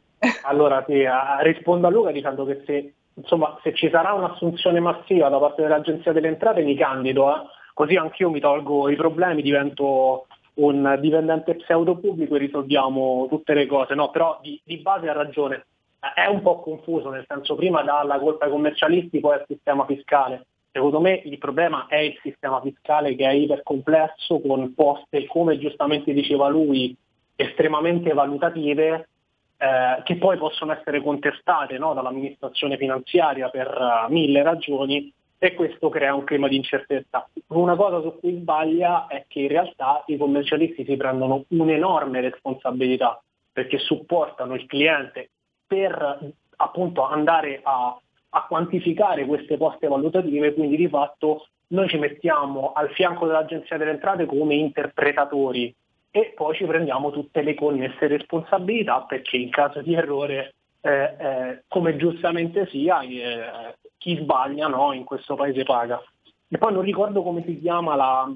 Allora 0.45 0.83
sì, 0.89 1.05
a- 1.05 1.39
rispondo 1.43 1.87
a 1.87 1.91
Luca 1.91 2.11
dicendo 2.11 2.47
che 2.47 2.63
se, 2.67 2.95
insomma, 3.15 3.59
se 3.63 3.75
ci 3.75 3.89
sarà 3.91 4.15
un'assunzione 4.15 4.81
massiva 4.81 5.29
da 5.29 5.39
parte 5.39 5.63
dell'Agenzia 5.63 6.13
delle 6.13 6.29
Entrate 6.29 6.63
mi 6.63 6.75
candido, 6.75 7.31
eh. 7.31 7.41
così 7.75 7.95
anch'io 7.95 8.31
mi 8.31 8.41
tolgo 8.41 8.89
i 8.89 8.97
problemi, 8.97 9.43
divento 9.43 10.27
un 10.55 10.97
dipendente 10.99 11.55
pseudo 11.57 11.97
pubblico 11.97 12.35
e 12.35 12.39
risolviamo 12.39 13.27
tutte 13.29 13.55
le 13.55 13.67
cose. 13.67 13.95
No, 13.95 14.11
però 14.11 14.39
di, 14.41 14.61
di 14.65 14.79
base 14.79 15.09
ha 15.09 15.13
ragione. 15.13 15.67
È 15.99 16.27
un 16.27 16.43
po' 16.43 16.61
confuso, 16.61 17.11
nel 17.11 17.25
senso 17.27 17.55
prima 17.57 17.83
dà 17.83 18.03
la 18.05 18.19
colpa 18.19 18.45
ai 18.45 18.51
commercialisti, 18.51 19.21
poi 19.21 19.35
al 19.35 19.45
sistema 19.47 19.85
fiscale. 19.85 20.47
Secondo 20.71 21.01
me 21.01 21.21
il 21.25 21.39
problema 21.39 21.87
è 21.89 21.97
il 21.97 22.19
sistema 22.23 22.61
fiscale 22.61 23.17
che 23.17 23.27
è 23.27 23.33
ipercomplesso, 23.33 24.41
con 24.41 24.75
poste, 24.75 25.27
come 25.27 25.59
giustamente 25.59 26.13
diceva 26.13 26.49
lui, 26.49 26.95
estremamente 27.35 28.13
valutative, 28.13 29.09
eh, 29.57 30.03
che 30.05 30.17
poi 30.17 30.37
possono 30.39 30.73
essere 30.73 31.03
contestate 31.03 31.79
no, 31.79 31.95
dall'amministrazione 31.95 32.77
finanziaria 32.77 33.49
per 33.49 33.67
uh, 33.77 34.13
mille 34.13 34.43
ragioni 34.45 35.13
e 35.37 35.55
questo 35.55 35.89
crea 35.89 36.15
un 36.15 36.25
clima 36.25 36.47
di 36.47 36.57
incertezza. 36.57 37.29
Una 37.49 37.75
cosa 37.75 38.01
su 38.01 38.19
cui 38.21 38.37
sbaglia 38.37 39.09
è 39.09 39.25
che 39.27 39.41
in 39.41 39.49
realtà 39.49 40.05
i 40.07 40.17
commercialisti 40.17 40.85
si 40.85 40.97
prendono 40.97 41.45
un'enorme 41.49 42.21
responsabilità 42.21 43.21
perché 43.53 43.79
supportano 43.79 44.55
il 44.55 44.67
cliente 44.67 45.31
per 45.69 46.33
appunto 46.57 47.05
andare 47.05 47.61
a, 47.63 47.97
a 48.31 48.47
quantificare 48.47 49.27
queste 49.27 49.57
poste 49.57 49.87
valutative, 49.87 50.55
quindi 50.55 50.77
di 50.77 50.89
fatto 50.89 51.47
noi 51.69 51.89
ci 51.89 51.99
mettiamo 51.99 52.73
al 52.73 52.91
fianco 52.91 53.27
dell'Agenzia 53.27 53.77
delle 53.77 53.93
Entrate 53.93 54.27
come 54.27 54.55
interpretatori 54.55 55.75
e 56.11 56.33
poi 56.35 56.55
ci 56.57 56.65
prendiamo 56.65 57.11
tutte 57.11 57.43
le 57.43 57.55
connesse 57.55 58.07
responsabilità 58.07 59.03
perché 59.03 59.37
in 59.37 59.51
caso 59.51 59.83
di 59.83 59.95
errore, 59.95 60.55
eh, 60.81 61.15
eh, 61.19 61.63
come 61.69 61.97
giustamente 61.97 62.67
sia, 62.69 63.03
eh, 63.03 63.77
chi 63.99 64.17
sbaglia 64.17 64.67
no, 64.69 64.93
in 64.93 65.05
questo 65.05 65.35
paese 65.35 65.65
paga. 65.65 66.03
E 66.51 66.57
poi 66.57 66.73
non 66.73 66.83
ricordo 66.83 67.23
come 67.23 67.45
si 67.45 67.61
chiama 67.61 67.95
la, 67.95 68.27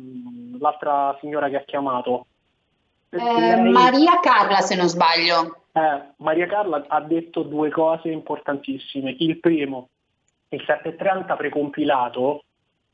l'altra 0.59 1.17
signora 1.21 1.49
che 1.49 1.57
ha 1.57 1.65
chiamato. 1.65 2.27
Eh, 3.09 3.17
Lei... 3.17 3.71
Maria 3.71 4.21
Carla, 4.21 4.59
se 4.59 4.77
non 4.77 4.89
sbaglio. 4.89 5.62
Eh, 5.73 6.03
Maria 6.19 6.47
Carla 6.47 6.85
ha 6.87 7.01
detto 7.01 7.43
due 7.43 7.71
cose 7.71 8.11
importantissime. 8.11 9.17
Il 9.19 9.41
primo, 9.41 9.89
il 10.49 10.63
730 10.65 11.37
precompilato 11.37 12.45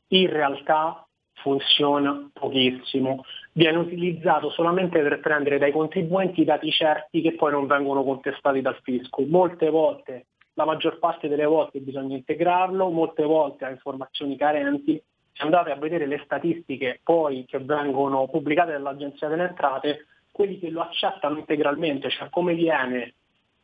in 0.07 0.29
realtà 0.29 1.05
funziona 1.41 2.29
pochissimo, 2.33 3.23
viene 3.53 3.77
utilizzato 3.77 4.49
solamente 4.49 5.01
per 5.01 5.19
prendere 5.19 5.57
dai 5.57 5.71
contribuenti 5.71 6.43
dati 6.43 6.69
certi 6.71 7.21
che 7.21 7.35
poi 7.35 7.51
non 7.51 7.67
vengono 7.67 8.03
contestati 8.03 8.61
dal 8.61 8.79
fisco. 8.81 9.25
Molte 9.25 9.69
volte, 9.69 10.25
la 10.53 10.65
maggior 10.65 10.99
parte 10.99 11.27
delle 11.27 11.45
volte 11.45 11.79
bisogna 11.79 12.15
integrarlo, 12.15 12.89
molte 12.89 13.23
volte 13.23 13.65
ha 13.65 13.69
informazioni 13.69 14.37
carenti. 14.37 15.01
Se 15.31 15.43
andate 15.43 15.71
a 15.71 15.75
vedere 15.75 16.05
le 16.05 16.21
statistiche 16.25 16.99
poi 17.03 17.45
che 17.45 17.59
vengono 17.59 18.27
pubblicate 18.27 18.73
dall'Agenzia 18.73 19.29
delle 19.29 19.47
Entrate, 19.47 20.05
quelli 20.31 20.59
che 20.59 20.69
lo 20.69 20.81
accettano 20.81 21.37
integralmente, 21.37 22.09
cioè 22.09 22.29
come 22.29 22.53
viene 22.53 23.13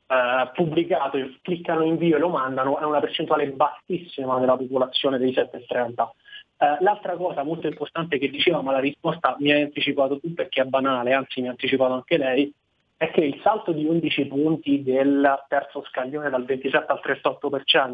eh, 0.08 0.50
pubblicato, 0.54 1.18
cliccano 1.42 1.84
invio 1.84 2.18
e 2.18 2.20
lo 2.20 2.30
mandano, 2.30 2.80
è 2.80 2.84
una 2.84 3.00
percentuale 3.00 3.48
bassissima 3.48 4.40
della 4.40 4.58
popolazione 4.58 5.18
dei 5.18 5.34
730. 5.34 6.14
Uh, 6.58 6.82
l'altra 6.84 7.18
cosa 7.18 7.44
molto 7.44 7.68
importante 7.68 8.18
che 8.18 8.30
diceva, 8.30 8.62
ma 8.62 8.72
la 8.72 8.80
risposta 8.80 9.36
mi 9.40 9.52
hai 9.52 9.64
anticipato 9.64 10.20
tu 10.20 10.34
perché 10.34 10.62
è 10.62 10.66
banale, 10.66 11.12
anzi 11.12 11.42
mi 11.42 11.48
ha 11.48 11.52
anticipato 11.52 11.94
anche 11.94 12.18
lei, 12.18 12.54
è 12.98 13.12
che 13.12 13.22
il 13.22 13.42
salto 13.44 13.74
di 13.74 13.86
11 13.86 14.26
punti 14.28 14.82
del 14.82 15.44
terzo 15.50 15.84
scaglione 15.90 16.30
dal 16.30 16.46
27 16.46 16.86
al 16.88 17.02
38%, 17.04 17.94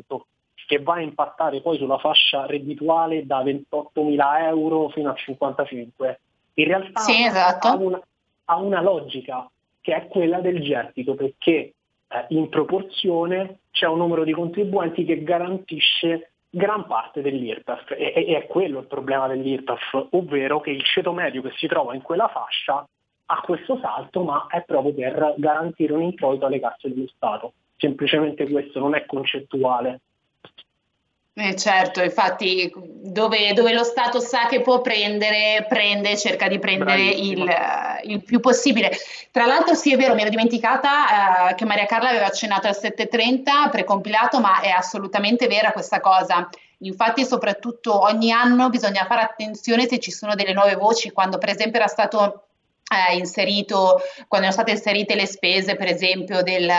che 0.68 0.80
va 0.80 0.94
a 0.96 1.02
impattare 1.02 1.62
poi 1.62 1.78
sulla 1.78 1.98
fascia 1.98 2.46
reddituale 2.46 3.26
da 3.26 3.44
28.000 3.44 4.42
euro 4.44 4.90
fino 4.90 5.10
a 5.10 5.16
55, 5.16 6.20
in 6.54 6.66
realtà 6.66 7.00
sì, 7.00 7.24
esatto. 7.24 7.68
ha, 7.68 7.76
una, 7.76 8.02
ha, 8.52 8.58
una, 8.58 8.82
logica 8.82 9.50
che 9.80 9.96
è 9.96 10.08
quella 10.08 10.40
del 10.40 10.62
gettito, 10.62 11.16
perché 11.16 11.52
eh, 11.52 11.74
in 12.30 12.50
proporzione 12.50 13.60
c'è 13.72 13.88
un 13.88 13.98
numero 13.98 14.24
di 14.24 14.34
contribuenti 14.34 15.06
che 15.06 15.24
garantisce 15.24 16.32
gran 16.50 16.86
parte 16.86 17.22
dell'IRPEF 17.22 17.92
e, 17.92 18.14
e, 18.16 18.38
è 18.38 18.46
quello 18.48 18.80
il 18.80 18.88
problema 18.88 19.28
dell'IRPEF, 19.28 20.08
ovvero 20.12 20.60
che 20.60 20.72
il 20.72 20.84
ceto 20.84 21.14
medio 21.14 21.42
che 21.42 21.52
si 21.56 21.68
trova 21.68 21.96
in 21.96 22.02
quella 22.02 22.28
fascia 22.28 22.86
ha 23.34 23.42
questo 23.42 23.80
salto 23.80 24.24
ma 24.24 24.48
è 24.50 24.62
proprio 24.64 24.94
per 24.94 25.36
garantire 25.38 25.94
un 25.94 26.02
introito 26.02 26.46
alle 26.46 26.60
casse 26.60 26.90
dello 26.90 27.08
Stato. 27.08 27.54
Semplicemente 27.78 28.48
questo 28.50 28.80
non 28.80 28.94
è 28.94 29.06
concettuale. 29.06 30.02
Eh 31.44 31.56
certo, 31.56 32.04
infatti 32.04 32.72
dove, 32.76 33.52
dove, 33.54 33.74
lo 33.74 33.84
Stato 33.84 34.20
sa 34.20 34.46
che 34.46 34.62
può 34.62 34.80
prendere, 34.80 35.66
prende, 35.68 36.16
cerca 36.16 36.48
di 36.48 36.60
prendere 36.60 37.02
il, 37.02 37.52
il, 38.04 38.24
più 38.24 38.40
possibile. 38.40 38.92
Tra 39.32 39.48
l'altro 39.48 39.74
sì 39.74 39.92
è 39.92 39.98
vero, 39.98 40.14
mi 40.14 40.22
ero 40.22 40.30
dimenticata 40.30 41.50
eh, 41.50 41.56
che 41.56 41.66
Maria 41.66 41.88
Carla 41.88 42.10
aveva 42.10 42.28
accennato 42.28 42.68
al 42.68 42.76
730 42.76 43.70
precompilato, 43.72 44.40
ma 44.40 44.62
è 44.62 44.70
assolutamente 44.70 45.48
vera 45.48 45.72
questa 45.72 46.00
cosa. 46.00 46.48
Infatti 46.84 47.26
soprattutto 47.26 48.00
ogni 48.00 48.32
anno 48.32 48.70
bisogna 48.70 49.06
fare 49.06 49.22
attenzione 49.22 49.88
se 49.88 49.98
ci 49.98 50.12
sono 50.12 50.36
delle 50.36 50.54
nuove 50.54 50.76
voci, 50.76 51.10
quando 51.10 51.40
per 51.40 51.50
esempio 51.50 51.80
era 51.80 51.88
stato 51.88 52.50
eh, 52.92 53.16
inserito, 53.16 54.02
quando 54.28 54.52
sono 54.52 54.64
state 54.64 54.72
inserite 54.72 55.16
le 55.16 55.26
spese 55.26 55.76
per 55.76 55.88
esempio 55.88 56.44
del 56.44 56.70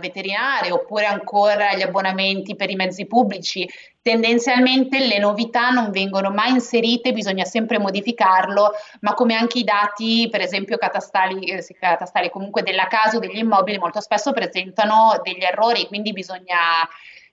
veterinario 0.00 0.76
oppure 0.76 1.06
ancora 1.06 1.74
gli 1.74 1.82
abbonamenti 1.82 2.54
per 2.54 2.70
i 2.70 2.76
mezzi 2.76 3.06
pubblici, 3.06 3.68
tendenzialmente 4.00 5.00
le 5.00 5.18
novità 5.18 5.70
non 5.70 5.90
vengono 5.90 6.30
mai 6.30 6.50
inserite, 6.52 7.12
bisogna 7.12 7.44
sempre 7.44 7.78
modificarlo, 7.78 8.70
ma 9.00 9.14
come 9.14 9.34
anche 9.34 9.58
i 9.58 9.64
dati 9.64 10.28
per 10.30 10.40
esempio 10.40 10.78
catastali, 10.78 11.46
eh, 11.46 11.64
catastali 11.78 12.30
comunque 12.30 12.62
della 12.62 12.86
casa 12.86 13.16
o 13.16 13.20
degli 13.20 13.38
immobili 13.38 13.78
molto 13.78 14.00
spesso 14.00 14.32
presentano 14.32 15.20
degli 15.22 15.42
errori, 15.42 15.86
quindi 15.86 16.12
bisogna 16.12 16.88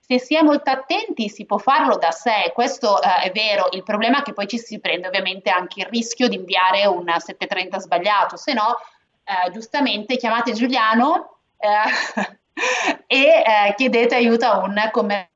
se 0.06 0.20
si 0.20 0.36
è 0.36 0.42
molto 0.42 0.70
attenti 0.70 1.28
si 1.28 1.46
può 1.46 1.58
farlo 1.58 1.96
da 1.96 2.12
sé, 2.12 2.52
questo 2.54 3.02
eh, 3.02 3.24
è 3.24 3.32
vero, 3.32 3.66
il 3.72 3.82
problema 3.82 4.20
è 4.20 4.22
che 4.22 4.32
poi 4.32 4.46
ci 4.46 4.56
si 4.56 4.78
prende 4.78 5.08
ovviamente 5.08 5.50
anche 5.50 5.80
il 5.80 5.86
rischio 5.86 6.28
di 6.28 6.36
inviare 6.36 6.86
un 6.86 7.06
730 7.06 7.80
sbagliato, 7.80 8.36
se 8.36 8.52
no 8.52 8.76
eh, 9.24 9.50
giustamente 9.50 10.16
chiamate 10.16 10.52
Giuliano 10.52 11.38
eh, 11.58 12.30
e 13.08 13.22
eh, 13.24 13.74
chiedete 13.74 14.14
aiuto 14.14 14.46
a 14.46 14.58
un 14.58 14.74
commercialista, 14.92 15.34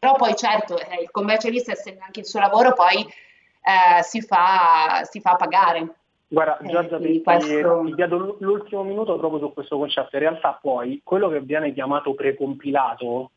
però 0.00 0.14
poi 0.16 0.34
certo 0.34 0.76
eh, 0.78 1.02
il 1.02 1.10
commercialista 1.12 1.72
essendo 1.72 2.02
anche 2.04 2.20
il 2.20 2.26
suo 2.26 2.40
lavoro 2.40 2.72
poi 2.72 3.00
eh, 3.02 4.02
si 4.02 4.20
fa, 4.20 5.02
si, 5.04 5.20
fa, 5.20 5.36
pagare. 5.36 5.94
Guarda, 6.26 6.58
Giorgia, 6.62 6.98
ti, 6.98 7.22
questo... 7.22 7.82
ti 7.84 7.94
chiedo 7.94 8.36
l'ultimo 8.40 8.82
minuto 8.82 9.16
proprio 9.16 9.40
su 9.40 9.52
questo 9.52 9.78
concetto. 9.78 10.10
In 10.12 10.20
realtà 10.20 10.58
poi 10.60 11.00
quello 11.04 11.28
che 11.28 11.40
viene 11.40 11.72
chiamato 11.72 12.14
precompilato 12.14 13.30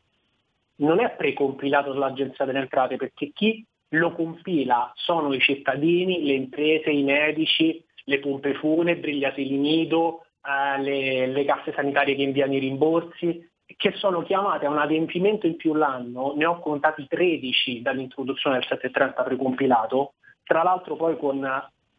non 0.82 1.00
è 1.00 1.10
precompilato 1.10 1.92
dall'Agenzia 1.92 2.44
delle 2.44 2.60
Entrate 2.60 2.96
perché 2.96 3.30
chi 3.32 3.64
lo 3.90 4.12
compila 4.12 4.92
sono 4.94 5.32
i 5.32 5.40
cittadini, 5.40 6.24
le 6.24 6.34
imprese, 6.34 6.90
i 6.90 7.02
medici, 7.02 7.82
le 8.04 8.18
pompe 8.20 8.54
funebri, 8.54 9.16
gli 9.16 9.24
asili 9.24 9.56
nido, 9.56 10.24
eh, 10.42 10.80
le, 10.80 11.26
le 11.26 11.44
casse 11.44 11.72
sanitarie 11.72 12.14
che 12.14 12.22
inviano 12.22 12.54
i 12.54 12.58
rimborsi, 12.58 13.50
che 13.76 13.92
sono 13.92 14.22
chiamate 14.22 14.66
a 14.66 14.70
un 14.70 14.78
adempimento 14.78 15.46
in 15.46 15.56
più 15.56 15.74
l'anno, 15.74 16.34
ne 16.36 16.44
ho 16.44 16.58
contati 16.58 17.06
13 17.06 17.82
dall'introduzione 17.82 18.56
del 18.56 18.66
730 18.66 19.22
precompilato, 19.22 20.14
tra 20.44 20.62
l'altro 20.62 20.96
poi 20.96 21.16
con 21.16 21.46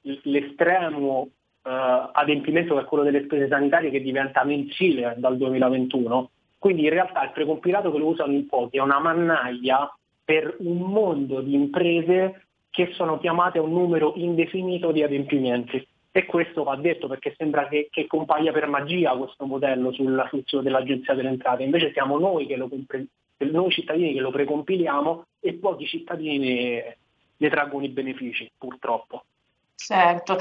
l'estremo 0.02 1.30
eh, 1.64 2.10
adempimento 2.12 2.76
che 2.76 2.82
è 2.82 2.86
quello 2.86 3.04
delle 3.04 3.24
spese 3.24 3.48
sanitarie 3.48 3.90
che 3.90 4.02
diventa 4.02 4.44
mensile 4.44 5.16
dal 5.18 5.38
2021, 5.38 6.30
quindi 6.64 6.84
in 6.84 6.92
realtà 6.92 7.26
il 7.26 7.32
precompilato 7.32 7.92
che 7.92 7.98
lo 7.98 8.08
usano 8.08 8.32
in 8.32 8.48
pochi 8.48 8.78
è 8.78 8.80
una 8.80 8.98
mannaia 8.98 9.94
per 10.24 10.56
un 10.60 10.78
mondo 10.78 11.42
di 11.42 11.56
imprese 11.56 12.46
che 12.70 12.94
sono 12.94 13.20
chiamate 13.20 13.58
a 13.58 13.62
un 13.62 13.74
numero 13.74 14.14
indefinito 14.16 14.94
di 14.94 15.04
adempimenti. 15.04 15.86
E 16.10 16.26
questo 16.26 16.64
va 16.64 16.78
detto 16.78 17.10
perché 17.10 17.34
sembra 17.36 17.68
che, 17.68 17.90
che 17.92 18.08
compaia 18.08 18.54
per 18.54 18.68
magia 18.68 19.12
questo 19.12 19.46
modello 19.46 19.92
sul 19.92 20.26
sito 20.30 20.62
dell'Agenzia 20.62 21.14
delle 21.14 21.28
Entrate, 21.28 21.64
invece 21.64 21.92
siamo 21.92 22.18
noi, 22.18 22.46
che 22.46 22.56
lo 22.56 22.70
compre- 22.70 23.08
noi 23.40 23.70
cittadini 23.70 24.14
che 24.14 24.22
lo 24.22 24.32
precompiliamo 24.32 25.26
e 25.42 25.56
pochi 25.56 25.86
cittadini 25.86 26.38
ne, 26.38 26.98
ne 27.36 27.50
traggono 27.50 27.84
i 27.84 27.90
benefici, 27.90 28.50
purtroppo. 28.58 29.26
Certo. 29.76 30.38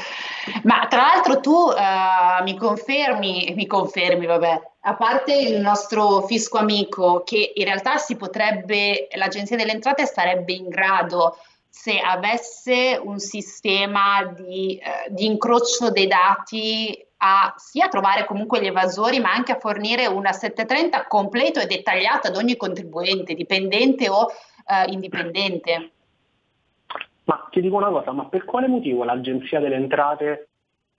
Ma 0.64 0.86
tra 0.88 1.02
l'altro 1.02 1.40
tu 1.40 1.52
uh, 1.52 2.42
mi 2.42 2.56
confermi, 2.56 3.52
mi 3.54 3.66
confermi, 3.66 4.26
vabbè, 4.26 4.60
a 4.80 4.94
parte 4.94 5.34
il 5.34 5.60
nostro 5.60 6.22
fisco 6.22 6.58
amico, 6.58 7.22
che 7.24 7.52
in 7.54 7.64
realtà 7.64 7.98
si 7.98 8.16
potrebbe, 8.16 9.08
l'Agenzia 9.14 9.56
delle 9.56 9.72
Entrate 9.72 10.06
sarebbe 10.06 10.52
in 10.52 10.68
grado, 10.68 11.36
se 11.68 11.98
avesse 11.98 13.00
un 13.02 13.18
sistema 13.18 14.24
di, 14.24 14.80
uh, 14.82 15.12
di 15.12 15.26
incrocio 15.26 15.90
dei 15.90 16.06
dati, 16.06 17.06
a 17.24 17.54
sia 17.56 17.88
trovare 17.88 18.24
comunque 18.24 18.60
gli 18.60 18.66
evasori, 18.66 19.20
ma 19.20 19.32
anche 19.32 19.52
a 19.52 19.58
fornire 19.58 20.06
una 20.06 20.32
730 20.32 21.06
completo 21.06 21.60
e 21.60 21.66
dettagliato 21.66 22.26
ad 22.26 22.36
ogni 22.36 22.56
contribuente, 22.56 23.34
dipendente 23.34 24.08
o 24.08 24.22
uh, 24.24 24.90
indipendente. 24.90 25.92
Ma 27.24 27.48
ti 27.50 27.60
dico 27.60 27.76
una 27.76 27.88
cosa, 27.88 28.12
ma 28.12 28.26
per 28.26 28.44
quale 28.44 28.66
motivo 28.66 29.04
l'Agenzia 29.04 29.60
delle 29.60 29.76
Entrate 29.76 30.48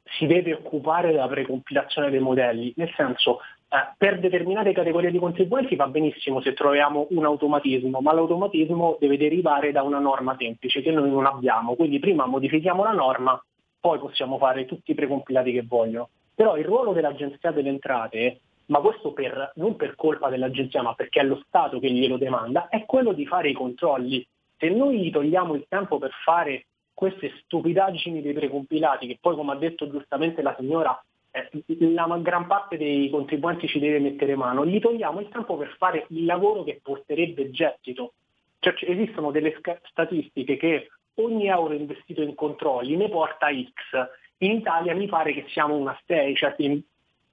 si 0.04 0.26
deve 0.26 0.54
occupare 0.54 1.12
della 1.12 1.28
precompilazione 1.28 2.10
dei 2.10 2.20
modelli? 2.20 2.74
Nel 2.78 2.92
senso, 2.96 3.40
eh, 3.74 3.94
per 3.98 4.20
determinate 4.20 4.72
categorie 4.72 5.12
di 5.12 5.18
contribuenti 5.18 5.76
va 5.76 5.88
benissimo 5.88 6.42
se 6.42 6.54
troviamo 6.54 7.08
un 7.10 7.26
automatismo, 7.26 8.00
ma 8.00 8.14
l'automatismo 8.14 8.98
deve 9.00 9.18
derivare 9.18 9.72
da 9.72 9.82
una 9.82 10.00
norma 10.00 10.36
semplice 10.38 10.82
che 10.82 10.92
noi 10.92 11.10
non 11.10 11.26
abbiamo. 11.26 11.76
Quindi 11.76 12.00
prima 12.00 12.26
modifichiamo 12.26 12.84
la 12.84 12.92
norma, 12.92 13.44
poi 13.80 14.00
possiamo 14.00 14.38
fare 14.38 14.66
tutti 14.66 14.92
i 14.92 14.96
precompilati 14.96 15.52
che 15.52 15.66
voglio. 15.68 16.10
Però 16.36 16.56
il 16.56 16.66
ruolo 16.66 16.94
dell'Agenzia 16.94 17.52
delle 17.52 17.70
Entrate, 17.70 18.40
ma 18.68 18.80
questo 18.80 19.12
per, 19.12 19.52
non 19.56 19.76
per 19.76 19.96
colpa 19.96 20.30
dell'Agenzia, 20.30 20.82
ma 20.82 20.94
perché 20.94 21.20
è 21.20 21.24
lo 21.24 21.42
Stato 21.48 21.80
che 21.80 21.90
glielo 21.90 22.18
demanda, 22.18 22.70
è 22.70 22.86
quello 22.86 23.12
di 23.12 23.26
fare 23.26 23.50
i 23.50 23.54
controlli 23.54 24.26
se 24.64 24.70
noi 24.70 25.02
gli 25.02 25.12
togliamo 25.12 25.56
il 25.56 25.66
tempo 25.68 25.98
per 25.98 26.12
fare 26.24 26.68
queste 26.94 27.34
stupidaggini 27.44 28.22
dei 28.22 28.32
precompilati, 28.32 29.08
che 29.08 29.18
poi 29.20 29.36
come 29.36 29.52
ha 29.52 29.56
detto 29.56 29.90
giustamente 29.90 30.42
la 30.42 30.56
signora, 30.58 31.04
eh, 31.32 31.50
la 31.92 32.08
gran 32.22 32.48
parte 32.48 32.78
dei 32.78 33.10
contribuenti 33.10 33.68
ci 33.68 33.80
deve 33.80 34.00
mettere 34.00 34.38
mano, 34.38 34.66
gli 34.66 34.80
togliamo 34.80 35.20
il 35.20 35.28
tempo 35.28 35.58
per 35.58 35.76
fare 35.78 36.06
il 36.10 36.24
lavoro 36.24 36.64
che 36.64 36.80
porterebbe 36.82 37.52
gettito. 37.52 38.14
Cioè, 38.60 38.74
esistono 38.80 39.32
delle 39.32 39.60
statistiche 39.90 40.56
che 40.56 40.90
ogni 41.16 41.48
euro 41.48 41.74
investito 41.74 42.22
in 42.22 42.34
controlli 42.34 42.96
ne 42.96 43.10
porta 43.10 43.48
X. 43.48 44.12
In 44.38 44.52
Italia 44.52 44.96
mi 44.96 45.08
pare 45.08 45.34
che 45.34 45.46
siamo 45.50 45.76
una 45.76 46.00
6, 46.06 46.36
cioè 46.36 46.56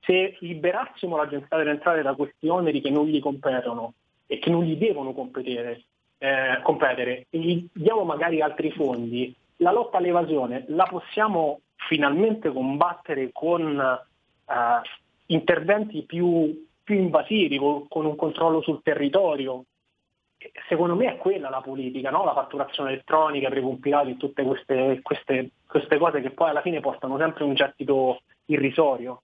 se 0.01 0.37
liberassimo 0.41 1.17
l'agenzia 1.17 1.57
delle 1.59 1.71
entrate 1.71 2.03
da 2.03 2.15
questi 2.15 2.49
oneri 2.49 2.81
che 2.81 2.91
non 2.91 3.07
gli 3.07 3.21
competono 3.21 3.95
e 4.27 4.41
che 4.41 4.51
non 4.51 4.65
gli 4.65 4.77
devono 4.77 5.13
competere, 5.13 5.85
eh, 6.23 6.61
competere 6.63 7.27
gli 7.31 7.67
diamo 7.73 8.05
magari 8.05 8.43
altri 8.43 8.71
fondi, 8.73 9.35
la 9.57 9.73
lotta 9.73 9.97
all'evasione 9.97 10.65
la 10.69 10.85
possiamo 10.85 11.61
finalmente 11.77 12.53
combattere 12.53 13.31
con 13.33 13.81
eh, 13.81 14.55
interventi 15.27 16.03
più, 16.03 16.67
più 16.85 16.95
invasivi, 16.95 17.57
con, 17.57 17.89
con, 17.89 18.05
un 18.05 18.17
controllo 18.17 18.61
sul 18.61 18.83
territorio. 18.83 19.65
Secondo 20.69 20.95
me 20.95 21.07
è 21.07 21.17
quella 21.17 21.49
la 21.49 21.63
politica, 21.63 22.11
no? 22.11 22.25
la 22.25 22.35
fatturazione 22.35 22.93
elettronica, 22.93 23.49
i 23.49 23.51
precompilati, 23.51 24.17
tutte 24.19 24.43
queste, 24.43 25.01
queste, 25.03 25.51
queste 25.67 25.99
cose 25.99 26.21
che 26.21 26.31
poi 26.31 26.51
alla 26.51 26.63
fine 26.63 26.81
portano 26.81 27.17
sempre 27.17 27.45
un 27.45 27.55
gettito 27.55 28.21
irrisorio. 28.47 29.23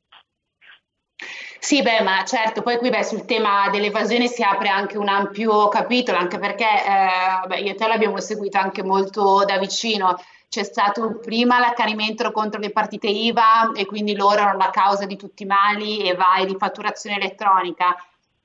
Sì, 1.66 1.82
beh, 1.82 2.00
ma 2.02 2.22
certo, 2.22 2.62
poi 2.62 2.78
qui 2.78 2.90
beh, 2.90 3.02
sul 3.02 3.24
tema 3.24 3.68
dell'evasione 3.70 4.28
si 4.28 4.40
apre 4.40 4.68
anche 4.68 4.96
un 4.98 5.08
ampio 5.08 5.66
capitolo, 5.66 6.16
anche 6.16 6.38
perché 6.38 6.64
eh, 6.64 7.44
beh, 7.48 7.58
io 7.58 7.72
e 7.72 7.74
te 7.74 7.88
l'abbiamo 7.88 8.20
seguito 8.20 8.56
anche 8.56 8.84
molto 8.84 9.44
da 9.44 9.58
vicino. 9.58 10.14
C'è 10.48 10.62
stato 10.62 11.18
prima 11.18 11.58
l'accanimento 11.58 12.30
contro 12.30 12.60
le 12.60 12.70
partite 12.70 13.08
IVA 13.08 13.72
e 13.74 13.84
quindi 13.84 14.14
loro 14.14 14.42
erano 14.42 14.58
la 14.58 14.70
causa 14.70 15.06
di 15.06 15.16
tutti 15.16 15.42
i 15.42 15.46
mali 15.46 16.08
e 16.08 16.14
vai 16.14 16.46
di 16.46 16.54
fatturazione 16.56 17.16
elettronica. 17.16 17.96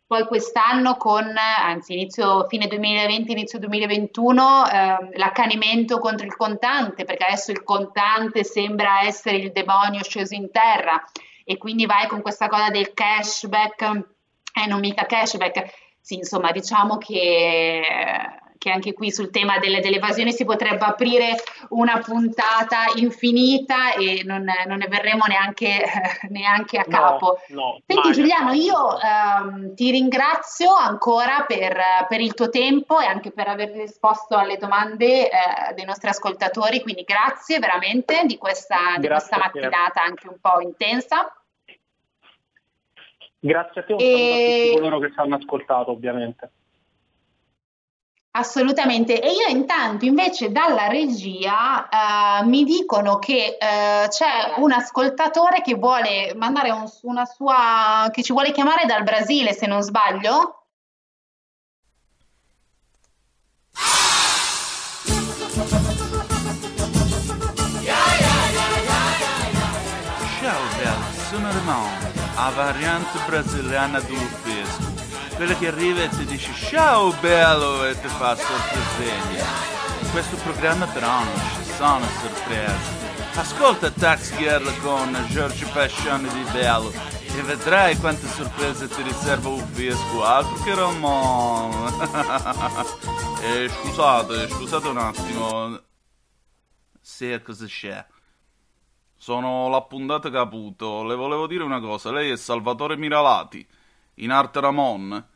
Poi 0.07 0.25
quest'anno 0.25 0.97
con, 0.97 1.31
anzi 1.37 1.93
inizio, 1.93 2.47
fine 2.47 2.65
2020, 2.65 3.31
inizio 3.31 3.59
2021, 3.59 4.67
eh, 4.67 4.97
l'accanimento 5.19 5.99
contro 5.99 6.25
il 6.25 6.35
contante, 6.35 7.05
perché 7.05 7.25
adesso 7.25 7.51
il 7.51 7.61
contante 7.61 8.43
sembra 8.43 9.03
essere 9.03 9.37
il 9.37 9.51
demonio 9.51 10.01
sceso 10.01 10.33
in 10.33 10.49
terra 10.49 10.99
e 11.51 11.57
quindi 11.57 11.85
vai 11.85 12.07
con 12.07 12.21
questa 12.21 12.47
cosa 12.47 12.69
del 12.69 12.93
cashback 12.93 13.81
e 14.53 14.61
eh, 14.63 14.67
non 14.67 14.79
mica 14.79 15.05
cashback. 15.05 15.69
Sì, 15.99 16.15
insomma, 16.15 16.51
diciamo 16.51 16.97
che, 16.97 17.81
che 18.57 18.69
anche 18.69 18.93
qui 18.93 19.11
sul 19.11 19.29
tema 19.29 19.59
delle, 19.59 19.81
dell'evasione 19.81 20.31
si 20.31 20.45
potrebbe 20.45 20.85
aprire 20.85 21.35
una 21.69 21.99
puntata 21.99 22.85
infinita 22.95 23.93
e 23.93 24.23
non, 24.23 24.45
non 24.65 24.77
ne 24.77 24.87
verremo 24.87 25.25
neanche, 25.27 25.83
neanche 26.29 26.77
a 26.77 26.85
capo. 26.85 27.39
No, 27.49 27.61
no, 27.61 27.81
Senti. 27.85 28.11
Giuliano, 28.13 28.53
io 28.53 28.99
ehm, 28.99 29.75
ti 29.75 29.91
ringrazio 29.91 30.73
ancora 30.73 31.43
per, 31.47 32.05
per, 32.07 32.21
il 32.21 32.33
tuo 32.33 32.49
tempo 32.49 32.99
e 32.99 33.05
anche 33.05 33.31
per 33.31 33.47
aver 33.47 33.71
risposto 33.71 34.37
alle 34.37 34.57
domande 34.57 35.29
eh, 35.29 35.73
dei 35.75 35.85
nostri 35.85 36.09
ascoltatori, 36.09 36.81
quindi 36.81 37.03
grazie 37.03 37.59
veramente 37.59 38.23
di 38.25 38.37
questa, 38.37 38.95
di 38.97 39.07
questa 39.07 39.37
mattinata 39.37 40.01
anche 40.03 40.27
un 40.27 40.37
po' 40.39 40.61
intensa. 40.61 41.31
Grazie 43.43 43.81
a 43.81 43.83
te, 43.83 43.93
un 43.93 43.99
saluto 43.99 44.13
a 44.13 44.37
tutti 44.37 44.73
coloro 44.75 44.99
che 44.99 45.11
ci 45.11 45.19
hanno 45.19 45.35
ascoltato 45.35 45.91
ovviamente. 45.91 46.51
Assolutamente, 48.33 49.19
e 49.19 49.31
io 49.31 49.47
intanto 49.49 50.05
invece 50.05 50.51
dalla 50.51 50.87
regia 50.87 51.89
eh, 51.89 52.45
mi 52.45 52.63
dicono 52.63 53.17
che 53.17 53.57
eh, 53.59 54.07
c'è 54.07 54.53
un 54.57 54.71
ascoltatore 54.71 55.61
che 55.61 55.73
vuole 55.73 56.33
mandare 56.35 56.69
un, 56.69 56.85
una 57.01 57.25
sua, 57.25 58.09
che 58.11 58.21
ci 58.21 58.31
vuole 58.31 58.51
chiamare 58.51 58.85
dal 58.85 59.03
Brasile 59.03 59.53
se 59.53 59.65
non 59.65 59.81
sbaglio. 59.81 60.65
Ciao 70.39 71.11
sono 71.31 71.49
Ramon, 71.49 72.00
a 72.35 72.49
variante 72.51 73.19
brasiliana 73.25 73.99
do 73.99 74.15
fisco. 74.43 75.09
Quella 75.35 75.55
che 75.55 75.67
arriva 75.67 76.03
e 76.03 76.09
ti 76.09 76.25
dice 76.25 76.53
ciao 76.53 77.11
bello 77.13 77.85
e 77.85 77.99
ti 77.99 78.07
fa 78.07 78.35
sorpresegna. 78.35 79.45
In 80.01 80.11
questo 80.11 80.35
programma 80.37 80.85
però 80.87 81.23
non 81.23 81.39
ci 81.55 81.71
sono 81.73 82.05
sorprese. 82.21 83.09
Ascolta 83.33 83.89
Tax 83.89 84.35
Girl 84.37 84.77
con 84.81 85.25
Giorgio 85.29 85.67
Pascione 85.71 86.27
di 86.33 86.43
Bello 86.51 86.91
e 87.33 87.41
vedrai 87.43 87.97
quante 87.97 88.27
sorprese 88.27 88.89
ti 88.89 89.01
riserva 89.01 89.49
un 89.49 89.65
fisco, 89.71 90.23
altro 90.23 90.61
che 90.63 90.75
Ramon. 90.75 91.87
eh, 93.41 93.69
scusate, 93.69 94.49
scusate 94.49 94.87
un 94.87 94.97
attimo. 94.97 95.79
Sì, 96.99 97.41
cosa 97.43 97.65
c'è? 97.65 98.05
Sono 99.21 99.69
l'appuntato 99.69 100.31
Caputo. 100.31 101.03
Le 101.03 101.13
volevo 101.13 101.45
dire 101.45 101.63
una 101.63 101.79
cosa. 101.79 102.11
Lei 102.11 102.31
è 102.31 102.35
Salvatore 102.35 102.97
Miralati, 102.97 103.63
in 104.15 104.31
arte 104.31 104.59
Ramon. 104.59 105.27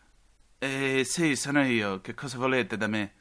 Eh 0.57 1.03
sì, 1.05 1.35
sono 1.35 1.63
io. 1.63 2.01
Che 2.01 2.15
cosa 2.15 2.39
volete 2.39 2.77
da 2.77 2.87
me? 2.87 3.13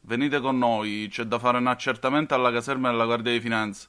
Venite 0.00 0.40
con 0.40 0.58
noi, 0.58 1.08
c'è 1.10 1.24
da 1.24 1.38
fare 1.38 1.56
un 1.56 1.68
accertamento 1.68 2.34
alla 2.34 2.52
caserma 2.52 2.90
della 2.90 3.06
Guardia 3.06 3.32
di 3.32 3.40
Finanza. 3.40 3.88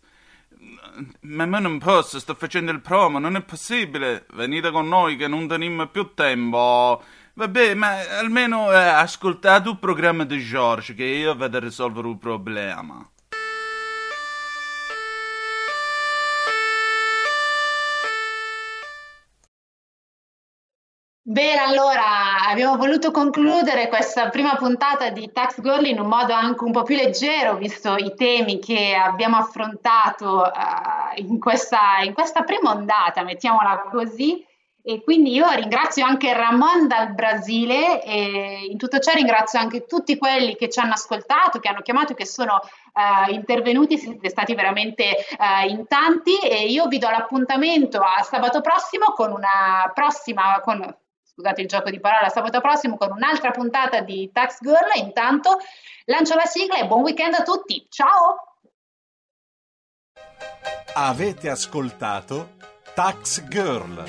Ma 1.24 1.46
me 1.46 1.60
non 1.60 1.80
posso, 1.80 2.18
sto 2.18 2.34
facendo 2.34 2.72
il 2.72 2.80
promo, 2.80 3.20
non 3.20 3.36
è 3.36 3.42
possibile. 3.42 4.26
Venite 4.32 4.72
con 4.72 4.88
noi 4.88 5.18
che 5.18 5.28
non 5.28 5.50
teniamo 5.50 5.88
più 5.88 6.14
tempo. 6.14 7.04
Vabbè, 7.34 7.74
ma 7.74 8.20
almeno 8.20 8.72
eh, 8.72 8.78
ascoltate 8.78 9.68
il 9.68 9.78
programma 9.78 10.24
di 10.24 10.40
George 10.40 10.94
che 10.94 11.04
io 11.04 11.36
vedo 11.36 11.58
a 11.58 11.60
risolvere 11.60 12.08
il 12.08 12.18
problema. 12.18 13.06
Bene, 21.30 21.60
allora 21.60 22.48
abbiamo 22.50 22.76
voluto 22.76 23.12
concludere 23.12 23.88
questa 23.88 24.30
prima 24.30 24.56
puntata 24.56 25.12
di 25.12 25.32
Tax 25.32 25.62
Girl 25.62 25.86
in 25.86 26.00
un 26.00 26.08
modo 26.08 26.34
anche 26.34 26.64
un 26.64 26.72
po' 26.72 26.82
più 26.82 26.96
leggero, 26.96 27.56
visto 27.56 27.98
i 27.98 28.16
temi 28.16 28.58
che 28.58 28.96
abbiamo 28.96 29.38
affrontato 29.38 30.42
uh, 30.42 31.22
in, 31.22 31.38
questa, 31.38 32.00
in 32.02 32.14
questa 32.16 32.42
prima 32.42 32.72
ondata, 32.72 33.22
mettiamola 33.22 33.90
così. 33.92 34.44
E 34.82 35.04
quindi 35.04 35.32
io 35.32 35.48
ringrazio 35.52 36.04
anche 36.04 36.34
Ramon 36.34 36.88
dal 36.88 37.14
Brasile 37.14 38.02
e 38.02 38.66
in 38.68 38.80
tutto 38.80 38.98
ciò 38.98 39.12
ringrazio 39.14 39.60
anche 39.60 39.86
tutti 39.86 40.18
quelli 40.18 40.56
che 40.56 40.68
ci 40.68 40.80
hanno 40.80 40.94
ascoltato, 40.94 41.60
che 41.60 41.68
hanno 41.70 41.82
chiamato, 41.82 42.16
che 42.16 42.26
sono 42.26 42.56
uh, 42.56 43.32
intervenuti, 43.32 44.00
siete 44.00 44.30
stati 44.30 44.56
veramente 44.56 45.16
uh, 45.38 45.70
in 45.70 45.86
tanti 45.86 46.40
e 46.40 46.66
io 46.66 46.88
vi 46.88 46.98
do 46.98 47.08
l'appuntamento 47.08 48.00
a 48.00 48.24
sabato 48.24 48.62
prossimo 48.62 49.12
con 49.14 49.32
una 49.32 49.92
prossima, 49.94 50.60
con, 50.64 50.84
scusate 51.40 51.62
il 51.62 51.68
gioco 51.68 51.90
di 51.90 52.02
parola, 52.02 52.28
sabato 52.28 52.60
prossimo 52.60 52.98
con 52.98 53.12
un'altra 53.12 53.52
puntata 53.52 54.02
di 54.02 54.30
Tax 54.34 54.58
Girl. 54.60 54.92
Intanto 54.96 55.58
lancio 56.06 56.36
la 56.36 56.46
sigla 56.46 56.78
e 56.78 56.86
buon 56.86 57.02
weekend 57.02 57.34
a 57.34 57.44
tutti. 57.44 57.88
Ciao! 57.90 58.58
Avete 60.96 61.50
ascoltato 61.50 62.58
Tax 62.94 63.48
Girl. 63.48 64.04